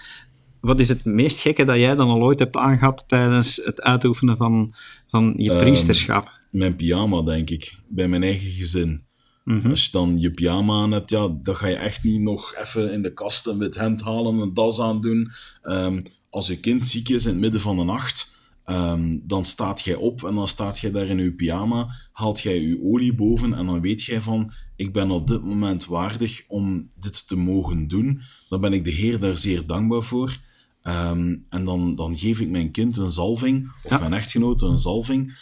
wat 0.61 0.79
is 0.79 0.89
het 0.89 1.05
meest 1.05 1.39
gekke 1.39 1.65
dat 1.65 1.77
jij 1.77 1.95
dan 1.95 2.09
al 2.09 2.21
ooit 2.21 2.39
hebt 2.39 2.57
aangehad 2.57 3.03
tijdens 3.07 3.61
het 3.63 3.81
uitoefenen 3.81 4.37
van, 4.37 4.73
van 5.07 5.33
je 5.37 5.51
Ehm, 5.51 5.59
priesterschap? 5.59 6.39
Mijn 6.49 6.75
pyjama, 6.75 7.21
denk 7.21 7.49
ik, 7.49 7.75
bij 7.87 8.07
mijn 8.07 8.23
eigen 8.23 8.51
gezin. 8.51 9.03
Mhm. 9.43 9.69
Als 9.69 9.85
je 9.85 9.91
dan 9.91 10.17
je 10.17 10.31
pyjama 10.31 10.81
aan 10.81 10.91
hebt, 10.91 11.09
ja, 11.09 11.27
dan 11.41 11.55
ga 11.55 11.67
je 11.67 11.75
echt 11.75 12.03
niet 12.03 12.21
nog 12.21 12.55
even 12.55 12.91
in 12.91 13.01
de 13.01 13.13
kast 13.13 13.47
een 13.47 13.57
wit 13.57 13.75
hemd 13.75 14.01
halen, 14.01 14.39
een 14.39 14.53
das 14.53 14.79
aandoen. 14.79 15.31
Ehm 15.61 15.99
als 16.31 16.47
je 16.47 16.59
kind 16.59 16.87
ziek 16.87 17.09
is 17.09 17.25
in 17.25 17.31
het 17.31 17.39
midden 17.39 17.61
van 17.61 17.77
de 17.77 17.83
nacht, 17.83 18.35
ehm, 18.65 19.17
dan 19.23 19.45
staat 19.45 19.81
jij 19.81 19.95
op 19.95 20.23
en 20.23 20.35
dan 20.35 20.47
staat 20.47 20.79
jij 20.79 20.91
daar 20.91 21.07
in 21.07 21.17
je 21.17 21.33
pyjama, 21.33 21.95
haalt 22.11 22.39
jij 22.39 22.61
je 22.61 22.83
olie 22.83 23.13
boven 23.13 23.53
en 23.53 23.65
dan 23.65 23.81
weet 23.81 24.03
jij 24.03 24.21
van, 24.21 24.51
ik 24.75 24.93
ben 24.93 25.11
op 25.11 25.27
dit 25.27 25.43
moment 25.43 25.85
waardig 25.85 26.43
om 26.47 26.87
dit 26.99 27.27
te 27.27 27.35
mogen 27.35 27.87
doen. 27.87 28.21
Dan 28.49 28.61
ben 28.61 28.73
ik 28.73 28.85
de 28.85 28.91
Heer 28.91 29.19
daar 29.19 29.37
zeer 29.37 29.65
dankbaar 29.65 30.01
voor. 30.01 30.37
Ehm, 30.83 31.35
en 31.49 31.65
dan, 31.65 31.95
dan 31.95 32.17
geef 32.17 32.39
ik 32.39 32.49
mijn 32.49 32.71
kind 32.71 32.97
een 32.97 33.11
zalving, 33.11 33.71
of 33.83 33.91
Ja. 33.91 33.99
mijn 33.99 34.13
echtgenote 34.13 34.65
een 34.65 34.79
zalving. 34.79 35.37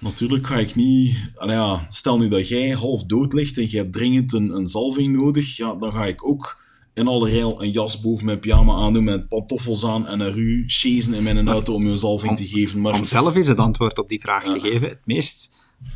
Natuurlijk 0.00 0.46
ga 0.46 0.58
ik 0.58 0.74
niet... 0.74 1.16
Ja, 1.46 1.86
stel 1.88 2.18
nu 2.18 2.28
dat 2.28 2.48
jij 2.48 2.70
half 2.70 3.04
dood 3.04 3.32
ligt 3.32 3.58
en 3.58 3.70
je 3.70 3.76
hebt 3.76 3.92
dringend 3.92 4.32
een, 4.32 4.50
een 4.56 4.66
zalving 4.66 5.16
nodig, 5.16 5.56
ja, 5.56 5.74
dan 5.74 5.92
ga 5.92 6.04
ik 6.06 6.26
ook 6.26 6.60
in 6.94 7.06
alle 7.06 7.28
rijl 7.30 7.62
een 7.62 7.70
jas 7.70 8.00
boven 8.00 8.26
mijn 8.26 8.40
pyjama 8.40 8.72
aandoen 8.74 9.04
met 9.04 9.28
pantoffels 9.28 9.84
aan 9.84 10.06
en 10.06 10.18
naar 10.18 10.36
u 10.36 10.64
chasen 10.66 11.14
in 11.14 11.22
mijn 11.22 11.48
auto 11.48 11.74
om 11.74 11.84
je 11.84 11.90
een 11.90 11.98
zalving 11.98 12.36
te 12.36 12.46
geven. 12.46 12.80
Maar 12.80 12.94
Om 12.94 13.06
zelf 13.06 13.34
eens 13.34 13.46
het 13.48 13.58
antwoord 13.58 13.98
op 13.98 14.08
die 14.08 14.20
vraag 14.20 14.44
te 14.44 14.60
geven. 14.60 14.88
Het 14.88 15.00
meest 15.04 15.50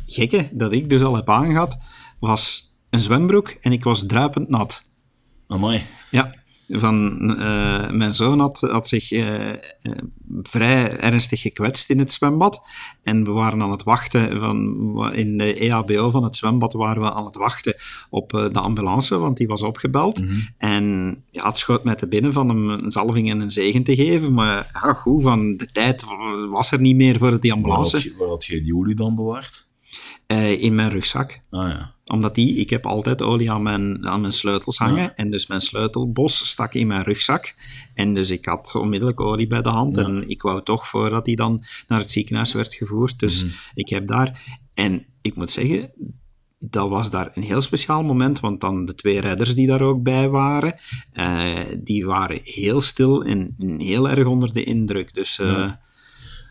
gekke 0.07 0.49
dat 0.51 0.73
ik 0.73 0.89
dus 0.89 1.01
al 1.01 1.15
heb 1.15 1.29
aangehad, 1.29 1.77
was 2.19 2.71
een 2.89 2.99
zwembroek 2.99 3.49
en 3.49 3.71
ik 3.71 3.83
was 3.83 4.05
druipend 4.05 4.49
nat. 4.49 4.81
amai, 5.47 5.83
van, 6.67 7.19
eh, 7.39 7.89
mijn 7.89 8.13
zoon 8.13 8.39
had, 8.39 8.59
had 8.59 8.87
zich 8.87 9.11
eh, 9.11 9.49
eh, 9.49 9.57
vrij 10.41 10.99
ernstig 10.99 11.41
gekwetst 11.41 11.89
in 11.89 11.99
het 11.99 12.11
zwembad. 12.11 12.61
En 13.03 13.23
we 13.23 13.31
waren 13.31 13.61
aan 13.61 13.71
het 13.71 13.83
wachten, 13.83 14.39
van, 14.39 15.13
in 15.13 15.37
de 15.37 15.53
EHBO 15.53 16.09
van 16.11 16.23
het 16.23 16.35
zwembad 16.35 16.73
waren 16.73 17.01
we 17.01 17.13
aan 17.13 17.25
het 17.25 17.35
wachten 17.35 17.75
op 18.09 18.29
de 18.29 18.59
ambulance, 18.59 19.17
want 19.17 19.37
die 19.37 19.47
was 19.47 19.61
opgebeld. 19.61 20.21
En 20.57 21.15
ja, 21.31 21.47
het 21.47 21.57
schoot 21.57 21.83
mij 21.83 21.95
te 21.95 22.07
binnen 22.07 22.33
van 22.33 22.49
hem 22.49 22.69
een 22.69 22.91
zalving 22.91 23.29
en 23.29 23.39
een 23.39 23.51
zegen 23.51 23.83
te 23.83 23.95
geven. 23.95 24.33
Maar 24.33 24.69
ja, 24.73 24.93
goed, 24.93 25.23
van 25.23 25.57
de 25.57 25.71
tijd 25.71 26.03
was 26.49 26.71
er 26.71 26.79
niet 26.79 26.95
meer 26.95 27.17
voor 27.17 27.39
die 27.39 27.51
waar 27.51 27.61
had, 27.61 27.67
ambulance. 27.67 28.09
je, 28.09 28.15
waar 28.17 28.27
had 28.27 28.45
jij 28.45 28.61
die 28.61 28.75
olie 28.75 28.95
dan 28.95 29.15
bewaard? 29.15 29.67
In 30.57 30.75
mijn 30.75 30.89
rugzak 30.89 31.39
Ah 31.49 31.69
ja. 31.69 31.96
Omdat 32.07 32.35
die, 32.35 32.55
ik 32.55 32.69
heb 32.69 32.85
altijd 32.85 33.21
olie 33.21 33.51
aan 33.51 33.61
mijn, 33.63 34.07
aan 34.07 34.21
mijn 34.21 34.33
sleutels 34.33 34.77
hangen. 34.77 35.15
En 35.15 35.29
dus 35.31 35.47
mijn 35.47 35.61
sleutelbos 35.61 36.49
stak 36.49 36.73
in 36.73 36.87
mijn 36.87 37.03
rugzak. 37.03 37.55
En 37.93 38.13
dus 38.13 38.29
ik 38.29 38.45
had 38.45 38.75
onmiddellijk 38.75 39.19
olie 39.19 39.47
bij 39.47 39.61
de 39.61 39.69
hand. 39.69 39.97
En 39.97 40.29
ik 40.29 40.41
wou 40.41 40.63
toch 40.63 40.87
voordat 40.87 41.25
hij 41.25 41.35
dan 41.35 41.63
naar 41.87 41.99
het 41.99 42.11
ziekenhuis 42.11 42.53
werd 42.53 42.73
gevoerd. 42.73 43.19
Dus 43.19 43.41
ik 43.73 43.89
heb 43.89 44.07
daar... 44.07 44.59
En 44.73 45.05
ik 45.21 45.35
moet 45.35 45.49
zeggen, 45.49 45.91
dat 46.59 46.89
was 46.89 47.09
daar 47.09 47.31
een 47.33 47.43
heel 47.43 47.61
speciaal 47.61 48.03
moment. 48.03 48.39
Want 48.39 48.61
dan 48.61 48.85
de 48.85 48.95
twee 48.95 49.19
redders 49.19 49.55
die 49.55 49.67
daar 49.67 49.81
ook 49.81 50.03
bij 50.03 50.29
waren, 50.29 50.75
eh, 51.11 51.49
die 51.79 52.05
waren 52.05 52.39
heel 52.43 52.81
stil 52.81 53.23
en 53.23 53.55
heel 53.77 54.09
erg 54.09 54.25
onder 54.25 54.53
de 54.53 54.63
indruk. 54.63 55.13
Dus... 55.13 55.39
eh, 55.39 55.47
Ja, 55.47 55.81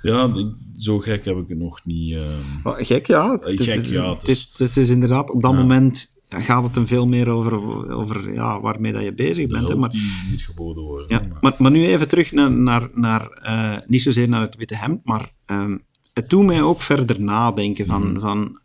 die- 0.02 0.54
zo 0.76 0.98
gek 0.98 1.24
heb 1.24 1.37
ik 1.37 1.48
het 1.48 1.59
nog 1.59 1.80
niet... 1.85 2.14
ehm. 2.14 2.40
Wel, 2.62 2.74
Gek, 2.78 3.06
ja. 3.06 3.38
Eh, 3.38 3.56
gek, 3.59 3.85
ja, 3.85 4.11
het 4.12 4.20
Het 4.22 4.30
is- 4.30 4.52
het 4.56 4.76
is 4.76 4.90
inderdaad, 4.90 5.30
op 5.30 5.42
dat 5.42 5.54
moment 5.54 6.14
ja, 6.28 6.40
gaat 6.40 6.62
het 6.62 6.74
hem 6.74 6.87
veel 6.87 7.06
meer 7.06 7.28
over, 7.28 7.54
over 7.92 8.32
ja, 8.32 8.61
waarmee 8.61 8.92
dat 8.92 9.02
je 9.02 9.14
bezig 9.14 9.46
bent. 9.46 9.68
hè, 9.68 9.74
maar, 9.76 9.88
die 9.90 10.12
moet 10.30 10.42
geboden 10.42 10.82
worden. 10.82 11.06
ja, 11.09 11.20
maar- 11.28 11.38
maar, 11.40 11.54
maar 11.59 11.70
nu 11.70 11.87
even 11.87 12.09
terug 12.09 12.32
naar, 12.32 12.52
naar, 12.52 12.88
naar 12.94 13.28
eh, 13.30 13.76
niet 13.87 14.02
zozeer 14.02 14.28
naar 14.28 14.40
het 14.40 14.56
witte 14.56 14.76
hemd, 14.76 15.00
maar 15.04 15.32
ehm, 15.46 15.76
het 16.12 16.30
doet 16.30 16.44
mij 16.46 16.62
ook 16.62 16.80
verder 16.82 17.20
nadenken 17.20 17.87
van, 17.87 18.11
Mhm. 18.12 18.20
van, 18.20 18.61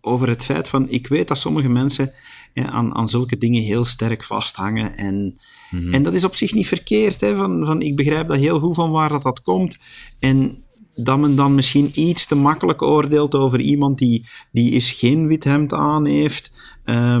over 0.00 0.28
het 0.28 0.44
feit 0.44 0.68
van, 0.68 0.88
ik 0.88 1.06
weet 1.06 1.28
dat 1.28 1.38
sommige 1.38 1.68
mensen 1.68 2.12
aan, 2.54 2.94
aan 2.94 3.08
zulke 3.08 3.38
dingen 3.38 3.62
heel 3.62 3.84
sterk 3.84 4.24
vasthangen 4.24 4.96
en, 4.96 5.38
Mhm. 5.70 5.92
en 5.94 6.02
dat 6.02 6.14
is 6.14 6.24
op 6.24 6.34
zich 6.34 6.52
niet 6.52 6.66
verkeerd. 6.66 7.20
Hè, 7.20 7.36
van, 7.36 7.64
van, 7.64 7.82
ik 7.82 7.96
begrijp 7.96 8.28
dat 8.28 8.36
heel 8.38 8.60
goed 8.60 8.74
van 8.74 8.90
waar 8.90 9.08
dat, 9.08 9.22
dat 9.22 9.42
komt 9.42 9.78
en 10.18 10.64
dat 11.02 11.18
men 11.18 11.34
dan 11.36 11.54
misschien 11.54 11.90
iets 11.94 12.26
te 12.26 12.34
makkelijk 12.34 12.82
oordeelt 12.82 13.34
over 13.34 13.60
iemand 13.60 13.98
die, 13.98 14.28
die 14.52 14.70
eens 14.72 14.92
geen 14.92 15.26
wit 15.26 15.44
hemd 15.44 15.72
aan 15.72 16.06
heeft. 16.06 16.52
Eh, 16.84 17.20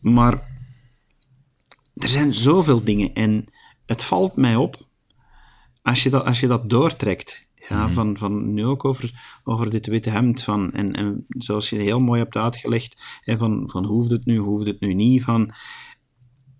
maar 0.00 0.32
er 1.94 2.08
zijn 2.08 2.34
zoveel 2.34 2.84
dingen 2.84 3.14
en 3.14 3.44
het 3.86 4.04
valt 4.04 4.36
mij 4.36 4.56
op 4.56 4.88
als 5.82 6.02
je 6.02 6.10
dat, 6.10 6.24
als 6.24 6.40
je 6.40 6.46
dat 6.46 6.70
doortrekt. 6.70 7.46
Ja, 7.68 7.90
van, 7.90 8.16
van 8.18 8.54
nu 8.54 8.64
ook 8.64 8.84
over, 8.84 9.10
over 9.44 9.70
dit 9.70 9.86
witte 9.86 10.10
hemd. 10.10 10.42
Van, 10.42 10.72
en, 10.72 10.92
en 10.92 11.24
zoals 11.28 11.70
je 11.70 11.76
heel 11.76 12.00
mooi 12.00 12.20
hebt 12.20 12.36
uitgelegd, 12.36 13.02
hè, 13.20 13.36
van, 13.36 13.62
van 13.70 13.84
hoeft 13.84 14.10
het 14.10 14.24
nu, 14.24 14.38
hoeft 14.38 14.66
het 14.66 14.80
nu 14.80 14.94
niet. 14.94 15.22
Van, 15.22 15.54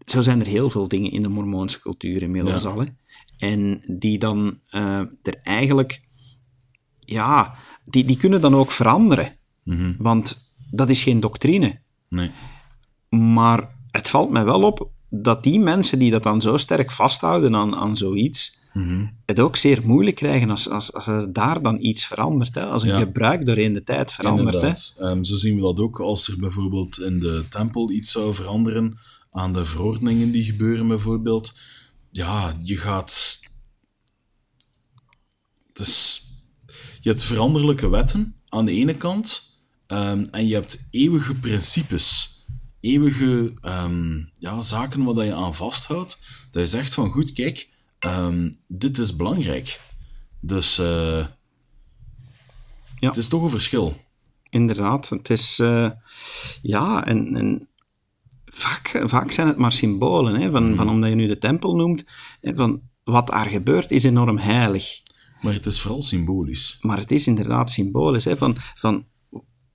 zo 0.04 0.20
zijn 0.20 0.40
er 0.40 0.46
heel 0.46 0.70
veel 0.70 0.88
dingen 0.88 1.11
in 1.11 1.22
de 1.22 1.28
Mormoonse 1.28 1.81
cultuur 1.81 2.22
inmiddels 2.22 2.62
Ja. 2.62 2.68
al. 2.68 2.81
Hè. 2.81 2.87
En 3.38 3.83
die 3.98 4.18
dan 4.18 4.59
eh, 4.68 4.98
er 5.22 5.38
eigenlijk, 5.40 6.00
ja, 7.10 7.54
die, 7.84 8.04
die 8.04 8.16
kunnen 8.16 8.40
dan 8.40 8.54
ook 8.54 8.70
veranderen. 8.70 9.36
Mhm. 9.62 9.92
Want 9.98 10.38
dat 10.70 10.88
is 10.88 11.02
geen 11.02 11.20
doctrine. 11.20 11.78
Nee. 12.08 12.30
Maar 13.08 13.68
het 13.90 14.08
valt 14.08 14.30
mij 14.30 14.44
wel 14.44 14.62
op 14.62 14.90
dat 15.10 15.42
die 15.42 15.58
mensen 15.60 15.98
die 15.98 16.10
dat 16.10 16.22
dan 16.22 16.42
zo 16.42 16.56
sterk 16.56 16.90
vasthouden 16.90 17.54
aan, 17.56 17.74
aan 17.74 17.96
zoiets, 17.96 18.56
Mhm. 18.72 19.06
het 19.26 19.40
ook 19.40 19.56
zeer 19.56 19.80
moeilijk 19.86 20.16
krijgen 20.16 20.50
als, 20.50 20.68
als, 20.68 20.92
als 20.92 21.06
er 21.06 21.32
daar 21.32 21.62
dan 21.62 21.76
iets 21.80 22.04
verandert. 22.06 22.54
Hè? 22.54 22.66
Als 22.66 22.82
een 22.82 22.88
Ja. 22.88 22.98
gebruik 22.98 23.46
doorheen 23.46 23.72
de 23.72 23.82
tijd 23.84 24.12
verandert. 24.12 24.62
Hè? 24.96 25.04
Ehm, 25.06 25.22
zo 25.22 25.36
zien 25.36 25.54
we 25.54 25.60
dat 25.60 25.78
ook 25.78 26.00
als 26.00 26.28
er 26.28 26.38
bijvoorbeeld 26.38 27.00
in 27.00 27.18
de 27.20 27.44
tempel 27.48 27.90
iets 27.90 28.10
zou 28.10 28.34
veranderen 28.34 28.98
aan 29.30 29.52
de 29.52 29.64
verordeningen 29.64 30.30
die 30.30 30.44
gebeuren 30.44 30.88
bijvoorbeeld. 30.88 31.52
Ja, 32.10 32.52
je 32.62 32.76
gaat... 32.76 33.38
Het 35.68 35.78
is... 35.78 36.22
Je 37.00 37.08
hebt 37.08 37.22
veranderlijke 37.22 37.88
wetten 37.88 38.34
aan 38.48 38.64
de 38.64 38.72
ene 38.72 38.94
kant 38.94 39.42
ehm, 39.87 40.24
en 40.30 40.46
je 40.46 40.54
hebt 40.54 40.88
eeuwige 40.90 41.34
principes. 41.34 42.37
Eeuwige 42.80 43.52
ehm, 43.62 44.18
ja, 44.38 44.62
zaken 44.62 45.04
waar 45.04 45.14
dat 45.14 45.24
je 45.24 45.34
aan 45.34 45.54
vasthoudt. 45.54 46.18
Dat 46.50 46.62
je 46.62 46.68
zegt 46.68 46.94
van 46.94 47.11
goed, 47.11 47.32
kijk, 47.32 47.68
ehm, 47.98 48.50
dit 48.68 48.98
is 48.98 49.16
belangrijk. 49.16 49.80
Dus 50.40 50.78
eh, 50.78 51.26
Ja. 53.00 53.08
het 53.08 53.16
is 53.16 53.28
toch 53.28 53.42
een 53.42 53.50
verschil. 53.50 53.96
Inderdaad, 54.50 55.08
het 55.08 55.30
is... 55.30 55.58
eh, 55.58 55.90
ja, 56.62 57.04
en, 57.06 57.37
en 57.37 57.68
vaak, 58.44 59.02
vaak 59.04 59.30
zijn 59.30 59.46
het 59.46 59.56
maar 59.56 59.72
symbolen. 59.72 60.34
Hè? 60.40 60.50
Van, 60.50 60.74
van 60.76 60.88
omdat 60.90 61.08
je 61.11 61.14
nu 61.16 61.26
de 61.26 61.38
tempel 61.38 61.76
noemt, 61.76 62.04
hè, 62.40 62.54
van 62.54 62.80
wat 63.04 63.26
daar 63.26 63.46
gebeurt 63.46 63.90
is 63.90 64.04
enorm 64.04 64.38
heilig. 64.38 65.00
Maar 65.42 65.53
het 65.55 65.66
is 65.66 65.81
vooral 65.81 66.03
symbolisch. 66.03 66.78
Maar 66.80 66.99
het 66.99 67.11
is 67.11 67.26
inderdaad 67.26 67.70
symbolisch. 67.70 68.24
Hè? 68.24 68.36
Van, 68.36 68.57
van 68.74 69.05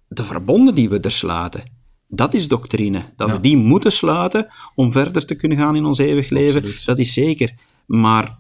de 0.08 0.24
verbonden 0.24 0.76
die 0.76 0.90
we 0.90 1.00
er 1.00 1.12
sluiten. 1.12 1.64
Dat 2.08 2.34
is 2.34 2.48
doctrine. 2.48 3.14
Dat 3.16 3.28
Ja. 3.28 3.34
we 3.34 3.40
die 3.40 3.58
moeten 3.58 3.92
sluiten 3.92 4.48
om 4.76 4.92
verder 4.92 5.26
te 5.26 5.36
kunnen 5.36 5.58
gaan 5.58 5.76
in 5.76 5.86
ons 5.86 5.98
eeuwig 5.98 6.30
leven. 6.30 6.62
Absoluut. 6.62 6.86
Dat 6.86 7.00
is 7.00 7.14
zeker. 7.14 7.54
Maar 7.86 8.38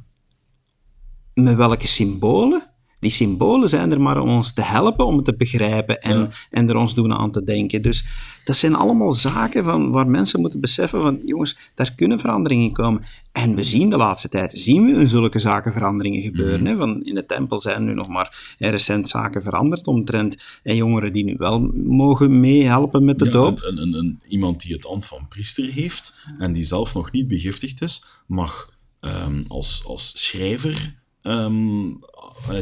met 1.33 1.55
welke 1.55 1.87
symbolen? 1.87 2.72
Die 3.03 3.11
symbolen 3.11 3.69
zijn 3.69 3.91
er 3.91 4.01
maar 4.01 4.21
om 4.21 4.29
ons 4.29 4.53
te 4.53 4.61
helpen, 4.61 5.05
om 5.05 5.15
het 5.15 5.25
te 5.25 5.35
begrijpen 5.35 6.01
en, 6.01 6.17
Ja. 6.19 6.29
en 6.49 6.69
er 6.69 6.75
ons 6.75 6.95
doen 6.95 7.13
aan 7.13 7.31
te 7.31 7.43
denken. 7.43 7.81
Dus 7.81 8.05
dat 8.43 8.57
zijn 8.57 8.75
allemaal 8.75 9.11
zaken 9.11 9.63
van, 9.63 9.91
waar 9.91 10.07
mensen 10.07 10.41
moeten 10.41 10.59
beseffen 10.59 11.01
van, 11.01 11.19
jongens, 11.25 11.57
daar 11.75 11.93
kunnen 11.95 12.19
veranderingen 12.19 12.63
in 12.65 12.73
komen. 12.73 13.03
En 13.31 13.55
we 13.55 13.63
zien 13.63 13.89
de 13.89 13.97
laatste 13.97 14.29
tijd, 14.29 14.51
zien 14.55 14.85
we 14.85 14.91
in 14.99 15.07
zulke 15.07 15.39
zaken 15.39 15.73
veranderingen 15.73 16.21
gebeuren. 16.21 16.59
Mhm. 16.59 16.69
hè? 16.69 16.75
Van, 16.75 17.03
in 17.03 17.15
de 17.15 17.25
tempel 17.25 17.59
zijn 17.61 17.85
nu 17.85 17.93
nog 17.93 18.07
maar 18.07 18.55
hè, 18.57 18.69
recent 18.69 19.09
zaken 19.09 19.43
veranderd 19.43 19.87
omtrent 19.87 20.43
en 20.63 20.75
jongeren 20.75 21.13
die 21.13 21.23
nu 21.23 21.33
wel 21.37 21.59
mogen 21.83 22.39
meehelpen 22.39 23.05
met 23.05 23.19
de 23.19 23.25
Ja, 23.25 23.31
doop. 23.31 23.61
een, 23.63 23.77
een, 23.81 23.93
een, 23.93 24.21
iemand 24.27 24.61
die 24.61 24.73
het 24.73 24.87
ambt 24.87 25.05
van 25.05 25.27
priester 25.29 25.65
heeft 25.71 26.13
en 26.39 26.51
die 26.53 26.63
zelf 26.63 26.93
nog 26.93 27.11
niet 27.11 27.27
begiftigd 27.27 27.81
is, 27.81 28.03
mag 28.27 28.69
ehm, 28.99 29.41
als, 29.47 29.83
als 29.87 30.11
schrijver 30.15 31.01
ehm, 31.21 31.85
eh, 31.87 32.12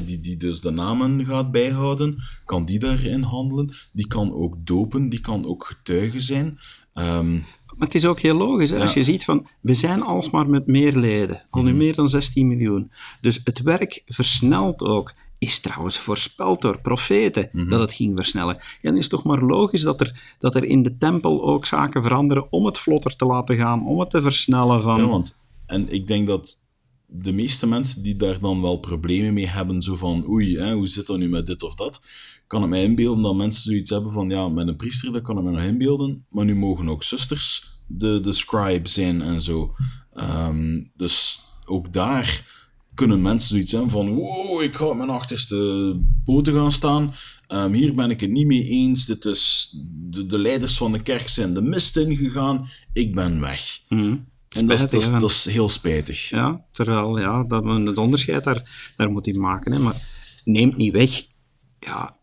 die, 0.04 0.20
die 0.20 0.38
dus 0.38 0.62
de 0.62 0.72
namen 0.72 1.26
gaat 1.26 1.52
bijhouden, 1.52 2.18
kan 2.46 2.66
die 2.66 2.80
daarin 2.80 3.22
handelen. 3.22 3.74
Die 3.94 4.08
kan 4.08 4.34
ook 4.34 4.66
dopen, 4.66 5.10
die 5.10 5.22
kan 5.22 5.46
ook 5.46 5.66
getuige 5.66 6.20
zijn. 6.20 6.60
Ehm, 6.94 7.34
Maar 7.34 7.88
het 7.88 7.96
is 7.96 8.06
ook 8.06 8.20
heel 8.20 8.36
logisch, 8.36 8.70
hè? 8.70 8.82
als 8.82 8.94
je 8.94 9.04
ziet 9.04 9.24
van, 9.24 9.48
we 9.62 9.74
zijn 9.74 10.04
alsmaar 10.04 10.50
met 10.50 10.68
meer 10.68 10.98
leden, 10.98 11.44
al 11.50 11.64
nu 11.64 11.74
meer 11.74 11.96
dan 11.96 12.10
16 12.10 12.48
miljoen. 12.48 12.92
Dus 13.22 13.42
het 13.44 13.62
werk 13.62 14.04
versnelt 14.06 14.82
ook. 14.82 15.14
Is 15.38 15.60
trouwens 15.60 15.98
voorspeld 15.98 16.62
door 16.62 16.82
profeten 16.82 17.50
dat 17.70 17.80
het 17.80 17.94
ging 17.94 18.18
versnellen. 18.18 18.56
En 18.56 18.90
het 18.90 18.98
is 18.98 19.08
toch 19.08 19.24
maar 19.24 19.42
logisch 19.42 19.82
dat 19.82 20.02
er, 20.02 20.36
dat 20.40 20.56
er 20.56 20.64
in 20.64 20.84
de 20.84 20.98
tempel 20.98 21.44
ook 21.44 21.66
zaken 21.66 22.02
veranderen 22.02 22.52
om 22.52 22.66
het 22.66 22.78
vlotter 22.78 23.16
te 23.16 23.26
laten 23.26 23.56
gaan, 23.58 23.86
om 23.86 24.00
het 24.00 24.10
te 24.10 24.22
versnellen. 24.22 24.82
Van... 24.82 25.02
Ja, 25.02 25.08
want, 25.08 25.36
en 25.66 25.90
ik 25.94 26.08
denk 26.08 26.28
dat 26.28 26.62
de 27.14 27.32
meeste 27.32 27.68
mensen 27.68 28.04
die 28.04 28.16
daar 28.16 28.40
dan 28.40 28.62
wel 28.62 28.78
problemen 28.78 29.34
mee 29.34 29.48
hebben, 29.48 29.82
zo 29.82 29.96
van 29.96 30.28
oei, 30.28 30.58
hè, 30.58 30.74
hoe 30.74 30.88
zit 30.88 31.08
dat 31.08 31.18
nu 31.18 31.30
met 31.30 31.46
dit 31.46 31.64
of 31.64 31.76
dat, 31.76 32.06
kan 32.48 32.64
ik 32.64 32.70
mij 32.70 32.84
inbeelden 32.84 33.24
dat 33.24 33.36
mensen 33.36 33.64
zoiets 33.64 33.90
hebben 33.90 34.12
van 34.12 34.30
ja, 34.30 34.50
met 34.50 34.68
een 34.68 34.76
priester, 34.76 35.12
dat 35.12 35.22
kan 35.22 35.38
ik 35.38 35.44
me 35.44 35.52
nog 35.52 35.62
inbeelden, 35.62 36.26
maar 36.30 36.46
nu 36.46 36.56
mogen 36.56 36.90
ook 36.90 37.04
zusters 37.04 37.72
de, 37.88 38.20
de 38.20 38.32
scribe 38.32 38.90
zijn 38.90 39.22
en 39.22 39.42
zo. 39.42 39.76
Ehm, 40.14 40.84
dus 40.96 41.42
ook 41.66 41.94
daar 41.94 42.60
kunnen 42.94 43.22
mensen 43.22 43.50
zoiets 43.50 43.72
hebben 43.72 43.90
van 43.90 44.14
wow, 44.14 44.62
ik 44.62 44.76
ga 44.76 44.86
op 44.86 44.96
mijn 44.96 45.10
achterste 45.10 46.00
poten 46.24 46.54
gaan 46.54 46.72
staan. 46.72 47.14
Ehm, 47.48 47.72
hier 47.72 47.96
ben 47.96 48.10
ik 48.10 48.20
het 48.20 48.30
niet 48.30 48.48
mee 48.48 48.64
eens. 48.64 49.06
Dit 49.06 49.26
is, 49.26 49.76
de, 49.86 50.26
de 50.26 50.38
leiders 50.38 50.78
van 50.78 50.92
de 50.92 51.02
kerk 51.02 51.30
zijn 51.30 51.54
de 51.54 51.62
mist 51.62 51.98
ingegaan. 51.98 52.68
Ik 52.94 53.16
ben 53.16 53.40
weg. 53.40 53.82
En 54.56 54.66
dat 54.66 54.78
is, 54.78 54.84
Spijtig, 54.84 54.92
dat, 54.92 55.02
is, 55.02 55.08
hè? 55.08 55.20
dat 55.20 55.30
is 55.30 55.46
heel 55.46 55.70
spijtig. 55.70 56.30
Ja, 56.30 56.66
terwijl, 56.72 57.20
ja, 57.20 57.44
dat 57.44 57.64
we 57.64 57.70
het 57.70 57.98
onderscheid 57.98 58.44
daar, 58.44 58.92
daar 58.96 59.12
moet 59.12 59.28
in 59.28 59.40
maken. 59.40 59.72
Hè. 59.72 59.80
Maar 59.80 60.08
neemt 60.44 60.78
niet 60.78 60.92
weg, 60.92 61.24
ja, 61.80 62.18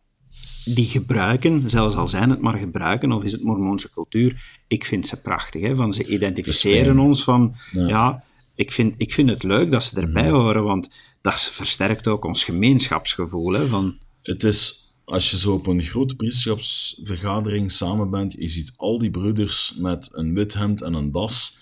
die 0.64 0.86
gebruiken, 0.86 1.70
zelfs 1.70 1.94
al 1.94 2.08
zijn 2.08 2.30
het 2.30 2.40
maar 2.40 2.58
gebruiken, 2.58 3.12
of 3.12 3.24
is 3.24 3.32
het 3.32 3.42
mormoonse 3.42 3.90
cultuur, 3.90 4.60
ik 4.66 4.84
vind 4.84 5.06
ze 5.06 5.16
prachtig. 5.16 5.62
Hè, 5.62 5.74
van 5.74 5.92
ze 5.92 6.06
identificeren 6.06 6.98
ons 6.98 7.24
van, 7.24 7.54
ja, 7.72 8.24
ik, 8.54 8.72
vind, 8.72 8.94
ik 8.96 9.12
vind 9.12 9.30
het 9.30 9.42
leuk 9.42 9.70
dat 9.70 9.84
ze 9.84 10.00
erbij 10.00 10.30
horen, 10.30 10.64
want 10.64 10.90
dat 11.20 11.42
versterkt 11.42 12.06
ook 12.06 12.24
ons 12.24 12.44
gemeenschapsgevoel. 12.44 13.52
Hè, 13.52 13.66
van, 13.66 13.98
Het 14.22 14.44
is, 14.44 14.74
als 15.04 15.30
je 15.30 15.38
zo 15.38 15.52
op 15.52 15.66
een 15.66 15.82
grote 15.82 16.16
priesterschapsvergadering 16.16 17.72
samen 17.72 18.10
bent, 18.10 18.32
je 18.32 18.48
ziet 18.48 18.72
al 18.76 18.98
die 18.98 19.10
broeders 19.10 19.74
met 19.78 20.08
een 20.12 20.34
wit 20.34 20.54
hemd 20.54 20.82
en 20.82 20.94
een 20.94 21.12
das, 21.12 21.58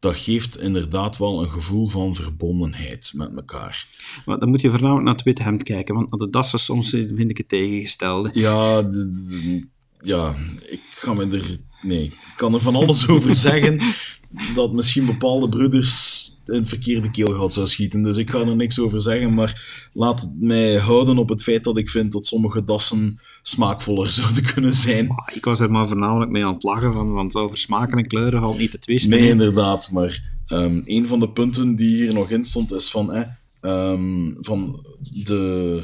dat 0.00 0.16
geeft 0.16 0.58
inderdaad 0.60 1.18
wel 1.18 1.42
een 1.42 1.50
gevoel 1.50 1.86
van 1.86 2.14
verbondenheid 2.14 3.12
met 3.14 3.36
elkaar. 3.36 3.86
maar 4.26 4.38
dan 4.38 4.48
moet 4.48 4.60
je 4.60 4.70
voornamelijk 4.70 5.04
naar 5.04 5.14
het 5.14 5.24
witte 5.24 5.42
hemd 5.42 5.62
kijken, 5.62 5.94
want 5.94 6.20
de 6.20 6.30
dassen 6.30 6.58
soms 6.58 6.90
vind 6.90 7.30
ik 7.30 7.36
het 7.36 7.48
tegengestelde. 7.48 8.30
Ja, 8.32 8.82
de- 8.82 9.10
de- 9.10 9.66
ja, 10.00 10.34
ik 10.70 10.80
ga 10.94 11.14
me 11.14 11.26
er... 11.26 11.56
Nee, 11.82 12.04
ik 12.04 12.32
kan 12.36 12.54
er 12.54 12.60
van 12.60 12.74
alles 12.74 13.08
over 13.08 13.34
zeggen 13.34 13.80
dat 14.54 14.72
misschien 14.72 15.06
bepaalde 15.06 15.48
broeders 15.48 16.28
in 16.50 16.58
het 16.58 16.68
verkeerde 16.68 17.10
keelgat 17.10 17.52
zou 17.52 17.66
schieten. 17.66 18.02
Dus 18.02 18.16
ik 18.16 18.30
ga 18.30 18.38
er 18.38 18.56
niks 18.56 18.78
over 18.78 19.00
zeggen, 19.00 19.34
maar 19.34 19.88
laat 19.92 20.32
mij 20.40 20.78
houden 20.78 21.18
op 21.18 21.28
het 21.28 21.42
feit 21.42 21.64
dat 21.64 21.78
ik 21.78 21.90
vind 21.90 22.12
dat 22.12 22.26
sommige 22.26 22.64
dassen 22.64 23.20
smaakvoller 23.42 24.10
zouden 24.20 24.42
kunnen 24.54 24.72
zijn. 24.72 25.06
Maar 25.06 25.32
Ik 25.34 25.44
was 25.44 25.60
er 25.60 25.70
maar 25.70 25.88
voornamelijk 25.88 26.30
mee 26.30 26.44
aan 26.44 26.54
het 26.54 26.62
lachen, 26.62 26.92
van, 26.92 27.12
want 27.12 27.34
over 27.34 27.58
smaken 27.58 27.98
en 27.98 28.06
kleuren 28.06 28.40
valt 28.40 28.58
niet 28.58 28.70
te 28.70 28.78
twisten. 28.78 29.10
Nee, 29.10 29.28
inderdaad, 29.28 29.90
maar 29.90 30.38
ehm, 30.46 30.80
een 30.84 31.06
van 31.06 31.20
de 31.20 31.30
punten 31.30 31.76
die 31.76 31.96
hier 31.96 32.14
nog 32.14 32.30
in 32.30 32.44
stond 32.44 32.72
is 32.72 32.90
van, 32.90 33.12
eh, 33.12 33.94
van 34.40 34.86
de... 35.00 35.82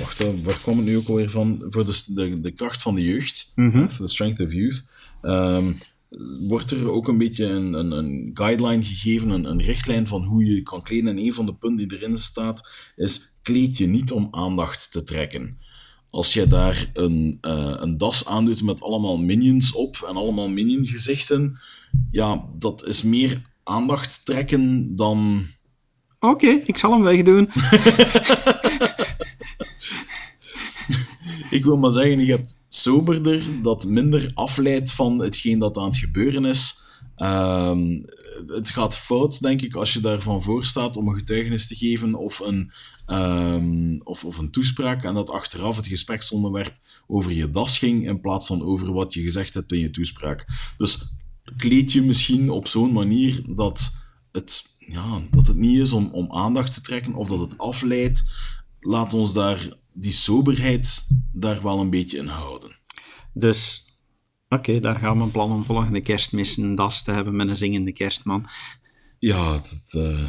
Wacht, 0.00 0.42
waar 0.42 0.58
kwam 0.62 0.76
het 0.76 0.86
nu 0.86 0.96
ook 0.96 1.08
alweer 1.08 1.30
van? 1.30 1.64
Voor 1.68 1.86
de, 1.86 2.02
de, 2.06 2.40
de 2.40 2.50
kracht 2.50 2.82
van 2.82 2.94
de 2.94 3.02
jeugd, 3.02 3.52
eh, 3.54 3.70
voor 3.70 4.06
de 4.06 4.12
strength 4.12 4.40
of 4.40 4.52
youth, 4.52 4.84
ehm, 5.22 5.72
wordt 6.48 6.70
er 6.70 6.90
ook 6.90 7.08
een 7.08 7.18
beetje 7.18 7.44
een, 7.44 7.72
een, 7.72 7.90
een 7.90 8.30
guideline 8.34 8.82
gegeven, 8.82 9.30
een, 9.30 9.44
een 9.44 9.62
richtlijn 9.62 10.06
van 10.06 10.22
hoe 10.22 10.44
je 10.44 10.62
kan 10.62 10.82
kleden. 10.82 11.08
En 11.08 11.18
een 11.18 11.34
van 11.34 11.46
de 11.46 11.54
punten 11.54 11.88
die 11.88 11.98
erin 11.98 12.16
staat 12.16 12.68
is, 12.96 13.38
kleed 13.42 13.76
je 13.76 13.86
niet 13.86 14.12
om 14.12 14.28
aandacht 14.30 14.92
te 14.92 15.02
trekken. 15.02 15.58
Als 16.10 16.32
je 16.32 16.48
daar 16.48 16.90
een, 16.92 17.38
eh, 17.40 17.74
een 17.76 17.98
das 17.98 18.26
aandoet 18.26 18.62
met 18.62 18.82
allemaal 18.82 19.18
minions 19.18 19.72
op 19.72 20.04
en 20.08 20.16
allemaal 20.16 20.48
minion 20.48 20.86
gezichten, 20.86 21.58
ja, 22.10 22.44
dat 22.58 22.86
is 22.86 23.02
meer 23.02 23.40
aandacht 23.62 24.20
trekken 24.24 24.96
dan... 24.96 25.46
Oké, 26.20 26.46
ik 26.46 26.76
zal 26.76 26.92
hem 26.92 27.02
wegdoen. 27.02 27.48
Ik 31.50 31.64
wil 31.64 31.76
maar 31.76 31.90
zeggen, 31.90 32.24
je 32.24 32.30
hebt 32.30 32.60
soberder 32.68 33.62
dat 33.62 33.84
minder 33.86 34.30
afleidt 34.34 34.90
van 34.92 35.18
hetgeen 35.18 35.58
dat 35.58 35.76
aan 35.76 35.84
het 35.84 35.96
gebeuren 35.96 36.44
is. 36.44 36.82
Ehm, 37.16 38.00
het 38.46 38.70
gaat 38.70 38.96
fout, 38.96 39.40
denk 39.40 39.62
ik, 39.62 39.74
als 39.74 39.92
je 39.92 40.00
daarvan 40.00 40.42
voor 40.42 40.64
staat 40.64 40.96
om 40.96 41.08
een 41.08 41.14
getuigenis 41.14 41.66
te 41.66 41.74
geven 41.74 42.14
of 42.14 42.38
een, 42.38 42.72
ehm, 43.06 43.96
of, 44.02 44.24
of 44.24 44.38
een 44.38 44.50
toespraak 44.50 45.04
en 45.04 45.14
dat 45.14 45.30
achteraf 45.30 45.76
het 45.76 45.86
gespreksonderwerp 45.86 46.78
over 47.06 47.32
je 47.32 47.50
das 47.50 47.78
ging 47.78 48.06
in 48.06 48.20
plaats 48.20 48.46
van 48.46 48.62
over 48.62 48.92
wat 48.92 49.14
je 49.14 49.22
gezegd 49.22 49.54
hebt 49.54 49.72
in 49.72 49.78
je 49.78 49.90
toespraak. 49.90 50.46
Dus 50.76 50.98
kleed 51.56 51.92
je 51.92 52.02
misschien 52.02 52.50
op 52.50 52.68
zo'n 52.68 52.92
manier 52.92 53.42
dat 53.46 53.94
het, 54.32 54.64
ja, 54.78 55.22
dat 55.30 55.46
het 55.46 55.56
niet 55.56 55.78
is 55.78 55.92
om, 55.92 56.08
om 56.12 56.32
aandacht 56.32 56.74
te 56.74 56.80
trekken 56.80 57.14
of 57.14 57.28
dat 57.28 57.40
het 57.40 57.58
afleidt. 57.58 58.22
Laat 58.80 59.14
ons 59.14 59.32
daar 59.32 59.68
die 59.94 60.12
soberheid 60.12 61.06
daar 61.32 61.62
wel 61.62 61.80
een 61.80 61.90
beetje 61.90 62.18
in 62.18 62.26
houden. 62.26 62.76
Dus, 63.32 63.84
oké, 64.48 64.80
daar 64.80 64.96
gaan 64.96 65.16
we 65.16 65.22
een 65.24 65.30
plan 65.30 65.52
om 65.52 65.64
volgende 65.64 66.00
kerstmis 66.00 66.56
een 66.56 66.74
das 66.74 67.02
te 67.02 67.10
hebben 67.10 67.36
met 67.36 67.48
een 67.48 67.56
zingende 67.56 67.92
kerstman. 67.92 68.46
Ja, 69.18 69.52
dat, 69.52 69.90
eh, 69.90 70.24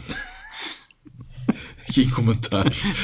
geen 1.94 2.12
commentaar. 2.12 2.96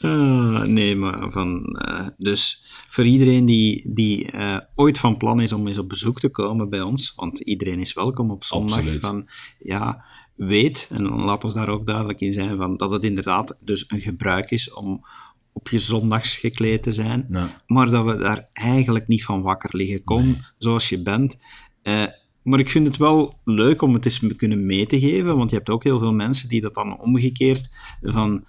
Ah, 0.00 0.62
nee, 0.62 0.96
maar 0.96 1.30
van... 1.30 1.64
eh, 1.64 2.06
dus 2.16 2.62
voor 2.88 3.06
iedereen 3.06 3.44
die, 3.44 3.92
die 3.94 4.30
eh, 4.30 4.58
ooit 4.74 4.98
van 4.98 5.16
plan 5.16 5.40
is 5.40 5.52
om 5.52 5.66
eens 5.66 5.78
op 5.78 5.88
bezoek 5.88 6.20
te 6.20 6.28
komen 6.28 6.68
bij 6.68 6.80
ons, 6.80 7.12
want 7.16 7.40
iedereen 7.40 7.80
is 7.80 7.92
welkom 7.92 8.30
op 8.30 8.44
zondag, 8.44 8.78
Absoluut. 8.78 9.00
van, 9.04 9.28
ja, 9.58 10.04
weet, 10.34 10.88
en 10.90 11.08
laat 11.08 11.44
ons 11.44 11.54
daar 11.54 11.68
ook 11.68 11.86
duidelijk 11.86 12.20
in 12.20 12.32
zijn, 12.32 12.56
van, 12.56 12.76
dat 12.76 12.90
het 12.90 13.04
inderdaad 13.04 13.56
dus 13.60 13.84
een 13.88 14.00
gebruik 14.00 14.50
is 14.50 14.72
om 14.72 15.04
op 15.52 15.68
je 15.68 15.78
zondags 15.78 16.36
gekleed 16.36 16.82
te 16.82 16.92
zijn, 16.92 17.26
maar 17.66 17.90
dat 17.90 18.04
we 18.04 18.16
daar 18.16 18.48
eigenlijk 18.52 19.08
niet 19.08 19.24
van 19.24 19.42
wakker 19.42 19.76
liggen. 19.76 20.02
Kom 20.02 20.36
zoals 20.58 20.88
je 20.88 21.02
bent. 21.02 21.38
Eh, 21.82 22.02
maar 22.42 22.58
ik 22.58 22.70
vind 22.70 22.86
het 22.86 22.96
wel 22.96 23.40
leuk 23.44 23.82
om 23.82 23.94
het 23.94 24.04
eens 24.04 24.20
kunnen 24.36 24.66
mee 24.66 24.86
te 24.86 25.00
geven, 25.00 25.36
want 25.36 25.50
je 25.50 25.56
hebt 25.56 25.70
ook 25.70 25.84
heel 25.84 25.98
veel 25.98 26.12
mensen 26.12 26.48
die 26.48 26.60
dat 26.60 26.74
dan 26.74 27.00
omgekeerd 27.00 27.70
van 28.02 28.44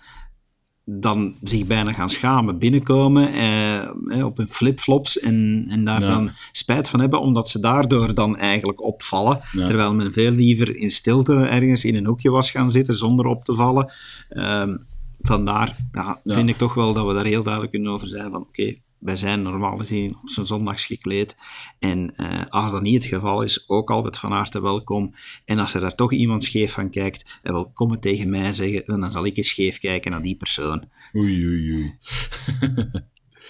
dan 0.85 1.35
zich 1.43 1.65
bijna 1.65 1.91
gaan 1.93 2.09
schamen, 2.09 2.57
binnenkomen 2.57 3.29
eh, 3.33 4.25
op 4.25 4.37
hun 4.37 4.49
flipflops 4.49 5.19
en, 5.19 5.65
en 5.69 5.85
daar 5.85 6.01
Ja. 6.01 6.07
dan 6.07 6.31
spijt 6.51 6.89
van 6.89 6.99
hebben, 6.99 7.19
omdat 7.21 7.49
ze 7.49 7.59
daardoor 7.59 8.13
dan 8.13 8.37
eigenlijk 8.37 8.83
opvallen. 8.85 9.39
Ja. 9.51 9.65
Terwijl 9.65 9.93
men 9.93 10.11
veel 10.11 10.31
liever 10.31 10.75
in 10.75 10.89
stilte 10.91 11.35
ergens 11.35 11.85
in 11.85 11.95
een 11.95 12.05
hoekje 12.05 12.29
was 12.29 12.51
gaan 12.51 12.71
zitten 12.71 12.93
zonder 12.93 13.25
op 13.25 13.43
te 13.43 13.53
vallen. 13.55 13.91
Ehm, 14.29 14.77
vandaar 15.21 15.75
ja, 15.91 16.19
Ja. 16.23 16.33
vind 16.35 16.49
ik 16.49 16.57
toch 16.57 16.73
wel 16.73 16.93
dat 16.93 17.05
we 17.07 17.13
daar 17.13 17.25
heel 17.25 17.43
duidelijk 17.43 17.73
kunnen 17.73 17.91
over 17.91 18.07
zijn 18.07 18.31
van 18.31 18.41
oké, 18.41 18.73
wij 19.03 19.15
zijn 19.15 19.41
normaal 19.41 19.77
gezien 19.77 20.17
op 20.21 20.29
zijn 20.29 20.45
zondags 20.45 20.85
gekleed. 20.85 21.35
En 21.79 22.15
eh, 22.15 22.45
als 22.47 22.71
dat 22.71 22.81
niet 22.81 23.03
het 23.03 23.13
geval 23.13 23.41
is, 23.41 23.69
ook 23.69 23.91
altijd 23.91 24.17
van 24.17 24.31
harte 24.31 24.61
welkom. 24.61 25.15
En 25.45 25.59
als 25.59 25.73
er 25.73 25.81
daar 25.81 25.95
toch 25.95 26.13
iemand 26.13 26.43
scheef 26.43 26.71
van 26.71 26.89
kijkt, 26.89 27.39
en 27.41 27.53
wel 27.53 27.71
kom 27.71 27.91
het 27.91 28.01
tegen 28.01 28.29
mij 28.29 28.53
zeggen, 28.53 28.83
dan 28.85 29.11
zal 29.11 29.25
ik 29.25 29.37
eens 29.37 29.49
scheef 29.49 29.79
kijken 29.79 30.11
naar 30.11 30.21
die 30.21 30.35
persoon. 30.35 30.89
Oei, 31.15 31.45
oei, 31.45 31.73
oei. 31.73 31.97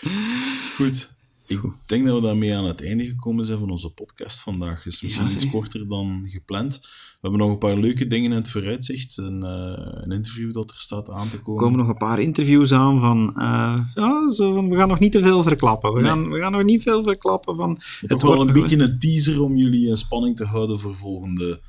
Goed. 0.75 1.12
Ik 1.47 1.61
denk 1.85 2.05
dat 2.05 2.15
we 2.15 2.25
daarmee 2.25 2.55
aan 2.55 2.65
het 2.65 2.83
einde 2.83 3.05
gekomen 3.05 3.45
zijn 3.45 3.59
van 3.59 3.69
onze 3.69 3.89
podcast 3.89 4.39
vandaag. 4.39 4.83
Het 4.83 4.93
is 4.93 5.01
misschien 5.01 5.25
Ja, 5.25 5.31
iets 5.31 5.41
zeg. 5.41 5.51
korter 5.51 5.87
dan 5.87 6.25
gepland. 6.29 6.79
We 6.81 7.17
hebben 7.21 7.39
nog 7.39 7.49
een 7.49 7.57
paar 7.57 7.77
leuke 7.77 8.07
dingen 8.07 8.31
in 8.31 8.37
het 8.37 8.49
vooruitzicht. 8.49 9.17
Een, 9.17 9.43
eh, 9.43 10.01
een 10.03 10.11
interview 10.11 10.53
dat 10.53 10.69
er 10.69 10.75
staat 10.79 11.09
aan 11.09 11.29
te 11.29 11.37
Er 11.37 11.41
komen. 11.43 11.61
komen 11.63 11.79
nog 11.79 11.87
een 11.87 11.97
paar 11.97 12.19
interviews 12.21 12.71
aan 12.71 12.99
van, 12.99 13.33
eh, 13.37 13.79
ja, 13.95 14.31
zo 14.33 14.53
van 14.55 14.69
we 14.69 14.75
gaan 14.75 14.87
nog 14.87 14.99
niet 14.99 15.11
te 15.11 15.21
veel 15.21 15.43
verklappen. 15.43 15.93
We, 15.93 16.01
Nee. 16.01 16.09
gaan, 16.09 16.29
we 16.29 16.39
gaan 16.39 16.51
nog 16.51 16.63
niet 16.63 16.81
veel 16.81 17.03
verklappen 17.03 17.55
van... 17.55 17.79
Het 17.99 18.09
toch 18.09 18.21
wel 18.21 18.41
een 18.47 18.53
beetje 18.53 18.77
een 18.79 18.99
teaser 18.99 19.41
om 19.41 19.55
jullie 19.55 19.87
in 19.87 19.97
spanning 19.97 20.35
te 20.35 20.45
houden 20.45 20.79
voor 20.79 20.95
volgende 20.95 21.61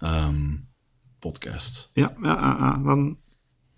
ehm, 0.00 0.56
podcast. 1.18 1.90
Ja, 1.94 2.16
ja, 2.22 2.28
ja, 2.28 2.80
ja, 2.84 3.14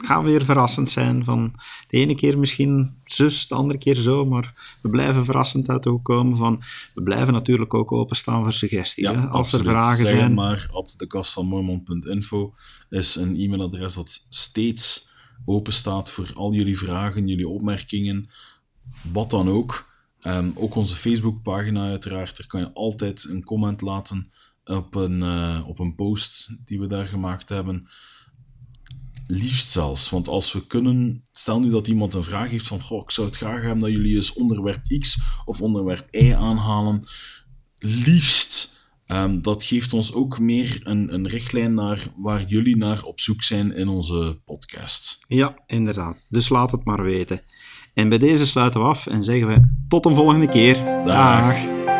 van, 0.03 0.17
gaat 0.17 0.25
weer 0.25 0.45
verrassend 0.45 0.91
zijn. 0.91 1.25
Van 1.25 1.55
de 1.89 1.97
ene 1.97 2.15
keer 2.15 2.39
misschien 2.39 3.03
zus, 3.05 3.47
de 3.47 3.55
andere 3.55 3.79
keer 3.79 3.97
zo, 3.97 4.27
maar 4.27 4.77
we 4.81 4.91
blijven 4.91 5.25
verrassend 5.25 5.69
uit 5.69 5.83
de 5.83 5.91
hoek 5.91 6.05
komen. 6.05 6.37
Van, 6.37 6.63
we 6.95 7.03
blijven 7.03 7.33
natuurlijk 7.33 7.75
ook 7.75 7.93
openstaan 7.93 8.43
voor 8.43 8.53
suggesties. 8.53 9.09
hè? 9.09 9.27
Als 9.27 9.53
er 9.53 9.65
vragen 9.65 10.07
zeg 10.07 10.17
zijn. 10.17 10.35
maar, 10.35 10.69
at 10.73 10.95
dekastvanmormon.info 10.99 12.55
is 12.91 13.15
een 13.15 13.37
e-mailadres 13.37 13.95
dat 13.95 14.27
steeds 14.29 15.11
open 15.45 15.73
staat 15.73 16.11
voor 16.11 16.31
al 16.35 16.53
jullie 16.53 16.79
vragen, 16.79 17.29
jullie 17.29 17.49
opmerkingen, 17.49 18.29
wat 19.13 19.31
dan 19.31 19.49
ook. 19.49 19.91
Ehm, 20.21 20.51
ook 20.55 20.75
onze 20.75 20.95
Facebookpagina 20.95 21.89
uiteraard, 21.89 22.37
daar 22.37 22.47
kan 22.47 22.61
je 22.61 22.73
altijd 22.73 23.25
een 23.29 23.45
comment 23.45 23.81
laten 23.81 24.33
op 24.65 24.95
een, 24.95 25.23
eh, 25.23 25.61
op 25.67 25.79
een 25.79 25.95
post 25.95 26.57
die 26.65 26.81
we 26.81 26.87
daar 26.87 27.07
gemaakt 27.07 27.49
hebben. 27.49 27.89
Liefst 29.35 29.69
zelfs, 29.69 30.11
want 30.11 30.29
als 30.29 30.53
we 30.53 30.67
kunnen, 30.67 31.25
stel 31.33 31.61
nu 31.61 31.71
dat 31.71 31.89
iemand 31.89 32.15
een 32.15 32.25
vraag 32.25 32.51
heeft 32.51 32.67
van, 32.67 32.83
goh, 32.83 33.03
ik 33.03 33.11
zou 33.11 33.27
het 33.27 33.37
graag 33.37 33.61
hebben 33.61 33.79
dat 33.79 33.91
jullie 33.91 34.15
eens 34.15 34.33
onderwerp 34.33 34.81
X 34.99 35.19
of 35.45 35.61
onderwerp 35.61 36.09
Y 36.11 36.33
aanhalen. 36.33 37.05
Liefst. 37.79 38.81
Ehm, 39.07 39.41
dat 39.41 39.65
geeft 39.65 39.93
ons 39.93 40.13
ook 40.13 40.39
meer 40.39 40.81
een, 40.83 41.15
een 41.15 41.29
richtlijn 41.29 41.75
naar 41.75 42.07
waar 42.17 42.45
jullie 42.47 42.77
naar 42.77 43.03
op 43.03 43.21
zoek 43.21 43.43
zijn 43.43 43.75
in 43.75 43.89
onze 43.89 44.41
podcast. 44.45 45.19
Ja, 45.29 45.57
inderdaad. 45.67 46.27
Dus 46.29 46.49
laat 46.49 46.71
het 46.71 46.85
maar 46.85 47.03
weten. 47.03 47.41
En 47.95 48.09
bij 48.09 48.19
deze 48.19 48.47
sluiten 48.47 48.81
we 48.81 48.87
af 48.87 49.07
en 49.07 49.25
zeggen 49.25 49.49
we 49.49 49.85
tot 49.89 50.07
een 50.07 50.15
volgende 50.15 50.49
keer. 50.49 50.75
Dag. 51.05 51.92